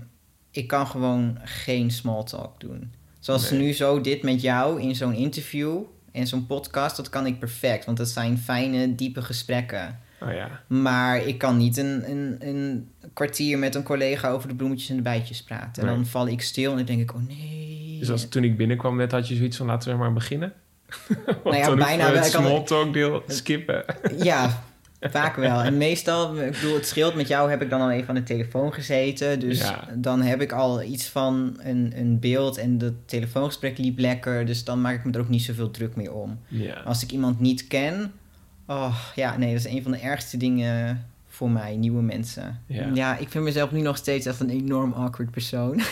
ik 0.50 0.66
kan 0.66 0.86
gewoon 0.86 1.38
geen 1.42 1.90
small 1.90 2.24
talk 2.24 2.60
doen. 2.60 2.92
Zoals 3.18 3.50
Nee. 3.50 3.60
nu 3.60 3.72
zo 3.72 4.00
dit 4.00 4.22
met 4.22 4.40
jou 4.40 4.80
in 4.80 4.94
zo'n 4.96 5.14
interview 5.14 5.82
en 6.12 6.26
zo'n 6.26 6.46
podcast, 6.46 6.96
dat 6.96 7.08
kan 7.08 7.26
ik 7.26 7.38
perfect. 7.38 7.84
Want 7.84 7.96
dat 7.98 8.08
zijn 8.08 8.38
fijne, 8.38 8.94
diepe 8.94 9.22
gesprekken. 9.22 9.98
Oh 10.20 10.32
ja. 10.32 10.60
Maar 10.66 11.26
ik 11.26 11.38
kan 11.38 11.56
niet 11.56 11.76
een, 11.76 12.10
een, 12.10 12.36
een 12.40 12.90
kwartier 13.12 13.58
met 13.58 13.74
een 13.74 13.82
collega 13.82 14.30
over 14.30 14.48
de 14.48 14.54
bloemetjes 14.54 14.90
en 14.90 14.96
de 14.96 15.02
bijtjes 15.02 15.42
praten. 15.42 15.82
En 15.82 15.88
Nee. 15.88 15.96
dan 15.96 16.06
val 16.06 16.28
ik 16.28 16.42
stil 16.42 16.70
en 16.70 16.76
dan 16.76 16.86
denk 16.86 17.00
ik, 17.00 17.14
oh 17.14 17.26
nee. 17.28 17.96
Dus 17.98 18.10
als, 18.10 18.28
toen 18.28 18.44
ik 18.44 18.56
binnenkwam 18.56 18.96
net 18.96 19.12
had 19.12 19.28
je 19.28 19.34
zoiets 19.34 19.56
van 19.56 19.66
laten 19.66 19.90
we 19.92 19.96
maar 19.98 20.12
beginnen. 20.12 20.52
Nou 21.44 21.56
ja, 21.56 21.74
bijna 21.74 22.12
wel. 22.12 22.22
het 22.22 22.30
small 22.32 22.62
talk 22.62 22.92
deel 22.92 23.22
skippen. 23.26 23.84
Ja, 24.16 24.62
vaak 25.10 25.36
wel. 25.36 25.60
En 25.62 25.76
meestal, 25.76 26.36
ik 26.36 26.52
bedoel, 26.52 26.74
het 26.74 26.86
scheelt 26.86 27.14
met 27.14 27.28
jou, 27.28 27.50
heb 27.50 27.62
ik 27.62 27.70
dan 27.70 27.80
al 27.80 27.90
even 27.90 28.08
aan 28.08 28.14
de 28.14 28.22
telefoon 28.22 28.72
gezeten. 28.72 29.40
Dus 29.40 29.58
Ja. 29.60 29.88
dan 29.94 30.22
heb 30.22 30.40
ik 30.40 30.52
al 30.52 30.82
iets 30.82 31.08
van 31.08 31.56
een, 31.62 31.92
een 31.96 32.18
beeld 32.20 32.56
en 32.58 32.78
het 32.80 33.08
telefoongesprek 33.08 33.78
liep 33.78 33.98
lekker. 33.98 34.46
Dus 34.46 34.64
dan 34.64 34.80
maak 34.80 34.94
ik 34.94 35.04
me 35.04 35.12
er 35.12 35.20
ook 35.20 35.28
niet 35.28 35.42
zoveel 35.42 35.70
druk 35.70 35.96
meer 35.96 36.12
om. 36.12 36.38
Ja. 36.48 36.74
Als 36.74 37.02
ik 37.02 37.10
iemand 37.10 37.40
niet 37.40 37.66
ken, 37.66 38.12
oh 38.66 38.96
ja, 39.14 39.36
nee, 39.36 39.52
dat 39.54 39.64
is 39.64 39.72
een 39.72 39.82
van 39.82 39.92
de 39.92 39.98
ergste 39.98 40.36
dingen 40.36 41.06
voor 41.28 41.50
mij, 41.50 41.76
nieuwe 41.76 42.02
mensen. 42.02 42.60
Ja. 42.94 43.18
ik 43.18 43.28
vind 43.28 43.44
mezelf 43.44 43.70
nu 43.70 43.80
nog 43.80 43.96
steeds 43.96 44.26
echt 44.26 44.40
een 44.40 44.50
enorm 44.50 44.92
awkward 44.92 45.30
persoon. 45.30 45.80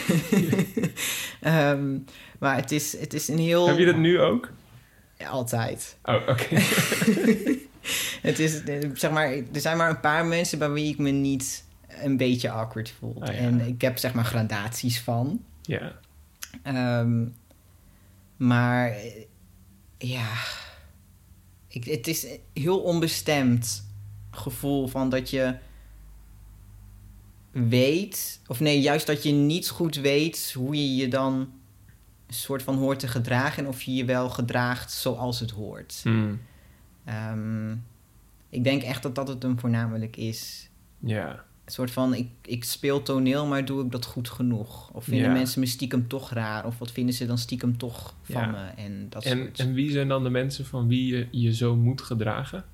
Ehm, 1.41 1.97
maar 2.39 2.57
het 2.57 2.71
is, 2.73 2.99
het 3.01 3.15
is 3.15 3.29
een 3.29 3.39
heel... 3.39 3.67
Heb 3.69 3.79
je 3.79 3.85
dat 3.85 3.97
nu 3.97 4.21
ook? 4.21 4.51
Altijd. 5.31 5.97
Oh, 6.05 6.15
oké. 6.29 6.57
Het 8.21 8.39
is, 8.39 8.63
eh, 8.63 8.91
zeg 8.95 9.11
maar, 9.11 9.33
er 9.33 9.61
zijn 9.61 9.77
maar 9.77 9.91
een 9.91 10.01
paar 10.01 10.27
mensen 10.27 10.59
bij 10.59 10.71
wie 10.71 10.93
ik 10.93 10.99
me 10.99 11.11
niet 11.11 11.65
een 11.89 12.17
beetje 12.17 12.51
awkward 12.51 12.91
voel. 12.99 13.17
Ah, 13.23 13.35
ja. 13.35 13.41
En 13.41 13.61
ik 13.61 13.81
heb 13.81 13.99
zeg 13.99 14.15
maar 14.15 14.25
gradaties 14.25 15.01
van. 15.01 15.45
ja. 15.63 15.99
Ehm, 16.63 17.27
maar 18.37 18.91
eh, 18.91 19.25
ja, 19.99 20.33
ik, 21.69 21.85
het 21.85 22.07
is 22.07 22.25
een 22.25 22.41
heel 22.53 22.79
onbestemd 22.81 23.87
gevoel 24.31 24.87
van 24.87 25.09
dat 25.09 25.31
je 25.31 25.57
weet, 27.51 28.41
of 28.47 28.61
nee, 28.61 28.81
juist 28.81 29.07
dat 29.07 29.23
je 29.23 29.33
niet 29.33 29.69
goed 29.69 29.97
weet 29.97 30.53
hoe 30.57 30.75
je 30.75 30.97
je 30.97 31.09
dan 31.09 31.35
een 32.27 32.35
soort 32.35 32.63
van 32.63 32.77
hoort 32.77 32.99
te 32.99 33.09
gedragen 33.09 33.63
en 33.63 33.69
of 33.69 33.83
je 33.83 33.95
je 33.95 34.05
wel 34.05 34.31
gedraagt 34.31 34.93
zoals 34.93 35.41
het 35.41 35.51
hoort. 35.51 36.03
Ehm, 37.05 37.77
ik 38.51 38.65
denk 38.65 38.83
echt 38.83 39.03
dat 39.03 39.15
dat 39.15 39.29
het 39.29 39.43
hem 39.43 39.59
voornamelijk 39.59 40.17
is. 40.17 40.69
Ja. 40.99 41.45
Een 41.65 41.73
soort 41.77 41.91
van, 41.91 42.15
ik, 42.15 42.29
ik 42.45 42.65
speel 42.65 43.03
toneel, 43.03 43.47
maar 43.47 43.65
doe 43.65 43.85
ik 43.85 43.91
dat 43.91 44.05
goed 44.05 44.29
genoeg? 44.29 44.91
Of 44.93 45.05
vinden 45.05 45.27
Ja. 45.27 45.33
mensen 45.33 45.61
me 45.61 45.67
stiekem 45.67 46.09
toch 46.09 46.31
raar? 46.33 46.67
Of 46.67 46.79
wat 46.79 46.91
vinden 46.93 47.15
ze 47.15 47.27
dan 47.27 47.39
stiekem 47.39 47.79
toch 47.79 48.15
van 48.23 48.41
Ja. 48.43 48.47
me? 48.47 48.83
En 48.83 49.07
dat 49.09 49.25
En, 49.25 49.39
soort. 49.39 49.59
en 49.59 49.73
wie 49.75 49.91
zijn 49.91 50.09
dan 50.09 50.23
de 50.23 50.31
mensen 50.31 50.67
van 50.67 50.89
wie 50.89 51.07
je 51.17 51.29
je 51.31 51.55
zo 51.55 51.77
moet 51.77 52.01
gedragen? 52.01 52.65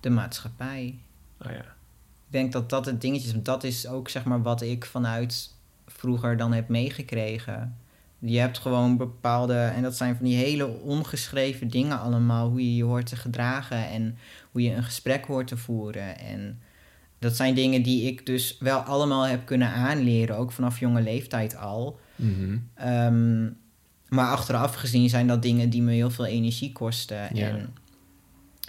De 0.00 0.10
maatschappij. 0.10 0.98
Oh 1.40 1.50
ja. 1.50 1.58
Ik 2.26 2.36
denk 2.36 2.52
dat 2.52 2.70
dat 2.70 2.86
het 2.86 3.00
dingetje 3.00 3.26
is. 3.26 3.32
want 3.32 3.44
Dat 3.44 3.64
is 3.64 3.86
ook 3.86 4.08
zeg 4.08 4.24
maar 4.24 4.42
wat 4.42 4.62
ik 4.62 4.84
vanuit 4.84 5.54
vroeger 5.86 6.36
dan 6.36 6.52
heb 6.52 6.68
meegekregen. 6.68 7.76
Je 8.22 8.38
hebt 8.38 8.58
gewoon 8.58 8.96
bepaalde, 8.96 9.54
en 9.54 9.82
dat 9.82 9.96
zijn 9.96 10.16
van 10.16 10.24
die 10.24 10.36
hele 10.36 10.66
ongeschreven 10.68 11.68
dingen 11.68 12.00
allemaal, 12.00 12.48
hoe 12.48 12.60
je 12.64 12.76
je 12.76 12.84
hoort 12.84 13.06
te 13.06 13.16
gedragen 13.16 13.88
en 13.88 14.18
hoe 14.50 14.62
je 14.62 14.74
een 14.74 14.82
gesprek 14.84 15.24
hoort 15.24 15.46
te 15.46 15.56
voeren. 15.56 16.18
En 16.18 16.60
dat 17.18 17.36
zijn 17.36 17.54
dingen 17.54 17.82
die 17.82 18.06
ik 18.06 18.26
dus 18.26 18.56
wel 18.58 18.78
allemaal 18.78 19.26
heb 19.26 19.46
kunnen 19.46 19.68
aanleren, 19.68 20.36
ook 20.36 20.52
vanaf 20.52 20.78
jonge 20.80 21.00
leeftijd 21.02 21.56
al. 21.56 21.98
Mhm. 22.16 22.58
Ehm, 22.74 23.44
maar 24.08 24.26
achteraf 24.30 24.74
gezien 24.74 25.08
zijn 25.08 25.26
dat 25.26 25.42
dingen 25.42 25.70
die 25.70 25.82
me 25.82 25.92
heel 25.92 26.10
veel 26.10 26.26
energie 26.26 26.72
kosten. 26.72 27.28
Ja. 27.32 27.48
En 27.48 27.74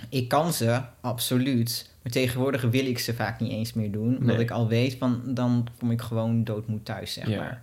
ik 0.09 0.27
kan 0.27 0.53
ze, 0.53 0.81
absoluut. 1.01 1.89
Maar 2.03 2.11
tegenwoordig 2.11 2.61
wil 2.61 2.85
ik 2.85 2.99
ze 2.99 3.13
vaak 3.13 3.39
niet 3.39 3.51
eens 3.51 3.73
meer 3.73 3.91
doen. 3.91 4.17
Omdat 4.17 4.35
Nee. 4.35 4.43
ik 4.45 4.51
al 4.51 4.67
weet, 4.67 4.95
van, 4.99 5.21
dan 5.25 5.67
kom 5.79 5.91
ik 5.91 6.01
gewoon 6.01 6.43
doodmoed 6.43 6.85
thuis, 6.85 7.13
zeg 7.13 7.27
Ja. 7.27 7.37
maar. 7.37 7.61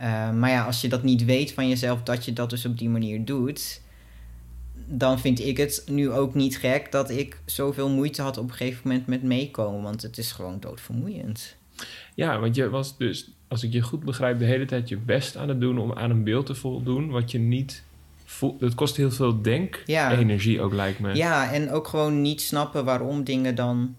Eh, 0.00 0.30
maar 0.30 0.50
ja, 0.50 0.64
als 0.64 0.80
je 0.80 0.88
dat 0.88 1.02
niet 1.02 1.24
weet 1.24 1.52
van 1.52 1.68
jezelf, 1.68 2.02
dat 2.02 2.24
je 2.24 2.32
dat 2.32 2.50
dus 2.50 2.66
op 2.66 2.78
die 2.78 2.88
manier 2.88 3.24
doet... 3.24 3.80
dan 4.86 5.20
vind 5.20 5.40
ik 5.40 5.56
het 5.56 5.82
nu 5.86 6.10
ook 6.10 6.34
niet 6.34 6.58
gek 6.58 6.92
dat 6.92 7.10
ik 7.10 7.40
zoveel 7.44 7.88
moeite 7.88 8.22
had 8.22 8.36
op 8.36 8.48
een 8.48 8.54
gegeven 8.54 8.80
moment 8.84 9.06
met 9.06 9.22
meekomen. 9.22 9.82
Want 9.82 10.02
het 10.02 10.18
is 10.18 10.32
gewoon 10.32 10.60
doodvermoeiend. 10.60 11.56
Ja, 12.14 12.38
want 12.38 12.54
je 12.54 12.68
was 12.68 12.96
dus, 12.96 13.30
als 13.48 13.62
ik 13.62 13.72
je 13.72 13.80
goed 13.80 14.04
begrijp, 14.04 14.38
de 14.38 14.44
hele 14.44 14.64
tijd 14.64 14.88
je 14.88 14.96
best 14.96 15.36
aan 15.36 15.48
het 15.48 15.60
doen 15.60 15.78
om 15.78 15.92
aan 15.92 16.10
een 16.10 16.24
beeld 16.24 16.46
te 16.46 16.54
voldoen 16.54 17.10
wat 17.10 17.30
je 17.30 17.38
niet 17.38 17.82
voel, 18.24 18.56
het 18.60 18.74
kost 18.74 18.96
heel 18.96 19.10
veel 19.10 19.42
denk-energie 19.42 20.60
ook, 20.60 20.72
lijkt 20.72 20.98
me. 20.98 21.14
Ja, 21.14 21.52
en 21.52 21.70
ook 21.70 21.88
gewoon 21.88 22.22
niet 22.22 22.40
snappen 22.40 22.84
waarom 22.84 23.24
dingen 23.24 23.54
dan 23.54 23.96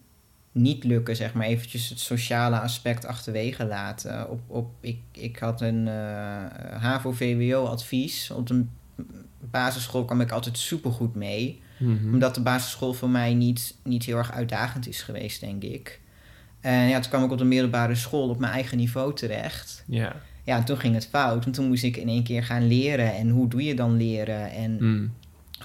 niet 0.52 0.84
lukken, 0.84 1.16
zeg 1.16 1.34
maar. 1.34 1.46
Eventjes 1.46 1.90
het 1.90 2.00
sociale 2.00 2.60
aspect 2.60 3.06
achterwege 3.06 3.66
laten. 3.66 4.30
Op, 4.30 4.40
op, 4.48 4.70
ik, 4.80 5.00
ik 5.12 5.38
had 5.38 5.62
een 5.62 5.88
uh, 5.88 6.82
HAVO-VWO-advies. 6.82 8.32
Op 8.32 8.50
een 8.50 8.70
basisschool 9.52 10.06
kwam 10.06 10.22
ik 10.22 10.32
altijd 10.32 10.58
supergoed 10.58 11.16
mee. 11.16 11.62
Mhm. 11.78 12.14
Omdat 12.14 12.36
de 12.36 12.42
basisschool 12.42 12.94
voor 12.94 13.10
mij 13.10 13.34
niet, 13.34 13.76
niet 13.84 14.04
heel 14.06 14.18
erg 14.18 14.32
uitdagend 14.32 14.88
is 14.88 15.02
geweest, 15.02 15.40
denk 15.40 15.64
ik. 15.64 16.00
En 16.60 16.88
ja, 16.88 17.00
toen 17.00 17.10
kwam 17.10 17.24
ik 17.24 17.32
op 17.32 17.38
de 17.38 17.44
middelbare 17.44 17.96
school 17.96 18.30
op 18.30 18.40
mijn 18.40 18.54
eigen 18.54 18.78
niveau 18.78 19.16
terecht. 19.16 19.84
Ja. 19.88 20.16
Ja, 20.44 20.58
en 20.58 20.66
toen 20.66 20.78
ging 20.78 20.94
het 20.94 21.08
fout. 21.08 21.46
En 21.46 21.52
toen 21.52 21.68
moest 21.68 21.84
ik 21.84 21.98
in 21.98 22.08
één 22.08 22.24
keer 22.24 22.44
gaan 22.44 22.68
leren. 22.68 23.14
En 23.16 23.30
hoe 23.30 23.48
doe 23.48 23.64
je 23.64 23.76
dan 23.76 23.98
leren? 23.98 24.52
En 24.52 24.78
Mm. 24.80 25.14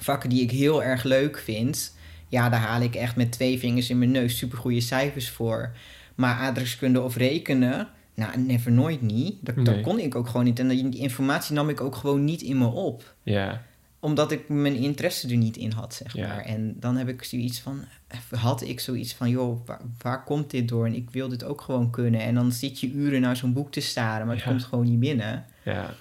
vakken 0.00 0.28
die 0.30 0.42
ik 0.42 0.50
heel 0.50 0.82
erg 0.82 1.02
leuk 1.02 1.38
vind... 1.38 1.94
Ja, 2.28 2.48
daar 2.48 2.60
haal 2.60 2.80
ik 2.80 2.94
echt 2.94 3.16
met 3.16 3.32
twee 3.32 3.58
vingers 3.58 3.90
in 3.90 3.98
mijn 3.98 4.10
neus 4.10 4.38
supergoeie 4.38 4.80
cijfers 4.80 5.30
voor. 5.30 5.72
Maar 6.14 6.34
aardrijkskunde 6.34 7.00
of 7.02 7.16
rekenen... 7.16 7.88
Nou, 8.14 8.38
never 8.38 8.72
nooit 8.72 9.02
niet. 9.02 9.34
Dat, 9.40 9.56
Nee. 9.56 9.64
dat 9.64 9.80
kon 9.80 9.98
ik 9.98 10.14
ook 10.14 10.26
gewoon 10.28 10.44
niet. 10.44 10.58
En 10.58 10.68
die 10.68 10.96
informatie 10.98 11.54
nam 11.54 11.68
ik 11.68 11.80
ook 11.80 11.94
gewoon 11.94 12.24
niet 12.24 12.42
in 12.42 12.58
me 12.58 12.66
op 12.66 13.14
Ja. 13.22 13.62
omdat 14.00 14.32
ik 14.32 14.48
mijn 14.48 14.74
interesse 14.74 15.28
er 15.28 15.36
niet 15.36 15.56
in 15.56 15.72
had, 15.72 15.94
zeg 15.94 16.14
Ja. 16.14 16.26
maar. 16.26 16.44
En 16.44 16.76
dan 16.80 16.96
heb 16.96 17.08
ik 17.08 17.22
zoiets 17.24 17.60
van, 17.60 17.84
had 18.30 18.62
ik 18.62 18.80
zoiets 18.80 19.14
van, 19.14 19.30
joh, 19.30 19.66
waar, 19.66 19.80
waar 20.02 20.24
komt 20.24 20.50
dit 20.50 20.68
door? 20.68 20.86
En 20.86 20.94
ik 20.94 21.10
wil 21.10 21.28
dit 21.28 21.44
ook 21.44 21.60
gewoon 21.60 21.90
kunnen. 21.90 22.20
En 22.20 22.34
dan 22.34 22.52
zit 22.52 22.80
je 22.80 22.90
uren 22.92 23.20
naar 23.20 23.36
zo'n 23.36 23.52
boek 23.52 23.72
te 23.72 23.80
staren, 23.80 24.26
maar 24.26 24.34
het 24.36 24.44
Ja. 24.44 24.50
komt 24.50 24.64
gewoon 24.64 24.84
niet 24.84 25.00
binnen. 25.00 25.44
Ja. 25.64 25.94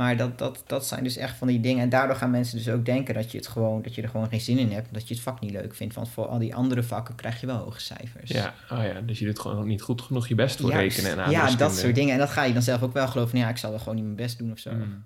Maar 0.00 0.16
dat, 0.16 0.38
dat, 0.38 0.62
dat 0.66 0.86
zijn 0.86 1.02
dus 1.04 1.16
echt 1.16 1.36
van 1.36 1.48
die 1.48 1.60
dingen. 1.60 1.82
En 1.82 1.88
daardoor 1.88 2.16
gaan 2.16 2.30
mensen 2.30 2.56
dus 2.58 2.68
ook 2.68 2.84
denken 2.84 3.14
dat 3.14 3.32
je, 3.32 3.38
het 3.38 3.46
gewoon, 3.46 3.82
dat 3.82 3.94
je 3.94 4.02
er 4.02 4.08
gewoon 4.08 4.28
geen 4.28 4.40
zin 4.40 4.58
in 4.58 4.70
hebt. 4.72 4.88
Dat 4.94 5.08
je 5.08 5.14
het 5.14 5.22
vak 5.22 5.40
niet 5.40 5.50
leuk 5.50 5.74
vindt. 5.74 5.94
Want 5.94 6.08
voor 6.08 6.26
al 6.26 6.38
die 6.38 6.54
andere 6.54 6.82
vakken 6.82 7.14
krijg 7.14 7.40
je 7.40 7.46
wel 7.46 7.56
hoge 7.56 7.80
cijfers. 7.80 8.30
Ja. 8.30 8.54
Oh 8.72 8.82
ja, 8.84 9.00
dus 9.00 9.18
je 9.18 9.24
doet 9.24 9.38
gewoon 9.38 9.66
niet 9.66 9.82
goed 9.82 10.02
genoeg 10.02 10.28
je 10.28 10.34
best 10.34 10.60
voor 10.60 10.70
rekenen 10.70 11.18
en 11.24 11.30
Ja, 11.30 11.56
dat 11.56 11.76
soort 11.76 11.94
dingen. 11.94 12.12
En 12.12 12.18
dat 12.18 12.30
ga 12.30 12.44
je 12.44 12.52
dan 12.52 12.62
zelf 12.62 12.82
ook 12.82 12.92
wel 12.92 13.08
geloven. 13.08 13.38
Ja, 13.38 13.48
ik 13.48 13.56
zal 13.56 13.70
wel 13.70 13.78
gewoon 13.78 13.94
niet 13.94 14.04
mijn 14.04 14.16
best 14.16 14.38
doen 14.38 14.52
of 14.52 14.58
zo. 14.58 14.70
Mm. 14.72 15.04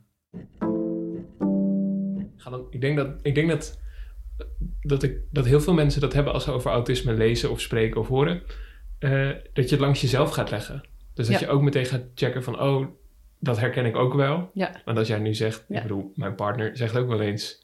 Ik 2.71 2.81
denk 2.81 2.97
dat, 2.97 3.09
ik 3.23 3.35
denk 3.35 3.49
dat, 3.49 3.79
dat, 4.81 5.03
ik, 5.03 5.19
dat 5.31 5.45
heel 5.45 5.61
veel 5.61 5.75
mensen 5.75 6.01
dat 6.01 6.13
hebben 6.13 6.33
als 6.33 6.45
ze 6.45 6.51
over 6.51 6.71
autisme 6.71 7.13
lezen 7.13 7.51
of 7.51 7.61
spreken 7.61 8.01
of 8.01 8.09
horen. 8.09 8.43
eh, 8.99 9.29
dat 9.53 9.65
je 9.69 9.71
het 9.71 9.81
langs 9.81 10.01
jezelf 10.01 10.31
gaat 10.31 10.51
leggen. 10.51 10.89
Dus 11.15 11.27
dat 11.27 11.41
Ja. 11.41 11.47
je 11.47 11.53
ook 11.53 11.63
meteen 11.63 11.87
gaat 11.87 12.03
checken 12.15 12.43
van, 12.43 12.61
oh, 12.61 12.87
dat 13.45 13.59
herken 13.61 13.85
ik 13.87 13.97
ook 13.97 14.15
wel. 14.15 14.51
Ja. 14.55 14.71
Want 14.85 14.99
als 14.99 15.09
jij 15.09 15.19
nu 15.19 15.35
zegt, 15.35 15.65
ik 15.69 15.83
bedoel, 15.83 16.13
mijn 16.15 16.35
partner 16.35 16.77
zegt 16.77 16.97
ook 16.97 17.09
wel 17.09 17.21
eens, 17.21 17.63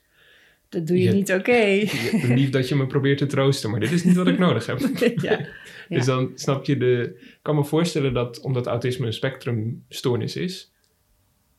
Dat 0.68 0.86
doe 0.86 0.96
je 0.98 1.02
Je- 1.04 1.12
niet 1.12 1.32
oké. 1.32 1.56
je- 1.56 2.20
lief 2.34 2.50
dat 2.50 2.68
je 2.68 2.74
me 2.74 2.86
probeert 2.86 3.18
te 3.18 3.26
troosten, 3.26 3.70
maar 3.70 3.80
dit 3.80 3.90
is 3.90 4.04
niet 4.04 4.16
wat 4.16 4.26
ik 4.26 4.38
nodig 4.38 4.66
heb. 4.66 4.78
ja. 5.22 5.40
Dus 5.88 6.04
dan 6.04 6.30
snap 6.34 6.64
je 6.64 6.76
de. 6.76 7.16
Ik 7.20 7.38
kan 7.42 7.54
me 7.54 7.64
voorstellen 7.64 8.12
dat 8.14 8.40
omdat 8.40 8.66
autisme 8.66 9.06
een 9.06 9.12
spectrumstoornis 9.12 10.36
is, 10.36 10.72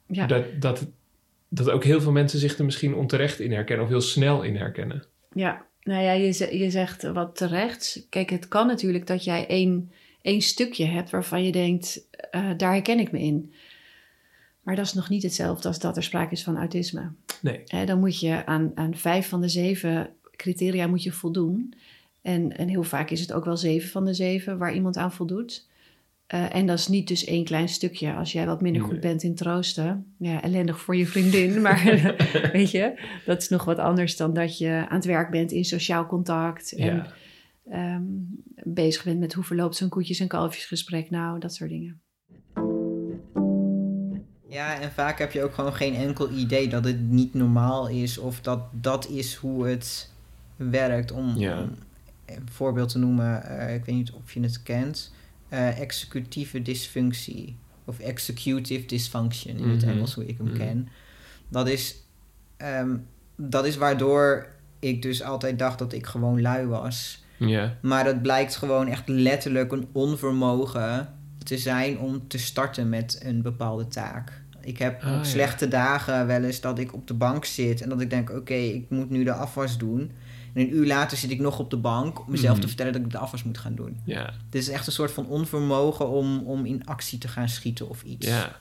Ja. 0.08 0.26
dat, 0.28 0.44
dat, 0.60 0.88
dat 1.50 1.70
ook 1.70 1.84
heel 1.84 2.02
veel 2.02 2.12
mensen 2.12 2.40
zich 2.40 2.58
er 2.58 2.66
misschien 2.66 2.96
onterecht 2.96 3.40
in 3.40 3.52
herkennen 3.52 3.86
of 3.86 3.92
heel 3.92 4.02
snel 4.02 4.42
in 4.42 4.56
herkennen. 4.56 5.06
Ja, 5.34 5.66
nou 5.84 6.04
ja, 6.04 6.12
je, 6.12 6.58
je 6.58 6.70
zegt 6.70 7.04
wat 7.12 7.36
terecht. 7.36 8.06
Kijk, 8.10 8.30
het 8.30 8.48
kan 8.48 8.68
natuurlijk 8.68 9.08
dat 9.08 9.24
jij 9.24 9.48
één, 9.48 9.92
één 10.22 10.42
stukje 10.42 10.86
hebt 10.86 11.10
waarvan 11.10 11.44
je 11.44 11.52
denkt, 11.52 12.08
eh, 12.32 12.50
daar 12.58 12.72
herken 12.72 13.00
ik 13.00 13.12
me 13.12 13.20
in. 13.20 13.54
Maar 14.62 14.76
dat 14.76 14.86
is 14.86 14.94
nog 14.94 15.10
niet 15.10 15.24
hetzelfde 15.24 15.68
als 15.68 15.80
dat 15.80 15.98
er 15.98 16.04
sprake 16.04 16.32
is 16.32 16.44
van 16.44 16.58
autisme. 16.58 17.12
Nee. 17.42 17.86
Dan 17.86 18.00
moet 18.00 18.20
je 18.20 18.46
aan, 18.46 18.72
aan 18.76 18.96
vijf 18.96 19.30
van 19.30 19.42
de 19.42 19.50
zeven 19.50 20.10
criteria 20.36 20.88
moet 20.88 21.04
je 21.04 21.12
voldoen. 21.12 21.74
En, 22.22 22.58
en 22.58 22.68
heel 22.68 22.84
vaak 22.84 23.10
is 23.10 23.20
het 23.22 23.34
ook 23.34 23.46
wel 23.46 23.58
zeven 23.58 23.90
van 23.90 24.06
de 24.06 24.14
zeven 24.14 24.58
waar 24.58 24.74
iemand 24.74 24.98
aan 24.98 25.12
voldoet. 25.14 25.70
Eh, 26.28 26.56
en 26.56 26.66
dat 26.66 26.80
is 26.80 26.88
niet 26.88 27.08
dus 27.08 27.26
één 27.26 27.44
klein 27.44 27.70
stukje. 27.70 28.14
Als 28.14 28.32
jij 28.32 28.46
wat 28.46 28.62
minder 28.62 28.82
goed 28.82 29.00
bent 29.00 29.24
in 29.24 29.36
troosten, 29.36 30.14
ja, 30.18 30.42
ellendig 30.42 30.80
voor 30.80 30.96
je 30.96 31.06
vriendin. 31.08 31.62
Maar 31.62 31.84
weet 32.54 32.72
je, 32.72 33.00
dat 33.26 33.42
is 33.42 33.50
nog 33.50 33.64
wat 33.66 33.78
anders 33.78 34.18
dan 34.18 34.34
dat 34.34 34.58
je 34.58 34.86
aan 34.90 34.96
het 34.96 35.06
werk 35.06 35.30
bent 35.32 35.52
in 35.52 35.66
sociaal 35.66 36.06
contact. 36.06 36.72
En 36.72 36.86
Ja. 36.96 37.14
ehm, 37.70 38.04
bezig 38.64 39.04
bent 39.04 39.20
met 39.20 39.34
hoe 39.34 39.44
verloopt 39.44 39.76
zo'n 39.76 39.90
koetjes- 39.90 40.20
en 40.20 40.28
kalfjesgesprek 40.28 41.10
nou, 41.10 41.40
dat 41.40 41.54
soort 41.56 41.70
dingen. 41.70 42.02
Ja, 44.52 44.80
en 44.82 44.92
vaak 44.92 45.20
heb 45.20 45.32
je 45.32 45.44
ook 45.44 45.54
gewoon 45.54 45.74
geen 45.74 45.96
enkel 45.96 46.30
idee 46.30 46.68
dat 46.70 46.86
het 46.86 47.00
niet 47.02 47.34
normaal 47.34 47.88
is 47.88 48.18
of 48.18 48.42
dat 48.42 48.60
dat 48.72 49.10
is 49.10 49.36
hoe 49.36 49.68
het 49.68 50.10
werkt. 50.56 51.12
Om, 51.12 51.38
Ja. 51.38 51.62
om 51.62 51.76
een 52.26 52.48
voorbeeld 52.52 52.90
te 52.90 52.98
noemen, 52.98 53.44
eh, 53.44 53.76
ik 53.76 53.86
weet 53.86 53.96
niet 53.96 54.12
of 54.12 54.34
je 54.34 54.40
het 54.42 54.64
kent, 54.64 55.14
eh, 55.50 55.80
executieve 55.80 56.62
dysfunctie 56.62 57.56
of 57.86 58.00
executive 58.00 58.86
dysfunction 58.86 59.58
in 59.58 59.70
het 59.70 59.82
Mhm. 59.82 59.90
Engels, 59.92 60.14
hoe 60.14 60.26
ik 60.26 60.38
hem 60.38 60.48
Mhm. 60.48 60.58
ken. 60.58 60.90
Dat 61.48 61.68
is, 61.68 61.96
ehm, 62.58 62.96
dat 63.36 63.66
is 63.66 63.76
waardoor 63.78 64.48
ik 64.80 65.02
dus 65.02 65.24
altijd 65.24 65.60
dacht 65.60 65.80
dat 65.80 65.94
ik 65.94 66.06
gewoon 66.06 66.42
lui 66.42 66.66
was. 66.66 67.24
Ja. 67.38 67.78
Maar 67.82 68.06
het 68.06 68.22
blijkt 68.22 68.56
gewoon 68.56 68.88
echt 68.88 69.08
letterlijk 69.08 69.72
een 69.72 69.88
onvermogen 69.92 71.14
te 71.44 71.58
zijn 71.58 72.00
om 72.00 72.28
te 72.28 72.38
starten 72.38 72.90
met 72.90 73.20
een 73.24 73.42
bepaalde 73.42 73.88
taak. 73.88 74.41
Ik 74.64 74.78
heb 74.78 75.04
Ah, 75.04 75.10
ja. 75.10 75.24
slechte 75.24 75.68
dagen 75.68 76.28
wel 76.28 76.44
eens 76.44 76.60
dat 76.62 76.80
ik 76.80 76.94
op 76.94 77.08
de 77.08 77.14
bank 77.14 77.46
zit 77.46 77.82
en 77.82 77.90
dat 77.90 78.02
ik 78.02 78.10
denk: 78.10 78.30
oké, 78.30 78.54
ik 78.54 78.86
moet 78.90 79.10
nu 79.10 79.24
de 79.24 79.34
afwas 79.34 79.78
doen. 79.78 80.12
En 80.54 80.62
een 80.62 80.76
uur 80.76 80.86
later 80.88 81.18
zit 81.18 81.32
ik 81.32 81.40
nog 81.40 81.60
op 81.60 81.70
de 81.70 81.78
bank 81.78 82.20
om 82.20 82.26
mezelf 82.32 82.52
Mhm. 82.54 82.62
te 82.62 82.68
vertellen 82.68 82.94
dat 82.94 83.02
ik 83.02 83.12
de 83.12 83.18
afwas 83.18 83.44
moet 83.44 83.58
gaan 83.58 83.76
doen. 83.76 83.98
Ja. 84.06 84.34
Dit 84.50 84.62
is 84.62 84.70
echt 84.70 84.88
een 84.88 84.94
soort 84.94 85.12
van 85.12 85.28
onvermogen 85.28 86.10
om, 86.10 86.38
om 86.40 86.66
in 86.66 86.86
actie 86.86 87.18
te 87.18 87.28
gaan 87.28 87.50
schieten 87.50 87.90
of 87.90 88.04
iets. 88.04 88.28
Ja. 88.28 88.60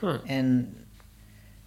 Huh. 0.00 0.14
En 0.24 0.74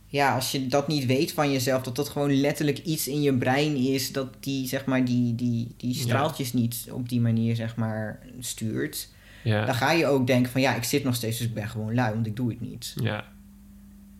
ja, 0.06 0.36
als 0.36 0.52
je 0.52 0.68
dat 0.68 0.88
niet 0.88 1.06
weet 1.06 1.32
van 1.32 1.52
jezelf, 1.52 1.84
dat 1.84 1.96
dat 1.96 2.10
gewoon 2.10 2.40
letterlijk 2.40 2.78
iets 2.78 3.08
in 3.08 3.22
je 3.22 3.34
brein 3.38 3.76
is, 3.76 4.12
dat 4.12 4.28
die, 4.40 4.68
zeg 4.68 4.86
maar, 4.86 5.06
die, 5.06 5.36
die, 5.36 5.68
die 5.78 5.94
straaltjes 5.96 6.54
niet 6.54 6.88
op 6.92 7.10
die 7.10 7.22
manier, 7.22 7.56
zeg 7.56 7.76
maar, 7.76 8.20
stuurt. 8.40 9.10
Ja. 9.44 9.66
Dan 9.66 9.76
ga 9.76 9.92
je 9.92 10.08
ook 10.08 10.28
denken 10.28 10.52
van, 10.52 10.62
ja, 10.62 10.76
ik 10.76 10.84
zit 10.84 11.04
nog 11.04 11.16
steeds, 11.16 11.38
dus 11.38 11.48
ik 11.48 11.54
ben 11.54 11.70
gewoon 11.70 11.94
lui, 11.94 12.14
want 12.14 12.26
ik 12.28 12.36
doe 12.36 12.50
het 12.50 12.62
niet. 12.62 12.94
Ja. 13.02 13.26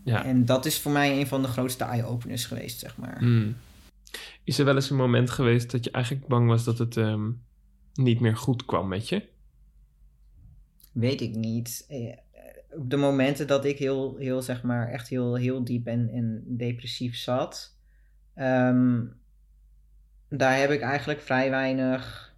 Ja. 0.04 0.24
En 0.24 0.44
dat 0.44 0.66
is 0.66 0.78
voor 0.78 0.92
mij 0.92 1.18
een 1.20 1.26
van 1.26 1.42
de 1.42 1.48
grootste 1.48 1.84
eye-openers 1.84 2.44
geweest, 2.46 2.78
zeg 2.78 2.96
maar. 2.96 3.18
Hmm. 3.18 3.56
Is 4.44 4.58
er 4.58 4.64
wel 4.64 4.74
eens 4.74 4.90
een 4.90 4.96
moment 4.96 5.30
geweest 5.30 5.70
dat 5.70 5.84
je 5.84 5.90
eigenlijk 5.90 6.26
bang 6.26 6.48
was 6.48 6.64
dat 6.64 6.78
het 6.78 6.96
ehm, 6.96 7.30
niet 7.94 8.20
meer 8.20 8.36
goed 8.36 8.64
kwam 8.64 8.88
met 8.88 9.08
je? 9.08 9.22
Weet 10.92 11.20
ik 11.20 11.34
niet. 11.34 11.84
Eh, 11.88 12.16
Op 12.70 12.90
de 12.90 12.96
momenten 12.96 13.46
dat 13.46 13.64
ik 13.64 13.78
heel, 13.78 14.16
heel 14.16 14.42
zeg 14.42 14.62
maar, 14.62 14.88
echt 14.88 15.08
heel, 15.08 15.34
heel 15.34 15.64
diep 15.64 15.86
en, 15.86 16.08
en 16.08 16.44
depressief 16.46 17.16
zat, 17.16 17.76
ehm, 18.34 19.04
daar 20.28 20.58
heb 20.58 20.70
ik 20.70 20.80
eigenlijk 20.80 21.20
vrij 21.20 21.50
weinig 21.50 22.34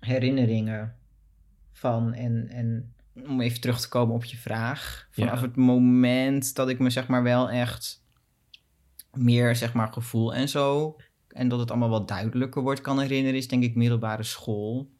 herinneringen 0.00 0.95
van. 1.76 2.12
En, 2.12 2.48
en 2.48 2.94
om 3.28 3.40
even 3.40 3.60
terug 3.60 3.80
te 3.80 3.88
komen 3.88 4.14
op 4.14 4.24
je 4.24 4.36
vraag. 4.36 5.08
Vanaf 5.10 5.40
Ja. 5.40 5.46
het 5.46 5.56
moment 5.56 6.54
dat 6.54 6.68
ik 6.68 6.78
me 6.78 6.90
zeg 6.90 7.06
maar 7.06 7.22
wel 7.22 7.50
echt 7.50 8.04
meer 9.12 9.56
zeg 9.56 9.72
maar 9.72 9.92
gevoel 9.92 10.34
en 10.34 10.48
zo. 10.48 10.96
En 11.28 11.48
dat 11.48 11.58
het 11.58 11.70
allemaal 11.70 11.88
wat 11.88 12.08
duidelijker 12.08 12.62
wordt 12.62 12.80
kan 12.80 13.00
herinneren, 13.00 13.38
is 13.38 13.48
denk 13.48 13.62
ik 13.62 13.74
middelbare 13.74 14.22
school. 14.22 14.90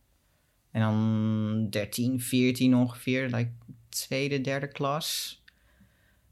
En 0.70 0.80
dan 0.80 1.66
13, 1.70 2.20
14 2.20 2.76
ongeveer, 2.76 3.24
like 3.24 3.52
tweede, 3.88 4.40
derde 4.40 4.68
klas. 4.68 5.40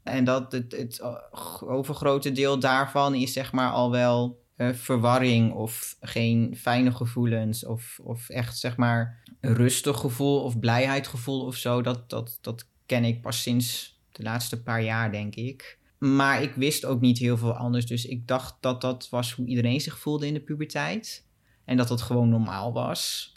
En 0.03 0.23
dat 0.23 0.51
het, 0.51 0.71
het 0.71 1.01
overgrote 1.61 2.31
deel 2.31 2.59
daarvan 2.59 3.15
is 3.15 3.33
zeg 3.33 3.51
maar 3.51 3.71
al 3.71 3.91
wel 3.91 4.44
eh, 4.55 4.73
verwarring 4.73 5.53
of 5.53 5.97
geen 6.01 6.55
fijne 6.57 6.91
gevoelens 6.91 7.65
of, 7.65 7.99
of 8.03 8.29
echt 8.29 8.57
zeg 8.57 8.77
maar 8.77 9.23
een 9.41 9.55
rustig 9.55 9.99
gevoel 9.99 10.43
of 10.43 10.59
blijheidgevoel 10.59 11.45
of 11.45 11.55
zo. 11.55 11.81
Dat, 11.81 12.09
dat, 12.09 12.37
dat 12.41 12.67
ken 12.85 13.03
ik 13.03 13.21
pas 13.21 13.41
sinds 13.41 13.99
de 14.11 14.23
laatste 14.23 14.63
paar 14.63 14.83
jaar, 14.83 15.11
denk 15.11 15.35
ik. 15.35 15.77
Maar 15.97 16.41
ik 16.41 16.53
wist 16.53 16.85
ook 16.85 17.01
niet 17.01 17.17
heel 17.17 17.37
veel 17.37 17.53
anders, 17.53 17.85
dus 17.85 18.05
ik 18.05 18.27
dacht 18.27 18.55
dat 18.59 18.81
dat 18.81 19.09
was 19.09 19.31
hoe 19.31 19.45
iedereen 19.45 19.81
zich 19.81 19.99
voelde 19.99 20.27
in 20.27 20.33
de 20.33 20.39
puberteit. 20.39 21.25
En 21.65 21.77
dat 21.77 21.87
dat 21.87 22.01
gewoon 22.01 22.29
normaal 22.29 22.73
was. 22.73 23.33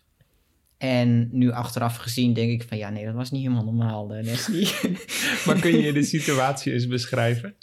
En 0.78 1.28
nu 1.32 1.50
achteraf 1.50 1.96
gezien 1.96 2.32
denk 2.32 2.50
ik 2.50 2.68
van 2.68 2.78
ja, 2.78 2.90
nee, 2.90 3.04
dat 3.04 3.14
was 3.14 3.30
niet 3.30 3.42
helemaal 3.42 3.64
normaal, 3.64 4.14
eh. 4.14 4.26
Maar 5.46 5.60
kun 5.60 5.80
je 5.80 5.92
de 5.92 6.02
situatie 6.16 6.72
eens 6.72 6.86
beschrijven? 6.86 7.54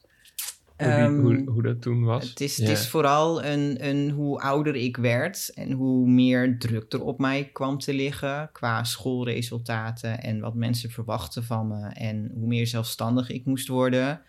Hoe, 0.78 0.88
die- 0.88 0.96
Ehm, 0.98 1.20
hoe, 1.20 1.42
hoe 1.46 1.64
dat 1.64 1.82
toen 1.82 2.04
was? 2.04 2.30
Het 2.30 2.42
is, 2.42 2.58
het 2.58 2.70
is 2.70 2.88
vooral 2.90 3.44
een, 3.44 3.88
een 3.88 4.10
hoe 4.10 4.40
ouder 4.40 4.76
ik 4.76 4.98
werd 4.98 5.52
en 5.54 5.72
hoe 5.72 6.08
meer 6.10 6.60
druk 6.60 6.94
er 6.94 7.04
op 7.04 7.20
mij 7.20 7.50
kwam 7.54 7.78
te 7.80 7.94
liggen 7.94 8.50
qua 8.52 8.84
schoolresultaten 8.84 10.22
en 10.22 10.40
wat 10.40 10.54
mensen 10.56 10.90
verwachten 10.90 11.44
van 11.44 11.68
me. 11.68 11.88
En 11.88 12.32
hoe 12.34 12.48
meer 12.48 12.68
zelfstandig 12.68 13.30
ik 13.30 13.46
moest 13.46 13.68
worden, 13.68 14.22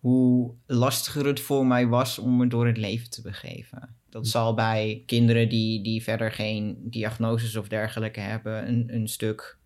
hoe 0.00 0.54
lastiger 0.66 1.26
het 1.26 1.40
voor 1.40 1.66
mij 1.66 1.86
was 1.86 2.18
om 2.18 2.36
me 2.36 2.46
door 2.46 2.66
het 2.66 2.76
leven 2.76 3.10
te 3.10 3.22
begeven. 3.22 3.94
Dat 4.10 4.26
zal 4.28 4.54
bij 4.54 5.02
kinderen 5.06 5.48
die, 5.48 5.82
die 5.82 6.02
verder 6.02 6.32
geen 6.32 6.78
diagnoses 6.82 7.56
of 7.56 7.68
dergelijke 7.68 8.20
hebben 8.20 8.68
een, 8.68 8.94
een 8.94 9.08
stuk 9.08 9.58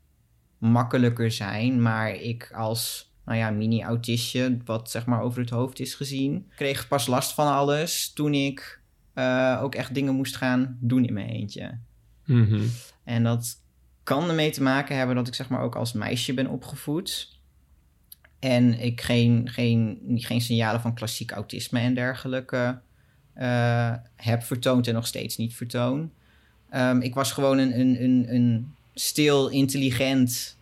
makkelijker 0.59 1.31
zijn. 1.31 1.83
Maar 1.83 2.15
ik 2.15 2.53
als 2.55 3.10
nou 3.31 3.43
ja, 3.43 3.51
mini-autistje, 3.51 4.57
wat 4.65 4.91
zeg 4.91 5.07
maar 5.07 5.23
over 5.23 5.41
het 5.41 5.51
hoofd 5.51 5.81
is 5.81 5.95
gezien, 5.95 6.47
kreeg 6.57 6.89
pas 6.89 7.07
last 7.07 7.33
van 7.33 7.47
alles 7.47 8.13
toen 8.13 8.35
ik 8.35 8.81
uh, 9.15 9.61
ook 9.63 9.75
echt 9.75 9.95
dingen 9.95 10.15
moest 10.15 10.37
gaan 10.37 10.77
doen 10.81 11.05
in 11.05 11.13
mijn 11.13 11.29
eentje. 11.29 11.79
Mhm. 12.25 12.63
En 13.05 13.23
dat 13.23 13.57
kan 14.03 14.29
ermee 14.29 14.51
te 14.51 14.63
maken 14.63 14.97
hebben 14.97 15.17
dat 15.17 15.27
ik 15.27 15.35
zeg 15.35 15.49
maar 15.49 15.63
ook 15.63 15.77
als 15.77 15.93
meisje 15.93 16.35
ben 16.35 16.47
opgevoed. 16.47 17.39
En 18.39 18.81
ik 18.81 19.01
geen, 19.01 19.49
geen, 19.49 19.99
geen 20.15 20.41
signalen 20.41 20.81
van 20.81 20.95
klassiek 20.95 21.31
autisme 21.31 21.81
en 21.81 21.95
dergelijke 21.95 22.79
uh, 23.39 23.95
heb 24.17 24.43
vertoond 24.43 24.87
en 24.87 24.95
nog 24.95 25.07
steeds 25.07 25.37
niet 25.37 25.55
vertoon. 25.55 26.11
Um, 26.75 27.01
ik 27.01 27.15
was 27.15 27.33
gewoon 27.33 27.59
een, 27.59 27.81
een, 27.81 28.03
een, 28.03 28.35
een 28.35 28.75
stil, 28.95 29.49
intelligent 29.49 30.57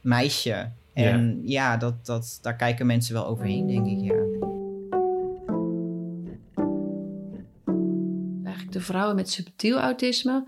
meisje. 0.00 0.70
En 1.04 1.40
ja, 1.42 1.72
ja 1.72 1.76
dat, 1.76 2.06
dat, 2.06 2.38
daar 2.42 2.56
kijken 2.56 2.86
mensen 2.86 3.14
wel 3.14 3.26
overheen, 3.26 3.66
denk 3.66 3.86
ik, 3.86 4.00
ja. 4.00 4.46
Eigenlijk 8.44 8.72
de 8.72 8.80
vrouwen 8.80 9.16
met 9.16 9.30
subtiel 9.30 9.78
autisme 9.78 10.46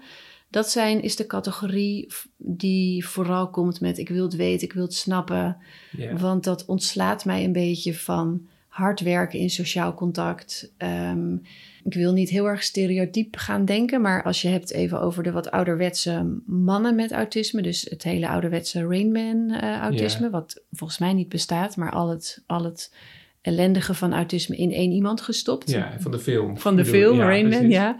dat 0.51 0.71
zijn, 0.71 1.03
is 1.03 1.17
de 1.17 1.27
categorie 1.27 2.07
die 2.37 3.07
vooral 3.07 3.51
komt 3.51 3.81
met 3.81 3.99
ik 3.99 4.09
wil 4.09 4.25
het 4.25 4.37
weten, 4.37 4.67
ik 4.67 4.73
wil 4.73 4.83
het 4.83 4.95
snappen. 4.95 5.57
Want 6.19 6.45
dat 6.45 6.65
ontslaat 6.65 7.25
mij 7.25 7.45
een 7.45 7.53
beetje 7.53 7.95
van 7.95 8.49
hard 8.69 9.01
werken 9.01 9.39
in 9.39 9.51
sociaal 9.51 9.95
contact. 9.95 10.73
Um, 10.79 11.43
ik 11.85 11.95
wil 11.95 12.13
niet 12.13 12.31
heel 12.31 12.47
erg 12.47 12.63
stereotyp 12.63 13.37
gaan 13.37 13.65
denken, 13.65 14.01
maar 14.01 14.23
als 14.23 14.43
je 14.43 14.49
hebt 14.49 14.73
even 14.73 15.01
over 15.01 15.23
de 15.23 15.33
wat 15.33 15.51
ouderwetse 15.51 16.41
mannen 16.47 16.95
met 16.95 17.13
autisme, 17.13 17.63
dus 17.63 17.87
het 17.91 18.03
hele 18.03 18.29
ouderwetse 18.29 18.87
Rainman-autisme, 18.87 20.27
uh, 20.27 20.33
wat 20.33 20.63
volgens 20.73 20.99
mij 20.99 21.13
niet 21.13 21.29
bestaat, 21.29 21.77
maar 21.77 21.93
al 21.93 22.09
het, 22.09 22.43
al 22.47 22.65
het 22.65 22.95
ellendige 23.41 23.95
van 23.95 24.13
autisme 24.13 24.57
in 24.57 24.73
één 24.73 24.91
iemand 24.91 25.21
gestopt. 25.21 25.71
Ja, 25.71 25.95
van 25.99 26.11
de 26.11 26.19
film. 26.19 26.59
Van 26.59 26.77
de 26.77 26.85
film, 26.85 27.17
ja, 27.17 27.25
Rainman, 27.25 27.71
ja. 27.71 27.97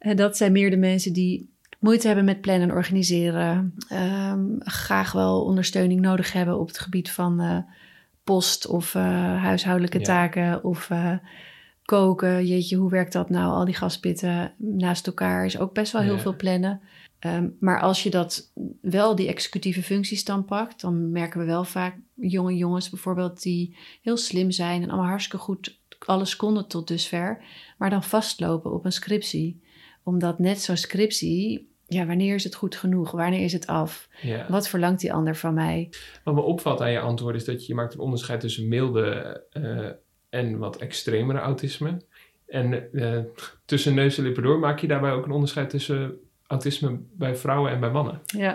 Uh, 0.00 0.16
dat 0.16 0.36
zijn 0.36 0.52
meer 0.52 0.70
de 0.70 0.76
mensen 0.76 1.12
die 1.12 1.50
moeite 1.78 2.06
hebben 2.06 2.24
met 2.24 2.40
plannen 2.40 2.68
en 2.68 2.74
organiseren. 2.74 3.74
Um, 3.92 4.56
graag 4.58 5.12
wel 5.12 5.44
ondersteuning 5.44 6.00
nodig 6.00 6.32
hebben 6.32 6.58
op 6.58 6.66
het 6.66 6.78
gebied 6.78 7.10
van 7.10 7.42
uh, 7.42 7.58
post 8.24 8.66
of 8.66 8.92
huishoudelijke 8.92 9.98
ja. 9.98 10.04
taken 10.04 10.64
of 10.64 10.90
koken. 11.84 12.46
Jeetje, 12.46 12.76
hoe 12.76 12.90
werkt 12.90 13.12
dat 13.12 13.30
nou? 13.30 13.52
Al 13.52 13.64
die 13.64 13.74
gaspitten 13.74 14.54
naast 14.58 15.06
elkaar 15.06 15.44
is 15.44 15.58
ook 15.58 15.74
best 15.74 15.92
wel 15.92 16.02
heel 16.02 16.14
ja. 16.14 16.20
veel 16.20 16.36
plannen. 16.36 16.80
Um, 17.26 17.56
maar 17.60 17.80
als 17.80 18.02
je 18.02 18.10
dat 18.10 18.52
wel 18.80 19.16
die 19.16 19.28
executieve 19.28 19.82
functies 19.82 20.24
dan 20.24 20.44
pakt, 20.44 20.80
dan 20.80 21.10
merken 21.10 21.40
we 21.40 21.46
wel 21.46 21.64
vaak 21.64 21.96
jonge 22.14 22.56
jongens 22.56 22.90
bijvoorbeeld 22.90 23.42
die 23.42 23.76
heel 24.02 24.16
slim 24.16 24.50
zijn 24.50 24.82
en 24.82 24.88
allemaal 24.88 25.08
hartstikke 25.08 25.44
goed 25.44 25.80
alles 25.98 26.36
konden 26.36 26.68
tot 26.68 26.88
dusver, 26.88 27.44
maar 27.78 27.90
dan 27.90 28.02
vastlopen 28.02 28.72
op 28.72 28.84
een 28.84 28.92
scriptie 28.92 29.62
omdat 30.04 30.38
net 30.38 30.60
zo'n 30.60 30.76
scriptie 30.76 31.70
ja, 31.86 32.06
wanneer 32.06 32.34
is 32.34 32.44
het 32.44 32.54
goed 32.54 32.76
genoeg? 32.76 33.10
Wanneer 33.10 33.44
is 33.44 33.52
het 33.52 33.66
af? 33.66 34.08
Ja. 34.22 34.46
Wat 34.48 34.68
verlangt 34.68 35.00
die 35.00 35.12
ander 35.12 35.36
van 35.36 35.54
mij? 35.54 35.90
Wat 36.24 36.34
me 36.34 36.40
opvalt 36.40 36.80
aan 36.80 36.90
je 36.90 37.00
antwoord 37.00 37.34
is 37.34 37.44
dat 37.44 37.60
je, 37.60 37.68
je 37.68 37.74
maakt 37.74 37.94
een 37.94 38.00
onderscheid 38.00 38.40
tussen 38.40 38.68
milde 38.68 39.42
uh, 39.52 39.90
en 40.32 40.58
wat 40.58 40.76
extremere 40.76 41.38
autisme. 41.38 41.96
En 42.46 42.88
uh, 42.92 43.18
tussen 43.64 43.94
neus 43.94 44.18
en 44.18 44.24
lippen 44.24 44.42
door 44.42 44.58
maak 44.58 44.78
je 44.78 44.86
daarbij 44.86 45.12
ook 45.12 45.24
een 45.24 45.30
onderscheid 45.30 45.70
tussen 45.70 46.18
autisme 46.46 46.98
bij 47.12 47.36
vrouwen 47.36 47.70
en 47.70 47.80
bij 47.80 47.90
mannen. 47.90 48.20
Ja, 48.26 48.54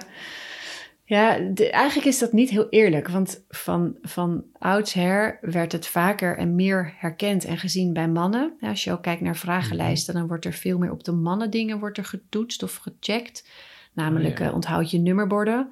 ja, 1.04 1.40
de, 1.40 1.70
eigenlijk 1.70 2.08
is 2.08 2.20
dat 2.20 2.34
niet 2.34 2.50
heel 2.50 2.70
eerlijk, 2.70 3.08
want 3.08 3.46
van, 3.50 3.98
van 4.02 4.44
oudsher 4.58 5.38
werd 5.42 5.72
het 5.72 5.88
vaker 5.88 6.38
en 6.38 6.56
meer 6.56 6.94
herkend 6.98 7.46
en 7.46 7.58
gezien 7.58 7.94
bij 7.94 8.10
mannen. 8.10 8.54
Ja, 8.60 8.70
als 8.70 8.84
je 8.84 8.92
ook 8.92 9.04
kijkt 9.04 9.22
naar 9.22 9.36
vragenlijsten, 9.36 10.14
dan 10.14 10.28
wordt 10.28 10.46
er 10.46 10.54
veel 10.54 10.78
meer 10.78 10.92
op 10.92 11.04
de 11.04 11.12
mannendingen 11.12 11.80
wordt 11.80 11.98
er 11.98 12.06
getoetst 12.06 12.64
of 12.64 12.76
gecheckt. 12.76 13.50
Namelijk, 13.94 14.34
oh, 14.34 14.40
ja. 14.40 14.48
uh, 14.48 14.54
onthoud 14.54 14.92
je 14.92 15.00
nummerborden. 15.00 15.70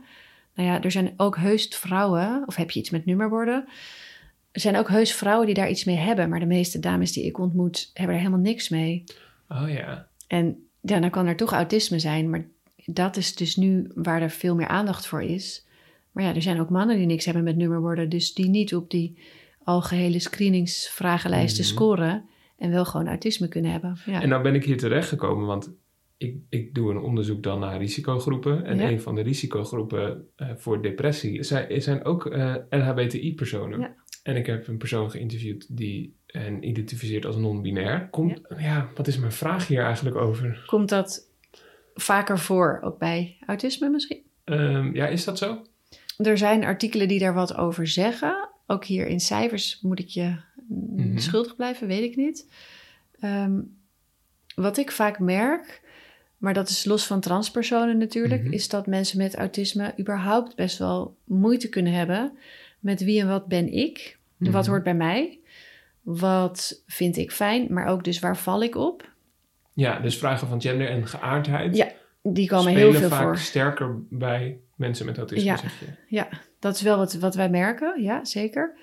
Nou 0.54 0.70
ja, 0.70 0.82
er 0.82 0.92
zijn 0.92 1.14
ook 1.18 1.38
heus 1.38 1.68
vrouwen, 1.68 2.44
of 2.46 2.56
heb 2.56 2.72
je 2.72 2.80
iets 2.80 2.90
met 2.90 3.06
nummerborden? 3.06 3.68
Er 4.56 4.62
zijn 4.62 4.78
ook 4.78 4.90
heus 4.90 5.14
vrouwen 5.14 5.46
die 5.46 5.56
daar 5.56 5.70
iets 5.70 5.84
mee 5.84 5.96
hebben, 5.96 6.30
maar 6.30 6.40
de 6.40 6.46
meeste 6.46 6.80
dames 6.80 7.12
die 7.12 7.26
ik 7.26 7.40
ontmoet 7.40 7.92
hebben 7.94 8.16
er 8.16 8.22
helemaal 8.22 8.44
niks 8.44 8.70
mee. 8.70 9.04
Oh 9.50 9.70
ja. 9.70 10.08
En 10.28 10.68
ja, 10.82 11.00
dan 11.00 11.10
kan 11.10 11.28
er 11.28 11.36
toch 11.36 11.52
autisme 11.52 12.00
zijn, 12.00 12.30
maar 12.30 12.48
dat 12.86 13.18
is 13.18 13.36
dus 13.36 13.56
nu 13.56 13.92
waar 13.96 14.22
er 14.22 14.30
veel 14.30 14.56
meer 14.56 14.68
aandacht 14.68 15.08
voor 15.08 15.22
is. 15.22 15.68
Maar 16.12 16.24
ja, 16.24 16.36
er 16.36 16.42
zijn 16.42 16.60
ook 16.60 16.70
mannen 16.70 16.98
die 16.98 17.06
niks 17.06 17.26
hebben 17.26 17.44
met 17.44 17.56
nummerborden, 17.56 18.10
dus 18.10 18.34
die 18.34 18.50
niet 18.50 18.76
op 18.76 18.90
die 18.90 19.18
algehele 19.64 20.20
screeningsvragenlijsten 20.20 21.64
mm. 21.64 21.70
scoren 21.70 22.26
en 22.58 22.72
wel 22.72 22.86
gewoon 22.86 23.08
autisme 23.08 23.48
kunnen 23.48 23.72
hebben. 23.72 23.98
Ja. 24.06 24.22
En 24.22 24.30
nou 24.30 24.44
ben 24.44 24.56
ik 24.56 24.66
hier 24.66 24.78
terechtgekomen, 24.78 25.46
want 25.46 25.74
ik, 26.18 26.36
ik 26.50 26.76
doe 26.76 26.92
een 26.92 27.02
onderzoek 27.02 27.44
dan 27.44 27.60
naar 27.60 27.78
risicogroepen. 27.78 28.66
En 28.66 28.78
ja. 28.78 28.90
een 28.90 29.02
van 29.02 29.16
de 29.16 29.22
risicogroepen 29.22 30.28
uh, 30.38 30.50
voor 30.56 30.82
depressie 30.82 31.44
zijn, 31.44 31.82
zijn 31.82 32.04
ook 32.06 32.26
uh, 32.26 32.56
LHBTI-personen. 32.70 33.80
Ja. 33.80 33.96
En 34.26 34.36
ik 34.36 34.46
heb 34.46 34.68
een 34.68 34.78
persoon 34.78 35.12
geïnterviewd 35.12 35.78
die 35.78 36.16
hen 36.28 36.68
identificeert 36.68 37.26
als 37.26 37.36
non-binair. 37.36 38.08
Komt, 38.10 38.40
ja. 38.50 38.60
ja, 38.60 38.90
wat 38.96 39.08
is 39.08 39.18
mijn 39.18 39.32
vraag 39.32 39.68
hier 39.68 39.84
eigenlijk 39.84 40.16
over? 40.16 40.64
Komt 40.66 40.90
dat 40.90 41.30
vaker 41.94 42.40
voor, 42.40 42.80
ook 42.84 43.00
bij 43.00 43.38
autisme 43.46 43.90
misschien? 43.90 44.22
Um, 44.46 44.96
ja, 44.96 45.08
is 45.08 45.24
dat 45.24 45.38
zo? 45.38 45.62
Er 46.18 46.38
zijn 46.38 46.64
artikelen 46.64 47.08
die 47.08 47.20
daar 47.20 47.34
wat 47.34 47.56
over 47.56 47.88
zeggen. 47.88 48.50
Ook 48.68 48.86
hier 48.86 49.08
in 49.08 49.20
cijfers 49.20 49.80
moet 49.82 50.00
ik 50.00 50.08
je 50.08 50.36
mm-hmm. 50.68 51.18
schuldig 51.18 51.56
blijven, 51.56 51.88
weet 51.88 52.04
ik 52.04 52.16
niet. 52.16 52.48
Um, 53.24 53.78
wat 54.56 54.78
ik 54.78 54.92
vaak 54.92 55.20
merk, 55.20 55.82
maar 56.38 56.54
dat 56.54 56.70
is 56.70 56.86
los 56.86 57.08
van 57.08 57.20
transpersonen 57.20 57.98
natuurlijk, 57.98 58.42
mm-hmm. 58.42 58.56
is 58.56 58.70
dat 58.70 58.88
mensen 58.88 59.18
met 59.18 59.36
autisme 59.36 59.94
überhaupt 60.00 60.56
best 60.56 60.78
wel 60.78 61.18
moeite 61.24 61.70
kunnen 61.70 61.94
hebben 61.94 62.38
met 62.86 63.04
wie 63.04 63.22
en 63.22 63.28
wat 63.28 63.48
ben 63.48 63.74
ik, 63.74 64.20
wat 64.38 64.66
hoort 64.66 64.84
bij 64.84 64.96
mij, 64.96 65.40
wat 66.02 66.84
vind 66.88 67.18
ik 67.18 67.32
fijn, 67.32 67.74
maar 67.74 67.86
ook 67.86 68.04
dus 68.04 68.20
waar 68.20 68.38
val 68.38 68.64
ik 68.64 68.76
op. 68.76 69.10
Ja, 69.74 70.00
dus 70.00 70.18
vragen 70.18 70.48
van 70.48 70.62
gender 70.62 70.90
en 70.90 71.08
geaardheid. 71.08 71.76
Ja, 71.76 71.92
die 72.22 72.48
komen 72.48 72.74
heel 72.74 72.94
veel 72.94 73.10
vaak 73.10 73.22
voor. 73.22 73.38
sterker 73.38 73.96
bij 74.10 74.60
mensen 74.76 75.06
met 75.06 75.18
autisme, 75.18 75.46
ja, 75.46 75.58
zeg 75.58 75.80
je. 75.80 75.86
Ja, 76.08 76.28
dat 76.60 76.76
is 76.76 76.82
wel 76.82 76.98
wat, 76.98 77.14
wat 77.14 77.36
wij 77.36 77.50
merken, 77.50 78.04
ja, 78.04 78.26
zeker. 78.26 78.78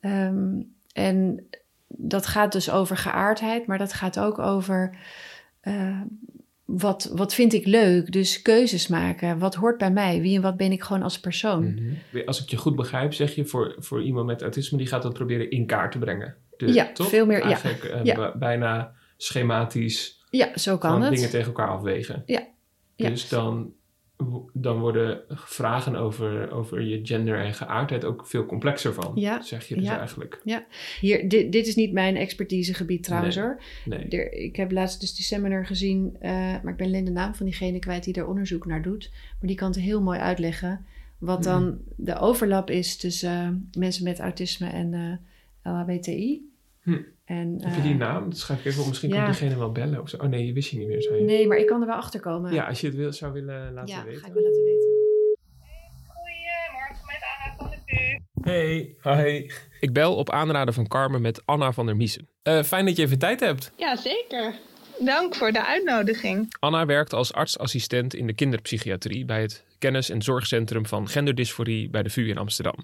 Um, 0.00 0.74
en 0.92 1.48
dat 1.86 2.26
gaat 2.26 2.52
dus 2.52 2.70
over 2.70 2.96
geaardheid, 2.96 3.66
maar 3.66 3.78
dat 3.78 3.92
gaat 3.92 4.18
ook 4.18 4.38
over 4.38 4.96
uh, 5.62 6.00
wat, 6.70 7.10
wat 7.12 7.34
vind 7.34 7.52
ik 7.52 7.66
leuk. 7.66 8.12
Dus 8.12 8.42
keuzes 8.42 8.88
maken. 8.88 9.38
Wat 9.38 9.54
hoort 9.54 9.78
bij 9.78 9.90
mij? 9.90 10.20
Wie 10.20 10.36
en 10.36 10.42
wat 10.42 10.56
ben 10.56 10.72
ik 10.72 10.82
gewoon 10.82 11.02
als 11.02 11.20
persoon? 11.20 11.64
Mm-hmm. 11.64 12.22
Als 12.26 12.42
ik 12.42 12.48
je 12.48 12.56
goed 12.56 12.76
begrijp, 12.76 13.14
zeg 13.14 13.34
je 13.34 13.44
voor, 13.44 13.74
voor 13.78 14.02
iemand 14.02 14.26
met 14.26 14.42
autisme, 14.42 14.78
die 14.78 14.86
gaat 14.86 15.02
dat 15.02 15.12
proberen 15.12 15.50
in 15.50 15.66
kaart 15.66 15.92
te 15.92 15.98
brengen. 15.98 16.34
Dus, 16.56 16.74
ja, 16.74 16.92
toch? 16.92 17.08
veel 17.08 17.26
meer. 17.26 17.40
Eigenlijk 17.40 17.84
ja. 17.84 17.98
Uh, 17.98 18.04
ja. 18.04 18.36
bijna 18.36 18.92
schematisch 19.16 20.24
ja, 20.30 20.58
zo 20.58 20.78
kan 20.78 21.02
het. 21.02 21.14
dingen 21.14 21.30
tegen 21.30 21.46
elkaar 21.46 21.68
afwegen. 21.68 22.22
Ja. 22.26 22.46
ja. 22.96 23.08
Dus 23.08 23.28
dan, 23.28 23.72
dan 24.52 24.78
worden 24.78 25.20
vragen 25.28 25.96
over, 25.96 26.50
over 26.50 26.82
je 26.82 27.00
gender 27.02 27.40
en 27.44 27.54
geaardheid 27.54 28.04
ook 28.04 28.26
veel 28.26 28.46
complexer 28.46 28.94
van, 28.94 29.12
ja. 29.14 29.42
zeg 29.42 29.68
je 29.68 29.74
dus 29.74 29.84
ja. 29.84 29.98
eigenlijk. 29.98 30.40
Ja, 30.44 30.66
Hier, 31.00 31.28
dit, 31.28 31.52
dit 31.52 31.66
is 31.66 31.74
niet 31.74 31.92
mijn 31.92 32.16
expertisegebied 32.16 33.02
trouwens 33.02 33.36
Nee. 33.36 33.44
hoor. 33.44 33.62
Nee. 33.84 34.08
Er, 34.08 34.32
ik 34.32 34.56
heb 34.56 34.72
laatst 34.72 35.00
dus 35.00 35.14
die 35.14 35.24
seminar 35.24 35.66
gezien, 35.66 36.16
uh, 36.22 36.30
maar 36.30 36.68
ik 36.68 36.76
ben 36.76 36.86
alleen 36.86 37.04
de 37.04 37.10
naam 37.10 37.34
van 37.34 37.46
diegene 37.46 37.78
kwijt 37.78 38.04
die 38.04 38.12
daar 38.12 38.28
onderzoek 38.28 38.66
naar 38.66 38.82
doet. 38.82 39.10
Maar 39.12 39.48
die 39.48 39.56
kan 39.56 39.70
het 39.70 39.80
heel 39.80 40.02
mooi 40.02 40.18
uitleggen 40.18 40.84
wat 41.18 41.42
dan 41.42 41.62
Hmm. 41.62 41.82
de 41.96 42.18
overlap 42.18 42.70
is 42.70 42.96
tussen 42.96 43.30
uh, 43.74 43.80
mensen 43.80 44.04
met 44.04 44.18
autisme 44.18 44.68
en 44.68 44.92
uh, 45.62 45.72
LHBTI. 45.72 46.47
Hm. 46.88 47.02
En, 47.24 47.58
Heb 47.62 47.74
je 47.74 47.82
die 47.82 47.94
naam? 47.94 48.28
Dat 48.30 48.38
schrijf 48.38 48.60
ik 48.60 48.66
even 48.66 48.82
op. 48.82 48.88
Misschien 48.88 49.08
ja. 49.08 49.16
kan 49.16 49.24
diegene 49.24 49.58
wel 49.58 49.72
bellen 49.72 50.00
of 50.00 50.08
zo. 50.08 50.16
Oh 50.16 50.28
nee, 50.28 50.46
je 50.46 50.52
wist 50.52 50.70
je 50.70 50.78
niet 50.78 50.88
meer, 50.88 51.02
zei 51.02 51.18
je. 51.18 51.24
Nee, 51.24 51.46
maar 51.46 51.58
ik 51.58 51.66
kan 51.66 51.80
er 51.80 51.86
wel 51.86 51.96
achter 51.96 52.20
komen. 52.20 52.52
Ja, 52.52 52.66
als 52.66 52.80
je 52.80 52.86
het 52.86 52.96
wil, 52.96 53.12
zou 53.12 53.32
willen 53.32 53.72
laten 53.72 53.94
ja, 53.94 54.04
weten. 54.04 54.20
ga 54.20 54.26
ik 54.26 54.32
wel 54.32 54.42
laten 54.42 54.64
weten. 54.64 54.88
Goedemorgen 56.06 57.06
met 57.06 57.22
Anna 57.36 57.56
van 57.56 57.70
de 57.70 57.76
VU. 57.86 58.50
Hey, 58.50 58.96
hi. 59.02 59.50
Ik 59.80 59.92
bel 59.92 60.16
op 60.16 60.30
aanraden 60.30 60.74
van 60.74 60.86
Carmen 60.86 61.20
met 61.20 61.42
Anna 61.44 61.72
van 61.72 61.86
der 61.86 61.96
Miesen. 61.96 62.28
Uh, 62.42 62.62
fijn 62.62 62.86
dat 62.86 62.96
je 62.96 63.02
even 63.02 63.18
tijd 63.18 63.40
hebt. 63.40 63.72
Ja, 63.76 63.96
zeker. 63.96 64.54
Dank 64.98 65.34
voor 65.34 65.52
de 65.52 65.66
uitnodiging. 65.66 66.54
Anna 66.58 66.86
werkt 66.86 67.12
als 67.12 67.32
artsassistent 67.32 68.14
in 68.14 68.26
de 68.26 68.34
kinderpsychiatrie 68.34 69.24
bij 69.24 69.40
het 69.40 69.64
kennis- 69.78 70.10
en 70.10 70.22
zorgcentrum 70.22 70.86
van 70.86 71.08
genderdysforie 71.08 71.90
bij 71.90 72.02
de 72.02 72.10
VU 72.10 72.28
in 72.28 72.38
Amsterdam. 72.38 72.74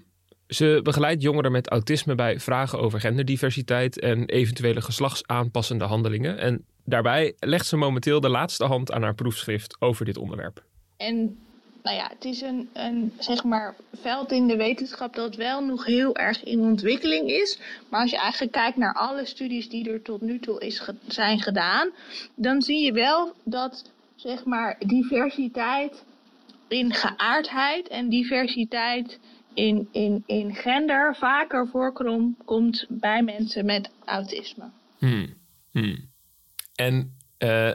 Ze 0.47 0.79
begeleidt 0.83 1.21
jongeren 1.21 1.51
met 1.51 1.69
autisme 1.69 2.15
bij 2.15 2.39
vragen 2.39 2.79
over 2.79 2.99
genderdiversiteit 2.99 3.99
en 3.99 4.25
eventuele 4.25 4.81
geslachtsaanpassende 4.81 5.85
handelingen. 5.85 6.37
En 6.37 6.65
daarbij 6.83 7.35
legt 7.39 7.67
ze 7.67 7.77
momenteel 7.77 8.19
de 8.19 8.29
laatste 8.29 8.65
hand 8.65 8.91
aan 8.91 9.01
haar 9.01 9.15
proefschrift 9.15 9.75
over 9.79 10.05
dit 10.05 10.17
onderwerp. 10.17 10.63
En 10.97 11.37
nou 11.83 11.97
ja, 11.97 12.07
het 12.13 12.25
is 12.25 12.41
een, 12.41 12.69
een 12.73 13.13
zeg 13.19 13.43
maar, 13.43 13.75
veld 14.01 14.31
in 14.31 14.47
de 14.47 14.55
wetenschap 14.55 15.15
dat 15.15 15.35
wel 15.35 15.65
nog 15.65 15.85
heel 15.85 16.15
erg 16.15 16.43
in 16.43 16.59
ontwikkeling 16.59 17.29
is. 17.29 17.59
Maar 17.89 18.01
als 18.01 18.11
je 18.11 18.17
eigenlijk 18.17 18.51
kijkt 18.51 18.77
naar 18.77 18.93
alle 18.93 19.25
studies 19.25 19.69
die 19.69 19.91
er 19.91 20.01
tot 20.01 20.21
nu 20.21 20.39
toe 20.39 20.59
is 20.59 20.89
zijn 21.07 21.39
gedaan, 21.39 21.89
dan 22.35 22.61
zie 22.61 22.85
je 22.85 22.91
wel 22.91 23.33
dat 23.43 23.91
zeg 24.15 24.45
maar, 24.45 24.75
diversiteit 24.79 26.03
in 26.67 26.93
geaardheid 26.93 27.87
en 27.87 28.09
diversiteit 28.09 29.19
in, 29.55 29.87
in, 29.91 30.23
in 30.25 30.55
gender 30.55 31.15
vaker 31.15 31.67
voorkomt 31.67 32.85
bij 32.89 33.23
mensen 33.23 33.65
met 33.65 33.89
autisme. 34.05 34.69
Hmm. 34.97 35.33
Hmm. 35.71 36.09
En 36.75 37.17
uh, 37.39 37.71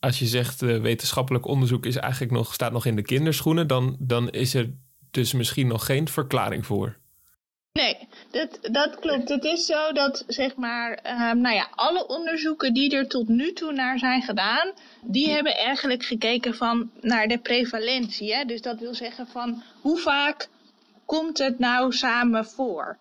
als 0.00 0.18
je 0.18 0.26
zegt 0.26 0.62
uh, 0.62 0.80
wetenschappelijk 0.80 1.46
onderzoek 1.46 1.86
is 1.86 1.96
eigenlijk 1.96 2.32
nog, 2.32 2.54
staat 2.54 2.72
nog 2.72 2.86
in 2.86 2.96
de 2.96 3.02
kinderschoenen, 3.02 3.66
dan, 3.66 3.96
dan 3.98 4.30
is 4.30 4.54
er 4.54 4.70
dus 5.10 5.32
misschien 5.32 5.66
nog 5.66 5.86
geen 5.86 6.08
verklaring 6.08 6.66
voor. 6.66 7.00
Nee, 7.72 8.08
dat, 8.30 8.58
dat 8.72 8.98
klopt. 8.98 9.28
Het 9.28 9.44
is 9.44 9.66
zo 9.66 9.92
dat, 9.92 10.24
zeg 10.26 10.56
maar, 10.56 10.90
um, 11.30 11.40
nou 11.40 11.54
ja, 11.54 11.68
alle 11.74 12.06
onderzoeken 12.06 12.74
die 12.74 12.96
er 12.96 13.08
tot 13.08 13.28
nu 13.28 13.52
toe 13.52 13.72
naar 13.72 13.98
zijn 13.98 14.22
gedaan, 14.22 14.72
die 15.02 15.30
hebben 15.30 15.56
eigenlijk 15.56 16.04
gekeken 16.04 16.54
van 16.54 16.90
naar 17.00 17.28
de 17.28 17.38
prevalentie. 17.38 18.34
Hè? 18.34 18.44
Dus 18.44 18.62
dat 18.62 18.78
wil 18.78 18.94
zeggen 18.94 19.26
van 19.26 19.62
hoe 19.80 19.98
vaak 19.98 20.48
komt 21.04 21.38
het 21.38 21.58
nou 21.58 21.92
samen 21.92 22.46
voor? 22.46 22.98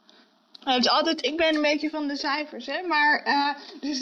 Het 0.63 0.85
is 0.85 0.89
altijd, 0.89 1.25
ik 1.25 1.37
ben 1.37 1.55
een 1.55 1.61
beetje 1.61 1.89
van 1.89 2.07
de 2.07 2.15
cijfers, 2.15 2.65
hè, 2.65 2.81
maar 2.87 3.27
uh, 3.27 3.49
dus, 3.79 4.01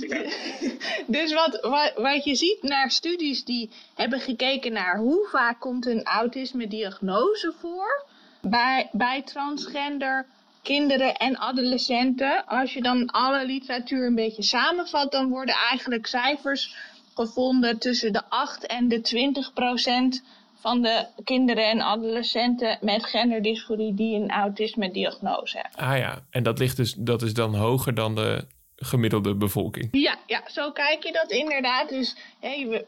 dus 1.17 1.33
wat, 1.33 1.59
wat, 1.61 1.91
wat 1.95 2.23
je 2.23 2.35
ziet 2.35 2.61
naar 2.61 2.91
studies 2.91 3.43
die 3.43 3.69
hebben 3.95 4.19
gekeken 4.19 4.73
naar 4.73 4.97
hoe 4.97 5.27
vaak 5.31 5.59
komt 5.59 5.85
een 5.85 6.03
autisme 6.03 6.67
diagnose 6.67 7.53
voor 7.59 8.05
bij, 8.41 8.89
bij 8.91 9.21
transgender 9.21 10.25
kinderen 10.61 11.15
en 11.15 11.37
adolescenten. 11.37 12.45
Als 12.45 12.73
je 12.73 12.81
dan 12.81 13.09
alle 13.11 13.45
literatuur 13.45 14.05
een 14.05 14.15
beetje 14.15 14.43
samenvat, 14.43 15.11
dan 15.11 15.29
worden 15.29 15.55
eigenlijk 15.69 16.07
cijfers 16.07 16.75
gevonden 17.13 17.77
tussen 17.77 18.13
de 18.13 18.21
8 18.29 18.65
en 18.65 18.87
de 18.87 19.01
20 19.01 19.53
procent 19.53 20.23
van 20.59 20.81
de 20.81 21.05
kinderen 21.23 21.69
en 21.69 21.81
adolescenten 21.81 22.77
met 22.81 23.05
genderdysforie 23.05 23.93
die 23.93 24.15
een 24.15 24.29
autisme-diagnose 24.29 25.57
hebben. 25.57 25.79
Ah 25.79 25.97
ja, 25.97 26.21
en 26.29 26.43
dat, 26.43 26.59
ligt 26.59 26.77
dus, 26.77 26.93
dat 26.97 27.21
is 27.21 27.33
dan 27.33 27.55
hoger 27.55 27.93
dan 27.93 28.15
de 28.15 28.45
gemiddelde 28.75 29.35
bevolking. 29.35 29.87
Ja, 29.91 30.15
ja 30.25 30.41
zo 30.47 30.71
kijk 30.71 31.03
je 31.03 31.11
dat 31.11 31.31
inderdaad. 31.31 31.89
Dus 31.89 32.15
hey, 32.39 32.67
we, 32.67 32.85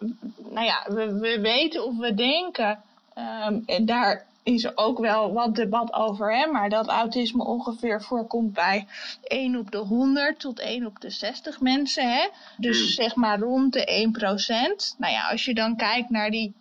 nou 0.49 0.65
ja, 0.65 0.85
we, 0.87 1.19
we 1.19 1.39
weten 1.39 1.85
of 1.85 1.97
we 1.97 2.13
denken, 2.13 2.79
um, 3.47 3.85
daar 3.85 4.25
is 4.43 4.63
er 4.63 4.71
ook 4.75 4.99
wel 4.99 5.33
wat 5.33 5.55
debat 5.55 5.93
over, 5.93 6.35
hè, 6.35 6.47
maar 6.47 6.69
dat 6.69 6.87
autisme 6.87 7.43
ongeveer 7.43 8.01
voorkomt 8.01 8.53
bij 8.53 8.87
1 9.23 9.55
op 9.55 9.71
de 9.71 9.77
100 9.77 10.39
tot 10.39 10.59
1 10.59 10.85
op 10.85 10.99
de 10.99 11.09
60 11.09 11.59
mensen. 11.59 12.11
Hè? 12.11 12.27
Dus 12.57 12.77
hmm. 12.77 12.87
zeg 12.87 13.15
maar 13.15 13.39
rond 13.39 13.73
de 13.73 13.85
1 13.85 14.11
procent. 14.11 14.95
Nou 14.97 15.13
ja, 15.13 15.29
als 15.29 15.45
je 15.45 15.53
dan 15.53 15.75
kijkt 15.75 16.09
naar 16.09 16.29
die 16.29 16.53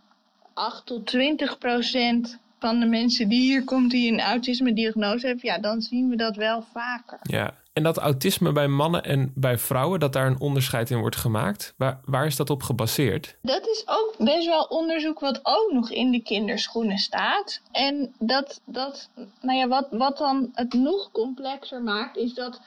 8 0.54 0.86
tot 0.86 1.06
20 1.06 1.58
procent 1.58 2.38
van 2.58 2.80
de 2.80 2.86
mensen 2.86 3.28
die 3.28 3.40
hier 3.40 3.64
komt 3.64 3.90
die 3.90 4.12
een 4.12 4.20
autisme-diagnose 4.20 5.26
hebben, 5.26 5.46
ja, 5.46 5.58
dan 5.58 5.80
zien 5.80 6.08
we 6.08 6.16
dat 6.16 6.36
wel 6.36 6.64
vaker. 6.72 7.18
Ja, 7.22 7.54
en 7.72 7.82
dat 7.82 7.96
autisme 7.96 8.52
bij 8.52 8.68
mannen 8.68 9.04
en 9.04 9.32
bij 9.34 9.58
vrouwen, 9.58 10.00
dat 10.00 10.12
daar 10.12 10.26
een 10.26 10.40
onderscheid 10.40 10.90
in 10.90 10.98
wordt 10.98 11.16
gemaakt, 11.16 11.74
waar, 11.76 12.00
waar 12.04 12.26
is 12.26 12.36
dat 12.36 12.50
op 12.50 12.62
gebaseerd? 12.62 13.36
Dat 13.42 13.66
is 13.66 13.82
ook 13.86 14.14
best 14.18 14.46
wel 14.46 14.62
onderzoek 14.62 15.20
wat 15.20 15.40
ook 15.42 15.70
nog 15.72 15.90
in 15.90 16.10
de 16.10 16.22
kinderschoenen 16.22 16.98
staat. 16.98 17.60
En 17.72 18.14
dat, 18.18 18.60
dat 18.64 19.10
nou 19.40 19.58
ja, 19.58 19.68
wat, 19.68 19.86
wat 19.90 20.18
dan 20.18 20.50
het 20.52 20.72
nog 20.72 21.10
complexer 21.12 21.82
maakt, 21.82 22.16
is 22.16 22.34
dat 22.34 22.60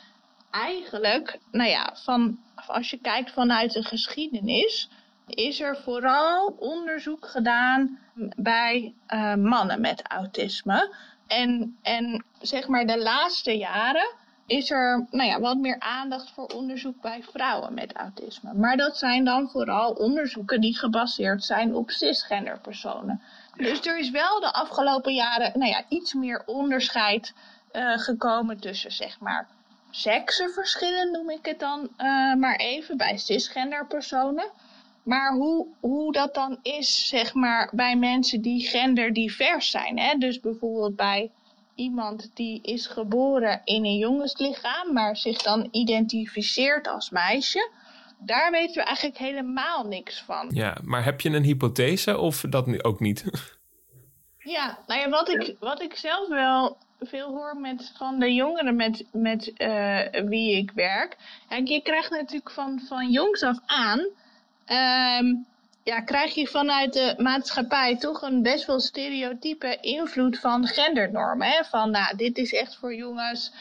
eigenlijk, 0.51 1.39
nou 1.51 1.69
ja, 1.69 1.93
van, 2.03 2.39
als 2.67 2.89
je 2.89 2.97
kijkt 2.97 3.31
vanuit 3.31 3.73
de 3.73 3.83
geschiedenis, 3.83 4.89
is 5.27 5.59
er 5.59 5.77
vooral 5.77 6.55
onderzoek 6.59 7.27
gedaan 7.27 7.99
bij 8.35 8.93
uh, 9.07 9.35
mannen 9.35 9.81
met 9.81 10.01
autisme. 10.07 10.95
En, 11.27 11.77
en 11.81 12.23
zeg 12.41 12.67
maar 12.67 12.85
de 12.85 13.01
laatste 13.01 13.57
jaren 13.57 14.15
is 14.45 14.71
er 14.71 15.05
nou 15.11 15.29
ja, 15.29 15.39
wat 15.39 15.57
meer 15.57 15.79
aandacht 15.79 16.31
voor 16.31 16.45
onderzoek 16.45 17.01
bij 17.01 17.23
vrouwen 17.23 17.73
met 17.73 17.93
autisme. 17.93 18.53
Maar 18.53 18.77
dat 18.77 18.97
zijn 18.97 19.25
dan 19.25 19.49
vooral 19.49 19.91
onderzoeken 19.91 20.61
die 20.61 20.77
gebaseerd 20.77 21.43
zijn 21.43 21.75
op 21.75 21.89
cisgender 21.89 22.59
personen. 22.59 23.21
Dus 23.55 23.85
er 23.85 23.99
is 23.99 24.09
wel 24.09 24.39
de 24.39 24.53
afgelopen 24.53 25.13
jaren 25.13 25.59
nou 25.59 25.71
ja, 25.71 25.83
iets 25.89 26.13
meer 26.13 26.43
onderscheid 26.45 27.33
uh, 27.71 27.97
gekomen 27.97 28.59
tussen 28.59 28.91
zeg 28.91 29.19
maar 29.19 29.47
seksenverschillen, 29.91 31.11
noem 31.11 31.29
ik 31.29 31.45
het 31.45 31.59
dan 31.59 31.79
uh, 31.81 32.33
maar 32.35 32.55
even, 32.55 32.97
bij 32.97 33.17
cisgender 33.17 33.87
personen. 33.87 34.51
Maar 35.03 35.33
hoe, 35.33 35.67
hoe 35.79 36.11
dat 36.11 36.33
dan 36.33 36.59
is, 36.61 37.07
zeg 37.07 37.33
maar, 37.33 37.69
bij 37.73 37.95
mensen 37.95 38.41
die 38.41 38.67
genderdivers 38.67 39.69
zijn. 39.69 39.99
Hè? 39.99 40.17
Dus 40.17 40.39
bijvoorbeeld 40.39 40.95
bij 40.95 41.31
iemand 41.75 42.31
die 42.33 42.61
is 42.61 42.87
geboren 42.87 43.61
in 43.63 43.85
een 43.85 43.97
jongenslichaam, 43.97 44.93
maar 44.93 45.17
zich 45.17 45.37
dan 45.37 45.67
identificeert 45.71 46.87
als 46.87 47.09
meisje. 47.09 47.71
Daar 48.19 48.51
weten 48.51 48.75
we 48.75 48.83
eigenlijk 48.83 49.17
helemaal 49.17 49.83
niks 49.83 50.21
van. 50.21 50.49
Ja, 50.53 50.77
maar 50.83 51.03
heb 51.03 51.21
je 51.21 51.29
een 51.29 51.43
hypothese 51.43 52.17
of 52.17 52.45
dat 52.49 52.83
ook 52.83 52.99
niet? 52.99 53.23
Ja, 54.45 54.79
nou 54.87 54.99
ja, 54.99 55.09
wat 55.09 55.29
ik, 55.29 55.55
wat 55.59 55.81
ik 55.81 55.95
zelf 55.95 56.27
wel 56.27 56.77
veel 56.99 57.27
hoor 57.27 57.57
met, 57.57 57.91
van 57.97 58.19
de 58.19 58.33
jongeren 58.33 58.75
met, 58.75 59.05
met 59.11 59.51
uh, 59.57 59.99
wie 60.25 60.57
ik 60.57 60.71
werk. 60.71 61.17
En 61.49 61.65
je 61.65 61.81
krijgt 61.81 62.09
natuurlijk 62.09 62.51
van, 62.51 62.79
van 62.87 63.09
jongs 63.09 63.43
af 63.43 63.57
aan 63.65 64.07
um, 64.67 65.45
ja, 65.83 65.99
krijg 66.01 66.33
je 66.33 66.47
vanuit 66.47 66.93
de 66.93 67.13
maatschappij 67.17 67.97
toch 67.97 68.21
een 68.21 68.41
best 68.41 68.65
wel 68.65 68.79
stereotype 68.79 69.77
invloed 69.81 70.39
van 70.39 70.67
gendernormen. 70.67 71.47
Hè? 71.47 71.63
Van, 71.63 71.91
nou, 71.91 72.15
dit 72.15 72.37
is 72.37 72.53
echt 72.53 72.75
voor 72.75 72.95
jongens 72.95 73.51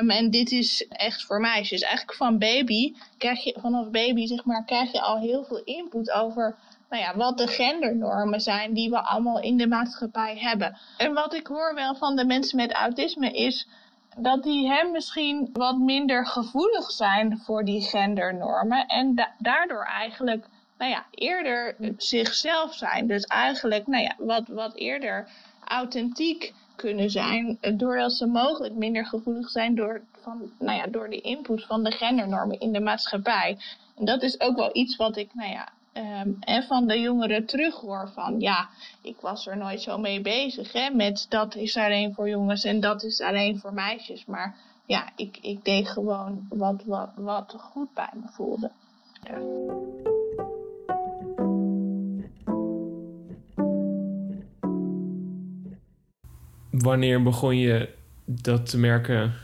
um, 0.00 0.10
en 0.10 0.30
dit 0.30 0.50
is 0.50 0.86
echt 0.88 1.24
voor 1.24 1.40
meisjes. 1.40 1.82
Eigenlijk 1.82 2.16
van 2.16 2.38
baby, 2.38 2.94
krijg 3.18 3.44
je, 3.44 3.56
vanaf 3.60 3.90
baby 3.90 4.26
zeg 4.26 4.44
maar, 4.44 4.64
krijg 4.64 4.92
je 4.92 5.00
al 5.00 5.18
heel 5.18 5.44
veel 5.44 5.62
input 5.64 6.10
over 6.10 6.56
nou 6.90 7.02
ja, 7.02 7.16
wat 7.16 7.38
de 7.38 7.46
gendernormen 7.46 8.40
zijn 8.40 8.74
die 8.74 8.90
we 8.90 9.00
allemaal 9.00 9.40
in 9.40 9.56
de 9.56 9.66
maatschappij 9.66 10.36
hebben. 10.38 10.76
En 10.96 11.12
wat 11.12 11.34
ik 11.34 11.46
hoor 11.46 11.74
wel 11.74 11.94
van 11.94 12.16
de 12.16 12.24
mensen 12.24 12.56
met 12.56 12.72
autisme 12.72 13.30
is 13.30 13.68
dat 14.16 14.42
die 14.42 14.68
hem 14.68 14.90
misschien 14.90 15.48
wat 15.52 15.78
minder 15.78 16.26
gevoelig 16.26 16.90
zijn 16.90 17.38
voor 17.38 17.64
die 17.64 17.82
gendernormen 17.82 18.86
en 18.86 19.28
daardoor 19.38 19.84
eigenlijk 19.84 20.46
nou 20.78 20.90
ja, 20.90 21.04
eerder 21.10 21.76
zichzelf 21.96 22.74
zijn. 22.74 23.06
Dus 23.06 23.24
eigenlijk 23.24 23.86
nou 23.86 24.02
ja, 24.02 24.14
wat, 24.18 24.48
wat 24.48 24.74
eerder 24.74 25.28
authentiek 25.64 26.54
kunnen 26.76 27.10
zijn, 27.10 27.58
doordat 27.76 28.12
ze 28.12 28.26
mogelijk 28.26 28.74
minder 28.74 29.06
gevoelig 29.06 29.48
zijn 29.50 29.74
door, 29.74 30.02
van, 30.20 30.52
nou 30.58 30.78
ja, 30.78 30.86
door 30.86 31.10
de 31.10 31.20
input 31.20 31.64
van 31.64 31.84
de 31.84 31.90
gendernormen 31.90 32.60
in 32.60 32.72
de 32.72 32.80
maatschappij. 32.80 33.58
En 33.96 34.04
dat 34.04 34.22
is 34.22 34.40
ook 34.40 34.56
wel 34.56 34.70
iets 34.72 34.96
wat 34.96 35.16
ik 35.16 35.34
nou 35.34 35.50
ja, 35.50 35.68
Um, 35.96 36.36
en 36.40 36.62
van 36.62 36.86
de 36.86 37.00
jongeren 37.00 37.46
terughoor 37.46 38.10
van 38.14 38.40
ja, 38.40 38.68
ik 39.02 39.16
was 39.20 39.46
er 39.46 39.56
nooit 39.56 39.80
zo 39.80 39.98
mee 39.98 40.20
bezig 40.20 40.72
hè, 40.72 40.90
met 40.90 41.26
dat 41.28 41.54
is 41.54 41.76
alleen 41.76 42.14
voor 42.14 42.28
jongens 42.28 42.64
en 42.64 42.80
dat 42.80 43.02
is 43.02 43.20
alleen 43.20 43.58
voor 43.58 43.72
meisjes. 43.72 44.24
Maar 44.24 44.56
ja, 44.86 45.12
ik, 45.16 45.38
ik 45.40 45.64
deed 45.64 45.88
gewoon 45.88 46.46
wat, 46.48 46.82
wat, 46.84 47.10
wat 47.16 47.54
goed 47.58 47.94
bij 47.94 48.10
me 48.12 48.28
voelde. 48.30 48.70
Ja. 49.22 49.38
Wanneer 56.70 57.22
begon 57.22 57.56
je 57.56 57.94
dat 58.24 58.70
te 58.70 58.78
merken? 58.78 59.34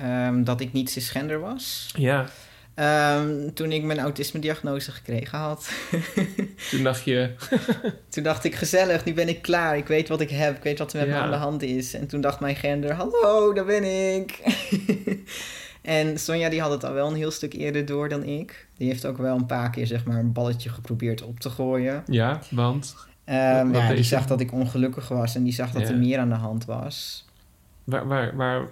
Um, 0.00 0.44
dat 0.44 0.60
ik 0.60 0.72
niet 0.72 0.90
cisgender 0.90 1.40
was? 1.40 1.94
Ja. 1.96 2.26
Um, 2.74 3.54
toen 3.54 3.72
ik 3.72 3.82
mijn 3.82 3.98
autisme-diagnose 3.98 4.92
gekregen 4.92 5.38
had. 5.38 5.70
toen 6.70 6.82
dacht 6.82 7.04
je... 7.04 7.30
toen 8.08 8.22
dacht 8.22 8.44
ik, 8.44 8.54
gezellig, 8.54 9.04
nu 9.04 9.14
ben 9.14 9.28
ik 9.28 9.42
klaar. 9.42 9.76
Ik 9.76 9.86
weet 9.86 10.08
wat 10.08 10.20
ik 10.20 10.30
heb, 10.30 10.56
ik 10.56 10.62
weet 10.62 10.78
wat 10.78 10.92
er 10.92 10.98
met 10.98 11.08
ja. 11.08 11.14
me 11.14 11.20
aan 11.20 11.30
de 11.30 11.36
hand 11.36 11.62
is. 11.62 11.94
En 11.94 12.06
toen 12.06 12.20
dacht 12.20 12.40
mijn 12.40 12.56
gender, 12.56 12.92
hallo, 12.92 13.52
daar 13.52 13.64
ben 13.64 14.14
ik. 14.14 14.40
en 15.82 16.18
Sonja 16.18 16.48
die 16.48 16.60
had 16.60 16.70
het 16.70 16.84
al 16.84 16.92
wel 16.92 17.08
een 17.08 17.16
heel 17.16 17.30
stuk 17.30 17.52
eerder 17.52 17.86
door 17.86 18.08
dan 18.08 18.24
ik. 18.24 18.66
Die 18.76 18.88
heeft 18.88 19.06
ook 19.06 19.18
wel 19.18 19.36
een 19.36 19.46
paar 19.46 19.70
keer 19.70 19.86
zeg 19.86 20.04
maar 20.04 20.18
een 20.18 20.32
balletje 20.32 20.68
geprobeerd 20.68 21.22
op 21.22 21.40
te 21.40 21.50
gooien. 21.50 22.02
Ja, 22.06 22.40
want? 22.50 22.96
Um, 23.24 23.74
ja, 23.74 23.94
die 23.94 24.02
zag 24.02 24.26
dat 24.26 24.40
ik 24.40 24.52
ongelukkig 24.52 25.08
was 25.08 25.34
en 25.34 25.42
die 25.42 25.52
zag 25.52 25.70
dat 25.70 25.82
ja. 25.82 25.88
er 25.88 25.98
meer 25.98 26.18
aan 26.18 26.28
de 26.28 26.34
hand 26.34 26.64
was. 26.64 27.26
Waar, 27.84 28.06
waar, 28.06 28.36
waar 28.36 28.66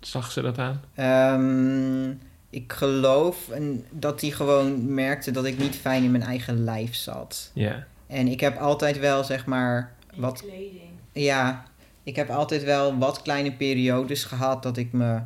zag 0.00 0.30
ze 0.30 0.42
dat 0.42 0.58
aan? 0.58 0.80
Ehm, 0.94 2.14
ik 2.52 2.72
geloof 2.72 3.48
en 3.48 3.84
dat 3.90 4.20
hij 4.20 4.30
gewoon 4.30 4.94
merkte 4.94 5.30
dat 5.30 5.44
ik 5.44 5.58
niet 5.58 5.76
fijn 5.76 6.02
in 6.04 6.10
mijn 6.10 6.22
eigen 6.22 6.64
lijf 6.64 6.94
zat. 6.94 7.50
Ja. 7.54 7.86
En 8.06 8.28
ik 8.28 8.40
heb 8.40 8.56
altijd 8.56 8.98
wel, 8.98 9.24
zeg 9.24 9.46
maar, 9.46 9.92
wat... 10.14 10.40
kleding. 10.40 10.90
Ja, 11.12 11.64
ik 12.02 12.16
heb 12.16 12.30
altijd 12.30 12.64
wel 12.64 12.98
wat 12.98 13.22
kleine 13.22 13.52
periodes 13.52 14.24
gehad 14.24 14.62
dat 14.62 14.76
ik 14.76 14.92
me 14.92 15.20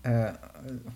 eh, 0.00 0.28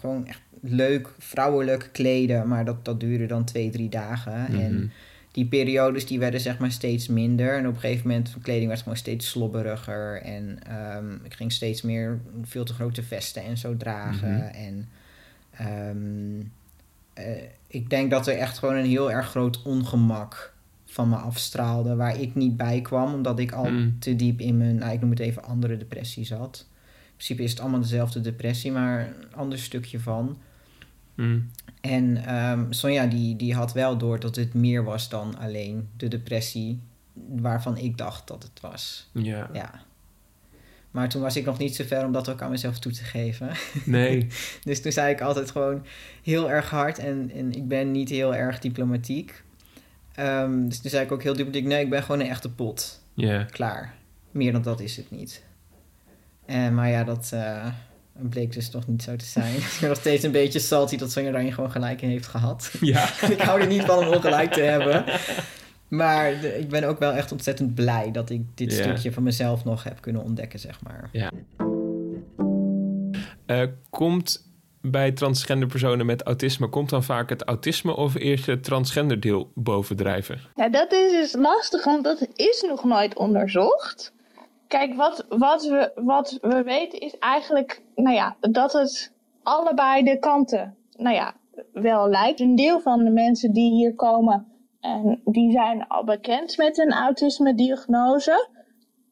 gewoon 0.01 0.27
echt 0.27 0.41
leuk 0.61 1.09
vrouwelijk 1.19 1.89
kleden. 1.93 2.49
Maar 2.49 2.65
dat, 2.65 2.85
dat 2.85 3.01
duurde 3.01 3.27
dan 3.27 3.45
twee, 3.45 3.71
drie 3.71 3.89
dagen. 3.89 4.47
Mhm. 4.49 4.61
En 4.61 4.93
die 5.33 5.47
periodes 5.47 6.07
die 6.07 6.19
werden 6.19 6.41
zeg 6.41 6.59
maar 6.59 6.73
steeds 6.73 7.09
minder. 7.09 7.57
En 7.57 7.67
op 7.67 7.75
een 7.75 7.81
gegeven 7.81 8.09
moment, 8.09 8.31
mijn 8.31 8.43
kleding 8.43 8.67
werd 8.67 8.81
gewoon 8.83 8.97
steeds 8.97 9.29
slobberiger. 9.29 10.23
En 10.23 10.59
ehm, 10.67 11.15
ik 11.23 11.35
ging 11.35 11.53
steeds 11.53 11.83
meer 11.83 12.21
veel 12.43 12.65
te 12.65 12.75
grote 12.75 13.03
vesten 13.03 13.43
en 13.43 13.59
zo 13.59 13.77
dragen. 13.77 14.35
Mhm. 14.35 14.55
En 14.55 14.89
ehm, 15.57 16.41
eh, 17.13 17.43
ik 17.67 17.91
denk 17.91 18.11
dat 18.11 18.27
er 18.27 18.37
echt 18.39 18.59
gewoon 18.59 18.75
een 18.75 18.87
heel 18.87 19.11
erg 19.13 19.29
groot 19.29 19.63
ongemak 19.63 20.53
van 20.85 21.09
me 21.09 21.17
afstraalde. 21.17 21.97
Waar 21.97 22.21
ik 22.21 22.35
niet 22.35 22.57
bij 22.57 22.81
kwam, 22.81 23.15
omdat 23.15 23.39
ik 23.39 23.53
al 23.53 23.71
Mm. 23.71 23.97
te 23.99 24.17
diep 24.17 24.41
in 24.41 24.57
mijn, 24.57 24.77
nou, 24.77 24.93
ik 24.93 25.01
noem 25.01 25.11
het 25.11 25.19
even, 25.19 25.45
andere 25.45 25.77
depressie 25.77 26.25
zat. 26.25 26.67
In 27.07 27.11
principe 27.17 27.43
is 27.43 27.51
het 27.51 27.61
allemaal 27.61 27.81
dezelfde 27.81 28.21
depressie, 28.21 28.73
maar 28.73 29.01
een 29.07 29.35
ander 29.35 29.59
stukje 29.59 30.01
van. 30.01 30.39
Mm. 31.15 31.51
En 31.81 32.25
ehm, 32.25 32.73
Sonja 32.73 33.07
die, 33.07 33.37
die 33.37 33.55
had 33.55 33.73
wel 33.73 33.99
door 33.99 34.21
dat 34.21 34.37
het 34.37 34.55
meer 34.55 34.85
was 34.85 35.09
dan 35.09 35.39
alleen 35.39 35.89
de 35.97 36.09
depressie 36.09 36.81
waarvan 37.29 37.77
ik 37.77 37.99
dacht 37.99 38.27
dat 38.27 38.43
het 38.43 38.61
was. 38.61 39.09
Ja. 39.13 39.51
Ja. 39.53 39.71
Maar 40.95 41.09
toen 41.09 41.23
was 41.23 41.37
ik 41.37 41.45
nog 41.45 41.59
niet 41.59 41.77
zo 41.77 41.85
ver 41.85 42.05
om 42.05 42.13
dat 42.13 42.29
ook 42.29 42.43
aan 42.43 42.51
mezelf 42.51 42.79
toe 42.79 42.93
te 42.93 43.05
geven. 43.05 43.51
Nee. 43.85 44.27
Dus 44.65 44.83
toen 44.83 44.93
zei 44.93 45.13
ik 45.13 45.21
altijd 45.21 45.51
gewoon 45.51 45.87
heel 46.23 46.51
erg 46.51 46.71
hard 46.71 46.99
en, 46.99 47.31
en 47.35 47.53
ik 47.53 47.69
ben 47.69 47.91
niet 47.91 48.09
heel 48.09 48.35
erg 48.35 48.59
diplomatiek. 48.59 49.43
Ehm, 50.15 50.69
dus 50.69 50.81
toen 50.81 50.91
zei 50.91 51.05
ik 51.05 51.13
ook 51.13 51.23
heel 51.23 51.33
diplomatiek, 51.33 51.67
nee, 51.67 51.85
ik 51.85 51.91
ben 51.91 52.03
gewoon 52.03 52.21
een 52.21 52.29
echte 52.29 52.51
pot. 52.51 53.03
Ja. 53.15 53.45
Klaar. 53.45 53.95
Meer 54.31 54.53
dan 54.53 54.63
dat 54.63 54.81
is 54.81 54.97
het 54.97 55.11
niet. 55.11 55.45
En, 56.47 56.75
maar 56.75 56.89
ja, 56.89 57.05
dat 57.05 57.31
eh, 57.33 57.67
bleek 58.13 58.53
dus 58.53 58.71
toch 58.71 58.87
niet 58.87 59.03
zo 59.03 59.17
te 59.17 59.25
zijn. 59.25 59.55
ik 59.75 59.77
ben 59.81 59.89
nog 59.89 59.99
steeds 59.99 60.23
een 60.23 60.33
beetje 60.33 60.59
salty 60.59 60.97
dat 60.97 61.13
Sonja 61.13 61.31
daarin 61.31 61.53
gewoon 61.53 61.71
gelijk 61.71 62.03
in 62.03 62.09
heeft 62.09 62.27
gehad. 62.27 62.73
Ja. 62.81 63.09
ik 63.31 63.41
hou 63.41 63.61
er 63.61 63.67
niet 63.67 63.85
van 63.85 63.99
om 63.99 64.15
ongelijk 64.15 64.53
te 64.53 64.63
hebben. 64.63 65.05
Maar 65.97 66.41
de- 66.41 66.59
ik 66.59 66.69
ben 66.69 66.85
ook 66.85 66.99
wel 66.99 67.13
echt 67.13 67.33
ontzettend 67.33 67.75
blij 67.75 68.11
dat 68.11 68.31
ik 68.31 68.43
dit 68.55 68.73
Ja. 68.77 68.83
stukje 68.83 69.13
van 69.13 69.23
mezelf 69.23 69.65
nog 69.65 69.85
heb 69.85 70.01
kunnen 70.01 70.23
ontdekken, 70.23 70.59
zeg 70.59 70.81
maar. 70.83 71.11
Eh, 73.47 73.63
komt 73.91 74.53
bij 74.81 75.13
transgender 75.13 75.69
personen 75.69 76.07
met 76.07 76.23
autisme, 76.23 76.69
komt 76.69 76.91
dan 76.91 77.03
vaak 77.03 77.29
het 77.29 77.43
autisme 77.43 77.97
of 77.97 78.15
eerst 78.15 78.47
het 78.47 78.65
transgender 78.65 79.21
deel 79.21 79.51
bovendrijven? 79.55 80.41
Ja, 80.55 80.69
dat 80.69 80.93
is 80.93 81.11
dus 81.13 81.35
lastig, 81.35 81.85
want 81.85 82.05
dat 82.05 82.29
is 82.35 82.65
nog 82.69 82.85
nooit 82.85 83.17
onderzocht. 83.17 84.13
Kijk, 84.69 84.95
wat, 84.95 85.27
wat, 85.29 85.65
we, 85.67 85.93
wat 85.95 86.39
we 86.41 86.63
weten 86.63 87.01
is 87.01 87.19
eigenlijk, 87.19 87.83
nou 87.95 88.15
ja, 88.15 88.37
dat 88.41 88.73
het 88.73 89.13
allebei 89.43 90.03
de 90.03 90.19
kanten, 90.19 90.75
nou 90.97 91.15
ja, 91.15 91.35
wel 91.73 92.09
lijkt. 92.09 92.41
Een 92.41 92.55
deel 92.57 92.81
van 92.81 93.05
de 93.05 93.11
mensen 93.11 93.53
die 93.53 93.71
hier 93.71 93.95
komen, 93.95 94.47
en 94.85 95.21
die 95.25 95.51
zijn 95.51 95.87
al 95.87 96.05
bekend 96.05 96.57
met 96.57 96.79
een 96.79 96.93
autisme-diagnose. 96.93 98.49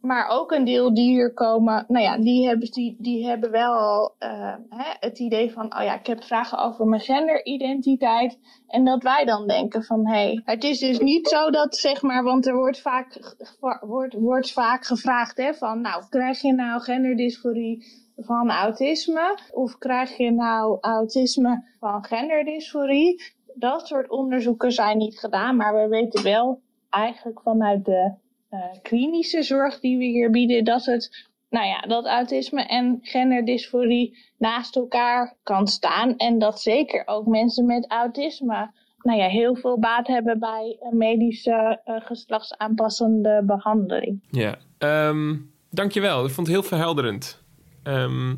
Maar 0.01 0.29
ook 0.29 0.53
een 0.53 0.65
deel 0.65 0.95
die 0.95 1.11
hier 1.11 1.33
komen, 1.35 1.85
nou 1.89 2.05
ja, 2.05 2.19
die 2.19 2.47
hebben, 2.47 2.71
die, 2.71 2.97
die 2.99 3.27
hebben 3.27 3.51
wel 3.51 4.15
eh, 4.19 4.55
het 5.01 5.19
idee 5.19 5.53
van, 5.53 5.65
oh 5.65 5.83
ja, 5.83 5.99
ik 5.99 6.07
heb 6.07 6.25
vragen 6.25 6.59
over 6.59 6.87
mijn 6.87 7.01
genderidentiteit. 7.01 8.39
En 8.67 8.85
dat 8.85 9.03
wij 9.03 9.25
dan 9.25 9.47
denken 9.47 9.83
van, 9.83 10.07
hé, 10.07 10.13
hey, 10.13 10.43
het 10.45 10.65
is 10.65 10.79
dus 10.79 10.99
niet 10.99 11.29
zo 11.29 11.51
dat, 11.51 11.77
zeg 11.77 12.03
maar, 12.03 12.23
want 12.23 12.47
er 12.47 12.55
wordt 12.55 12.81
vaak, 12.81 13.37
wordt, 13.81 14.15
wordt 14.15 14.53
vaak 14.53 14.85
gevraagd, 14.85 15.37
hè, 15.37 15.55
van, 15.55 15.81
nou, 15.81 16.03
krijg 16.09 16.41
je 16.41 16.53
nou 16.53 16.81
genderdysforie 16.81 17.85
van 18.17 18.51
autisme? 18.51 19.39
Of 19.51 19.79
krijg 19.79 20.17
je 20.17 20.33
nou 20.33 20.79
autisme 20.81 21.65
van 21.81 22.05
genderdysforie? 22.05 23.23
Dat 23.55 23.87
soort 23.87 24.11
onderzoeken 24.11 24.73
zijn 24.73 24.99
niet 24.99 25.19
gedaan, 25.19 25.57
maar 25.57 25.75
we 25.75 25.89
weten 25.89 26.23
wel 26.23 26.61
eigenlijk 26.91 27.41
vanuit 27.41 27.85
de 27.85 28.13
eh, 28.49 28.59
klinische 28.83 29.43
zorg 29.43 29.81
die 29.81 29.99
we 29.99 30.05
hier 30.05 30.31
bieden, 30.31 30.65
dat 30.65 30.85
het, 30.85 31.29
nou 31.51 31.67
ja, 31.67 31.81
dat 31.81 32.07
autisme 32.07 32.63
en 32.67 32.99
genderdysforie 33.03 34.19
naast 34.39 34.77
elkaar 34.77 35.37
kan 35.43 35.67
staan. 35.67 36.17
En 36.17 36.39
dat 36.39 36.61
zeker 36.61 37.03
ook 37.07 37.27
mensen 37.27 37.67
met 37.67 37.91
autisme, 37.91 38.71
nou 38.99 39.19
ja, 39.19 39.27
heel 39.27 39.55
veel 39.55 39.79
baat 39.79 40.07
hebben 40.07 40.39
bij 40.39 40.77
een 40.81 40.97
medische 40.97 41.81
eh, 41.85 41.95
geslachtsaanpassende 42.01 43.43
behandeling. 43.47 44.23
Ja. 44.31 44.57
Ehm, 44.79 45.37
dankjewel, 45.71 46.25
ik 46.25 46.31
vond 46.31 46.47
het 46.47 46.57
heel 46.57 46.67
verhelderend. 46.67 47.43
Ehm, 47.83 48.35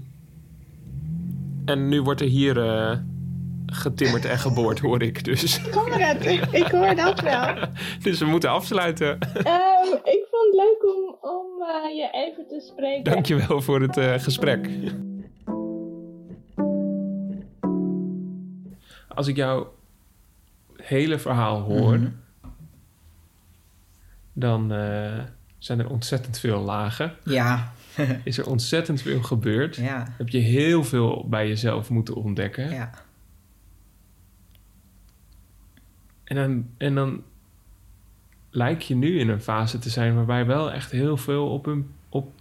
en 1.64 1.88
nu 1.88 2.02
wordt 2.02 2.20
er 2.20 2.26
hier 2.26 2.58
eh, 2.58 2.98
getimmerd 3.74 4.24
en 4.24 4.38
geboord, 4.38 4.78
hoor 4.80 5.02
ik. 5.02 5.24
Dus, 5.24 5.58
Ik 5.58 5.72
hoor 5.74 5.90
het, 5.92 6.26
ik 6.52 6.66
hoor 6.70 6.94
dat 6.94 7.20
wel. 7.20 7.54
dus 8.02 8.18
we 8.18 8.24
moeten 8.26 8.50
afsluiten. 8.50 9.18
Ehm, 9.20 9.92
ik 10.04 10.26
vond 10.30 10.46
het 10.46 10.54
leuk 10.54 10.94
om, 10.94 11.16
om 11.30 11.62
eh, 11.62 11.96
je 11.96 12.08
even 12.12 12.46
te 12.48 12.60
spreken. 12.72 13.12
Dankjewel 13.12 13.60
voor 13.62 13.80
het 13.80 13.96
eh, 13.96 14.14
gesprek. 14.18 14.68
Als 19.08 19.26
ik 19.26 19.36
jouw 19.36 19.74
hele 20.76 21.18
verhaal 21.18 21.60
hoor, 21.60 21.98
Mhm. 21.98 22.08
dan 24.32 24.72
eh, 24.72 25.18
zijn 25.58 25.78
er 25.80 25.90
ontzettend 25.90 26.38
veel 26.38 26.60
lagen. 26.60 27.12
Ja, 27.24 27.72
Is 28.24 28.38
er 28.38 28.46
ontzettend 28.48 29.02
veel 29.02 29.22
gebeurd. 29.22 29.76
ja, 29.76 30.06
Heb 30.18 30.28
je 30.28 30.38
heel 30.38 30.84
veel 30.84 31.26
bij 31.28 31.48
jezelf 31.48 31.90
moeten 31.90 32.14
ontdekken. 32.14 32.70
ja. 32.70 32.90
En, 36.36 36.48
dan, 36.50 36.66
en 36.76 36.94
dan 36.94 37.22
lijk 38.50 38.82
je 38.82 38.94
nu 38.94 39.18
in 39.18 39.28
een 39.28 39.42
fase 39.42 39.78
te 39.78 39.90
zijn 39.90 40.14
waarbij 40.14 40.46
wel 40.46 40.72
echt 40.72 40.90
heel 40.90 41.16
veel 41.16 41.50
op, 41.50 41.66
een, 41.66 41.90
op, 42.08 42.32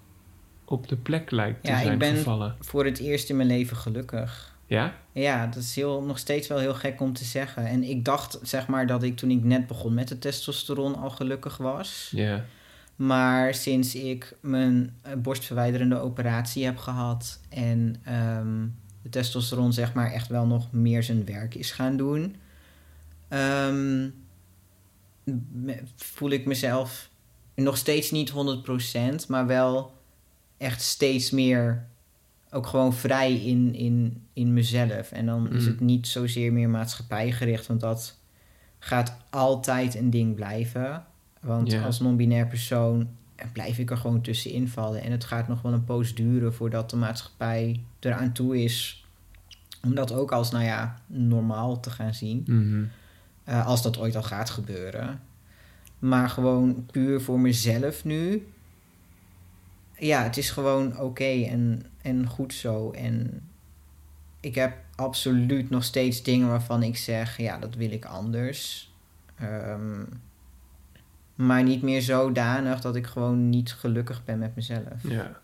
op 0.66 0.88
de 0.88 0.96
plek 0.96 1.32
lijkt 1.32 1.64
te 1.64 1.70
Ja, 1.70 1.78
ik 1.78 1.84
zijn 1.84 1.98
ben- 1.98 2.16
gevallen. 2.16 2.56
Voor 2.60 2.86
het 2.86 3.00
eerst 3.00 3.30
in 3.30 3.36
mijn 3.36 3.48
leven 3.48 3.78
gelukkig. 3.78 4.56
Ja? 4.66 4.94
Ja, 5.12 5.46
dat 5.48 5.64
is 5.64 5.76
heel, 5.76 6.02
nog 6.04 6.18
steeds 6.18 6.48
wel 6.48 6.58
heel 6.58 6.74
gek 6.74 7.02
om 7.02 7.14
te 7.14 7.24
zeggen. 7.26 7.66
En 7.66 7.84
ik 7.84 8.06
dacht, 8.06 8.40
zeg 8.42 8.68
maar, 8.68 8.88
dat 8.88 9.04
ik 9.04 9.16
toen 9.18 9.32
ik 9.32 9.44
net 9.44 9.68
begon 9.68 9.94
met 9.94 10.08
de 10.08 10.20
testosteron 10.20 10.96
al 10.96 11.10
gelukkig 11.10 11.58
was. 11.58 12.12
Ja. 12.16 12.46
Maar 12.96 13.54
sinds 13.54 13.96
ik 13.96 14.36
mijn 14.42 14.94
eh, 15.02 15.14
borstverwijderende 15.18 16.00
operatie 16.00 16.66
heb 16.66 16.78
gehad 16.78 17.40
en 17.50 17.96
ehm, 18.04 18.66
de 19.02 19.10
testosteron 19.10 19.74
zeg 19.74 19.94
maar 19.94 20.12
echt 20.12 20.28
wel 20.28 20.46
nog 20.46 20.72
meer 20.72 21.04
zijn 21.04 21.26
werk 21.26 21.56
is 21.56 21.72
gaan 21.72 21.98
doen, 21.98 22.36
ehm, 23.34 24.10
voel 25.96 26.30
ik 26.30 26.46
mezelf 26.46 27.10
nog 27.56 27.78
steeds 27.78 28.12
niet 28.12 28.30
100%, 28.32 29.28
maar 29.28 29.48
wel 29.48 29.94
echt 30.58 30.82
steeds 30.82 31.32
meer 31.32 31.86
ook 32.52 32.68
gewoon 32.68 32.94
vrij 32.94 33.34
in, 33.36 33.74
in, 33.76 34.22
in 34.34 34.54
mezelf. 34.54 35.12
En 35.12 35.26
dan 35.26 35.52
is 35.52 35.64
Mm. 35.64 35.70
het 35.70 35.80
niet 35.80 36.08
zozeer 36.08 36.54
meer 36.54 36.70
maatschappijgericht, 36.70 37.68
want 37.68 37.80
dat 37.80 38.20
gaat 38.80 39.18
altijd 39.30 39.96
een 39.96 40.10
ding 40.10 40.36
blijven. 40.36 41.06
Want 41.42 41.74
als 41.84 42.00
non-binair 42.00 42.48
persoon 42.48 43.08
blijf 43.54 43.78
ik 43.78 43.92
er 43.92 43.98
gewoon 43.98 44.22
tussenin 44.22 44.68
vallen. 44.68 45.02
En 45.02 45.12
het 45.12 45.24
gaat 45.24 45.48
nog 45.48 45.62
wel 45.62 45.74
een 45.74 45.84
poos 45.84 46.16
duren 46.16 46.54
voordat 46.54 46.90
de 46.90 46.96
maatschappij 46.96 47.84
eraan 48.00 48.32
toe 48.32 48.64
is 48.64 49.06
om 49.84 49.96
dat 49.96 50.12
ook 50.14 50.32
als, 50.32 50.52
nou 50.52 50.64
ja, 50.64 51.02
normaal 51.08 51.80
te 51.80 51.90
gaan 51.90 52.14
zien. 52.14 52.44
Mhm. 52.48 52.84
Eh, 53.44 53.68
als 53.68 53.82
dat 53.82 53.98
ooit 53.98 54.16
al 54.16 54.24
gaat 54.24 54.50
gebeuren. 54.50 55.22
Maar 56.00 56.30
gewoon 56.30 56.86
puur 56.86 57.22
voor 57.22 57.40
mezelf 57.40 58.04
nu. 58.04 58.48
Ja, 59.98 60.24
het 60.24 60.38
is 60.38 60.50
gewoon 60.50 61.00
oké 61.00 61.44
en, 61.44 61.86
en 62.02 62.28
goed 62.28 62.54
zo. 62.54 62.92
En 62.92 63.42
ik 64.40 64.56
heb 64.56 64.78
absoluut 64.96 65.70
nog 65.70 65.84
steeds 65.84 66.24
dingen 66.24 66.48
waarvan 66.48 66.84
ik 66.84 66.98
zeg: 66.98 67.38
ja, 67.38 67.58
dat 67.58 67.76
wil 67.76 67.92
ik 67.92 68.06
anders. 68.06 68.92
Ehm, 69.36 70.04
maar 71.36 71.64
niet 71.64 71.82
meer 71.82 72.02
zodanig 72.02 72.82
dat 72.82 72.96
ik 72.96 73.06
gewoon 73.08 73.50
niet 73.50 73.74
gelukkig 73.74 74.24
ben 74.24 74.40
met 74.40 74.56
mezelf. 74.56 75.04
Ja. 75.04 75.42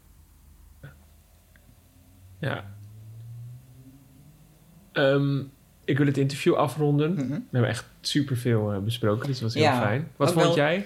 Ja. 2.39 2.63
Ehm, 4.91 5.43
ik 5.89 5.97
wil 5.97 6.07
het 6.07 6.17
interview 6.17 6.53
afronden. 6.53 7.13
Mhm. 7.13 7.27
We 7.29 7.41
hebben 7.51 7.69
echt 7.69 7.85
superveel 8.01 8.71
eh 8.73 8.79
besproken, 8.79 9.27
dus 9.27 9.33
dat 9.39 9.43
was 9.43 9.53
heel 9.53 9.63
Ja, 9.63 9.81
fijn. 9.81 10.07
Wat 10.15 10.31
vond 10.33 10.45
wel- 10.45 10.55
jij? 10.55 10.85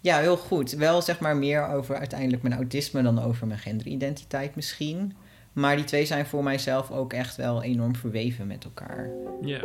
Ja, 0.00 0.18
heel 0.18 0.36
goed. 0.36 0.70
Wel 0.72 1.02
zeg 1.02 1.20
maar 1.20 1.36
meer 1.36 1.66
over 1.68 1.96
uiteindelijk 1.96 2.42
mijn 2.42 2.54
autisme 2.54 3.02
dan 3.02 3.22
over 3.22 3.46
mijn 3.46 3.58
genderidentiteit 3.58 4.54
misschien. 4.54 5.12
Maar 5.52 5.76
die 5.76 5.84
twee 5.84 6.04
zijn 6.04 6.26
voor 6.26 6.42
mijzelf 6.42 6.90
ook 6.90 7.12
echt 7.12 7.36
wel 7.36 7.62
enorm 7.62 7.96
verweven 7.96 8.46
met 8.46 8.64
elkaar. 8.64 9.10
Ja. 9.42 9.60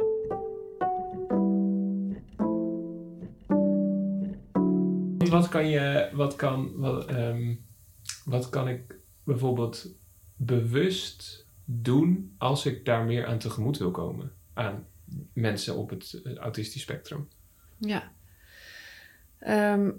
Wat 5.30 5.50
kan 5.50 5.68
je, 5.70 6.10
wat 6.14 6.36
kan, 6.36 6.72
wat, 6.76 7.06
ehm, 7.06 7.56
wat 8.26 8.50
kan 8.50 8.68
ik 8.68 8.96
bijvoorbeeld 9.24 9.88
bewust 10.36 11.48
doen 11.66 12.36
als 12.38 12.66
ik 12.66 12.86
daar 12.86 13.06
meer 13.06 13.26
aan 13.26 13.38
tegemoet 13.38 13.78
wil 13.78 13.92
komen? 13.92 14.32
Aan 14.56 14.86
mensen 15.34 15.76
op 15.76 15.90
het 15.90 16.22
autistisch 16.40 16.82
spectrum. 16.82 17.28
Ja. 17.78 18.12
Ehm, 19.40 19.92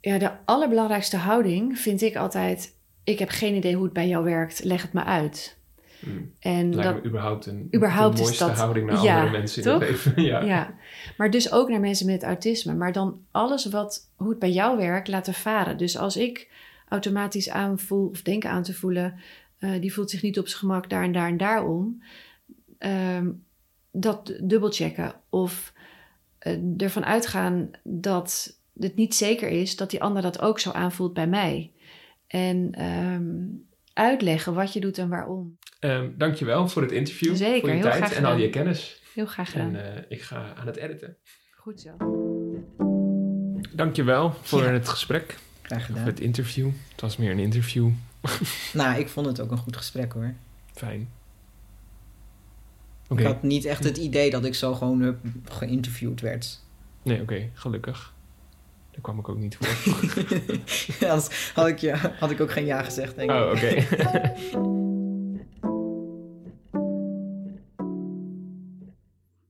ja, 0.00 0.18
de 0.18 0.30
allerbelangrijkste 0.44 1.16
houding 1.16 1.78
vind 1.78 2.02
ik 2.02 2.16
altijd... 2.16 2.74
ik 3.04 3.18
heb 3.18 3.28
geen 3.28 3.54
idee 3.54 3.74
hoe 3.74 3.84
het 3.84 3.92
bij 3.92 4.08
jou 4.08 4.24
werkt, 4.24 4.64
leg 4.64 4.82
het 4.82 4.92
me 4.92 5.04
uit. 5.04 5.56
Hmm. 6.00 6.32
En 6.40 6.74
Lijkt 6.74 6.92
dat, 6.92 7.02
me 7.02 7.08
überhaupt 7.08 7.46
een 7.46 7.68
überhaupt 7.74 8.14
de 8.16 8.20
is 8.22 8.26
mooiste 8.26 8.46
dat- 8.46 8.56
houding 8.56 8.86
naar 8.86 9.02
ja, 9.02 9.14
andere 9.16 9.38
mensen 9.38 9.62
in 9.62 9.68
het 9.68 9.78
leven. 9.80 10.22
ja. 10.30 10.40
ja. 10.42 10.74
Maar 11.16 11.30
dus 11.30 11.52
ook 11.52 11.68
naar 11.68 11.80
mensen 11.80 12.06
met 12.06 12.22
autisme. 12.22 12.74
Maar 12.74 12.92
dan 12.92 13.20
alles 13.30 13.66
wat, 13.66 14.10
hoe 14.16 14.30
het 14.30 14.38
bij 14.38 14.50
jou 14.50 14.76
werkt, 14.76 15.08
laten 15.08 15.34
varen. 15.34 15.76
Dus 15.76 15.96
als 15.98 16.16
ik 16.16 16.48
automatisch 16.88 17.50
aanvoel 17.50 18.08
of 18.08 18.22
denk 18.22 18.44
aan 18.44 18.62
te 18.62 18.74
voelen... 18.74 19.14
eh, 19.58 19.80
die 19.80 19.92
voelt 19.92 20.10
zich 20.10 20.22
niet 20.22 20.38
op 20.38 20.48
zijn 20.48 20.60
gemak 20.60 20.90
daar 20.90 21.02
en 21.02 21.12
daar 21.12 21.28
en 21.28 21.36
daarom... 21.36 22.02
ehm, 22.78 23.30
dat 24.00 24.32
dubbelchecken. 24.42 25.14
Of 25.28 25.72
eh, 26.38 26.58
ervan 26.76 27.04
uitgaan 27.04 27.70
dat 27.82 28.58
het 28.78 28.94
niet 28.96 29.14
zeker 29.14 29.48
is 29.48 29.76
dat 29.76 29.90
die 29.90 30.02
ander 30.02 30.22
dat 30.22 30.40
ook 30.40 30.60
zo 30.60 30.70
aanvoelt 30.70 31.12
bij 31.14 31.26
mij. 31.26 31.72
En 32.26 32.72
ehm, 32.72 33.24
uitleggen 33.92 34.54
wat 34.54 34.72
je 34.72 34.80
doet 34.80 34.98
en 34.98 35.08
waarom. 35.08 35.58
Ehm, 35.80 36.08
dankjewel 36.16 36.68
voor 36.68 36.82
het 36.82 36.92
interview. 36.92 37.36
Zeker, 37.36 37.60
voor 37.60 37.68
je 37.68 37.74
heel 37.74 37.84
tijd 37.84 37.94
graag 37.96 38.12
en 38.14 38.24
al 38.24 38.36
je 38.36 38.50
kennis. 38.50 39.02
Heel 39.14 39.26
graag 39.26 39.50
gedaan. 39.50 39.74
En 39.76 39.96
eh, 39.96 40.02
ik 40.08 40.22
ga 40.22 40.54
aan 40.54 40.66
het 40.66 40.76
editen. 40.76 41.16
Goed 41.56 41.80
zo. 41.80 41.90
Dankjewel 43.74 44.32
voor 44.42 44.62
Ja. 44.62 44.70
het 44.72 44.88
gesprek. 44.88 45.38
Graag 45.62 45.80
Of 45.80 45.86
gedaan. 45.86 46.04
het 46.04 46.20
interview. 46.20 46.70
Het 46.92 47.00
was 47.00 47.16
meer 47.16 47.30
een 47.30 47.38
interview. 47.38 47.90
Nou, 48.72 48.98
ik 49.00 49.08
vond 49.08 49.26
het 49.26 49.40
ook 49.40 49.50
een 49.50 49.58
goed 49.58 49.76
gesprek 49.76 50.12
hoor. 50.12 50.34
Fijn. 50.72 51.08
Ik 53.08 53.20
had 53.20 53.42
niet 53.42 53.64
echt 53.64 53.84
het 53.84 53.96
idee 53.96 54.30
dat 54.30 54.44
ik 54.44 54.54
zo 54.54 54.74
gewoon 54.74 55.18
geïnterviewd 55.44 56.20
werd. 56.20 56.64
Nee, 57.02 57.20
oké. 57.20 57.50
Gelukkig. 57.54 58.14
Daar 58.90 59.00
kwam 59.00 59.18
ik 59.18 59.28
ook 59.28 59.38
niet 59.38 59.56
voor. 59.56 61.08
Anders 61.08 61.52
had 61.54 61.66
ik, 61.66 61.78
ja, 61.78 61.96
had 62.18 62.30
ik 62.30 62.40
ook 62.40 62.50
geen 62.50 62.66
ja 62.66 62.82
gezegd, 62.82 63.16
denk 63.16 63.30
ik. 63.30 63.36
Oh, 63.36 63.50
oké. 63.50 63.74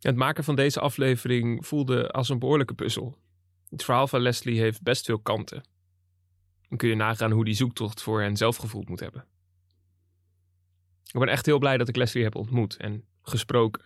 Het 0.00 0.16
maken 0.16 0.44
van 0.44 0.56
deze 0.56 0.80
aflevering 0.80 1.66
voelde 1.66 2.10
als 2.10 2.28
een 2.28 2.38
behoorlijke 2.38 2.74
puzzel. 2.74 3.16
Het 3.68 3.84
verhaal 3.84 4.06
van 4.06 4.20
Leslie 4.20 4.60
heeft 4.60 4.82
best 4.82 5.04
veel 5.04 5.18
kanten. 5.18 5.62
Dan 6.68 6.78
kun 6.78 6.88
je 6.88 6.94
nagaan 6.94 7.30
hoe 7.30 7.44
die 7.44 7.54
zoektocht 7.54 8.02
voor 8.02 8.20
hen 8.20 8.36
zelf 8.36 8.56
gevoeld 8.56 8.88
moet 8.88 9.00
hebben. 9.00 9.24
Ik 11.12 11.20
ben 11.20 11.28
echt 11.28 11.46
heel 11.46 11.58
blij 11.58 11.76
dat 11.76 11.88
ik 11.88 11.96
Leslie 11.96 12.24
heb 12.24 12.34
ontmoet 12.34 12.76
en 12.76 13.04
gesproken. 13.28 13.82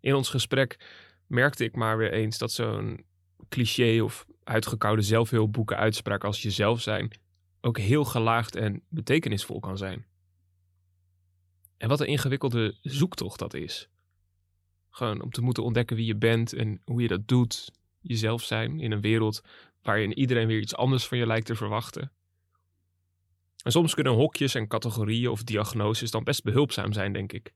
In 0.00 0.14
ons 0.14 0.28
gesprek 0.28 0.86
merkte 1.26 1.64
ik 1.64 1.76
maar 1.76 1.96
weer 1.98 2.12
eens 2.12 2.38
dat 2.38 2.52
zo'n 2.52 3.04
cliché 3.48 4.02
of 4.02 4.26
uitgekoude 4.44 5.02
zelfhulpboeken 5.02 5.76
uitspraak 5.76 6.24
als 6.24 6.42
jezelf 6.42 6.80
zijn 6.80 7.12
ook 7.60 7.78
heel 7.78 8.04
gelaagd 8.04 8.56
en 8.56 8.82
betekenisvol 8.88 9.60
kan 9.60 9.78
zijn. 9.78 10.06
En 11.76 11.88
wat 11.88 12.00
een 12.00 12.06
ingewikkelde 12.06 12.76
zoektocht 12.82 13.38
dat 13.38 13.54
is. 13.54 13.88
Gewoon 14.90 15.22
om 15.22 15.30
te 15.30 15.40
moeten 15.40 15.62
ontdekken 15.62 15.96
wie 15.96 16.06
je 16.06 16.16
bent 16.16 16.52
en 16.52 16.80
hoe 16.84 17.02
je 17.02 17.08
dat 17.08 17.28
doet. 17.28 17.72
Jezelf 18.00 18.42
zijn 18.42 18.80
in 18.80 18.92
een 18.92 19.00
wereld 19.00 19.40
waarin 19.82 20.18
iedereen 20.18 20.46
weer 20.46 20.60
iets 20.60 20.76
anders 20.76 21.06
van 21.06 21.18
je 21.18 21.26
lijkt 21.26 21.46
te 21.46 21.54
verwachten. 21.54 22.12
En 23.64 23.72
soms 23.72 23.94
kunnen 23.94 24.12
hokjes 24.12 24.54
en 24.54 24.68
categorieën 24.68 25.30
of 25.30 25.42
diagnoses 25.42 26.10
dan 26.10 26.24
best 26.24 26.42
behulpzaam 26.42 26.92
zijn, 26.92 27.12
denk 27.12 27.32
ik. 27.32 27.52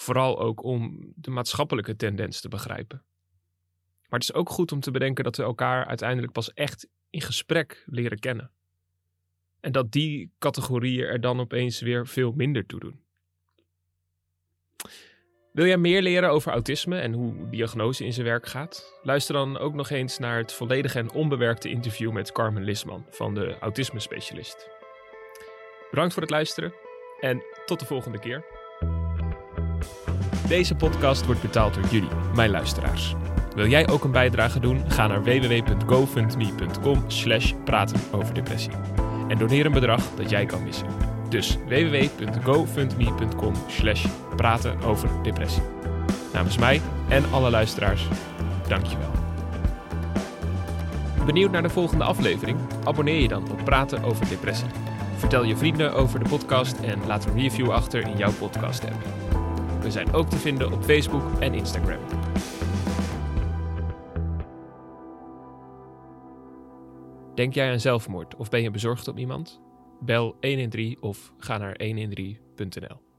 Vooral 0.00 0.38
ook 0.38 0.62
om 0.62 1.12
de 1.16 1.30
maatschappelijke 1.30 1.96
tendens 1.96 2.40
te 2.40 2.48
begrijpen. 2.48 3.02
Maar 4.08 4.18
het 4.18 4.22
is 4.22 4.34
ook 4.34 4.48
goed 4.50 4.72
om 4.72 4.80
te 4.80 4.90
bedenken 4.90 5.24
dat 5.24 5.36
we 5.36 5.42
elkaar 5.42 5.86
uiteindelijk 5.86 6.32
pas 6.32 6.52
echt 6.52 6.88
in 7.10 7.20
gesprek 7.20 7.84
leren 7.86 8.18
kennen. 8.18 8.50
En 9.60 9.72
dat 9.72 9.92
die 9.92 10.30
categorieën 10.38 11.06
er 11.06 11.20
dan 11.20 11.40
opeens 11.40 11.80
weer 11.80 12.06
veel 12.06 12.32
minder 12.32 12.66
toe 12.66 12.80
doen. 12.80 13.00
Wil 15.52 15.66
jij 15.66 15.78
meer 15.78 16.02
leren 16.02 16.30
over 16.30 16.52
autisme 16.52 16.98
en 16.98 17.12
hoe 17.12 17.48
diagnose 17.48 18.04
in 18.04 18.12
zijn 18.12 18.26
werk 18.26 18.46
gaat? 18.46 18.98
Luister 19.02 19.34
dan 19.34 19.58
ook 19.58 19.74
nog 19.74 19.90
eens 19.90 20.18
naar 20.18 20.38
het 20.38 20.52
volledige 20.52 20.98
en 20.98 21.12
onbewerkte 21.12 21.68
interview 21.68 22.12
met 22.12 22.32
Carmen 22.32 22.64
Lisman 22.64 23.06
van 23.10 23.34
de 23.34 23.58
autisme 23.58 24.00
specialist. 24.00 24.68
Bedankt 25.90 26.12
voor 26.12 26.22
het 26.22 26.30
luisteren 26.30 26.74
en 27.20 27.42
tot 27.66 27.80
de 27.80 27.86
volgende 27.86 28.18
keer. 28.18 28.59
Deze 30.50 30.74
podcast 30.74 31.26
wordt 31.26 31.42
betaald 31.42 31.74
door 31.74 31.84
jullie, 31.90 32.08
mijn 32.34 32.50
luisteraars. 32.50 33.14
Wil 33.54 33.66
jij 33.66 33.88
ook 33.88 34.04
een 34.04 34.10
bijdrage 34.10 34.60
doen? 34.60 34.82
Ga 34.88 35.06
naar 35.06 35.22
www.gofundme.com 35.22 37.04
slash 37.06 37.52
praten 37.64 38.00
over 38.12 38.34
depressie. 38.34 38.72
En 39.28 39.38
doneer 39.38 39.66
een 39.66 39.72
bedrag 39.72 40.02
dat 40.16 40.30
jij 40.30 40.46
kan 40.46 40.62
missen. 40.62 40.86
Dus 41.28 41.58
www.gofundme.com 41.68 43.54
slash 43.66 44.06
praten 44.36 44.80
over 44.80 45.08
depressie. 45.22 45.62
Namens 46.32 46.58
mij 46.58 46.80
en 47.08 47.24
alle 47.32 47.50
luisteraars, 47.50 48.08
dankjewel. 48.68 49.10
Benieuwd 51.26 51.50
naar 51.50 51.62
de 51.62 51.70
volgende 51.70 52.04
aflevering? 52.04 52.58
Abonneer 52.84 53.20
je 53.20 53.28
dan 53.28 53.50
op 53.50 53.64
Praten 53.64 54.02
over 54.02 54.28
Depressie. 54.28 54.68
Vertel 55.16 55.44
je 55.44 55.56
vrienden 55.56 55.94
over 55.94 56.18
de 56.22 56.28
podcast 56.28 56.78
en 56.78 56.98
laat 57.06 57.24
een 57.24 57.34
review 57.34 57.70
achter 57.70 58.06
in 58.06 58.16
jouw 58.16 58.32
podcast 58.32 58.84
app. 58.84 59.39
We 59.80 59.90
zijn 59.90 60.12
ook 60.12 60.28
te 60.28 60.36
vinden 60.36 60.72
op 60.72 60.82
Facebook 60.82 61.40
en 61.40 61.54
Instagram. 61.54 62.00
Denk 67.34 67.54
jij 67.54 67.70
aan 67.70 67.80
zelfmoord 67.80 68.36
of 68.36 68.48
ben 68.48 68.62
je 68.62 68.70
bezorgd 68.70 69.08
op 69.08 69.18
iemand? 69.18 69.60
Bel 70.00 70.36
113 70.40 70.96
of 71.00 71.32
ga 71.38 71.58
naar 71.58 71.80
113.nl. 71.82 73.09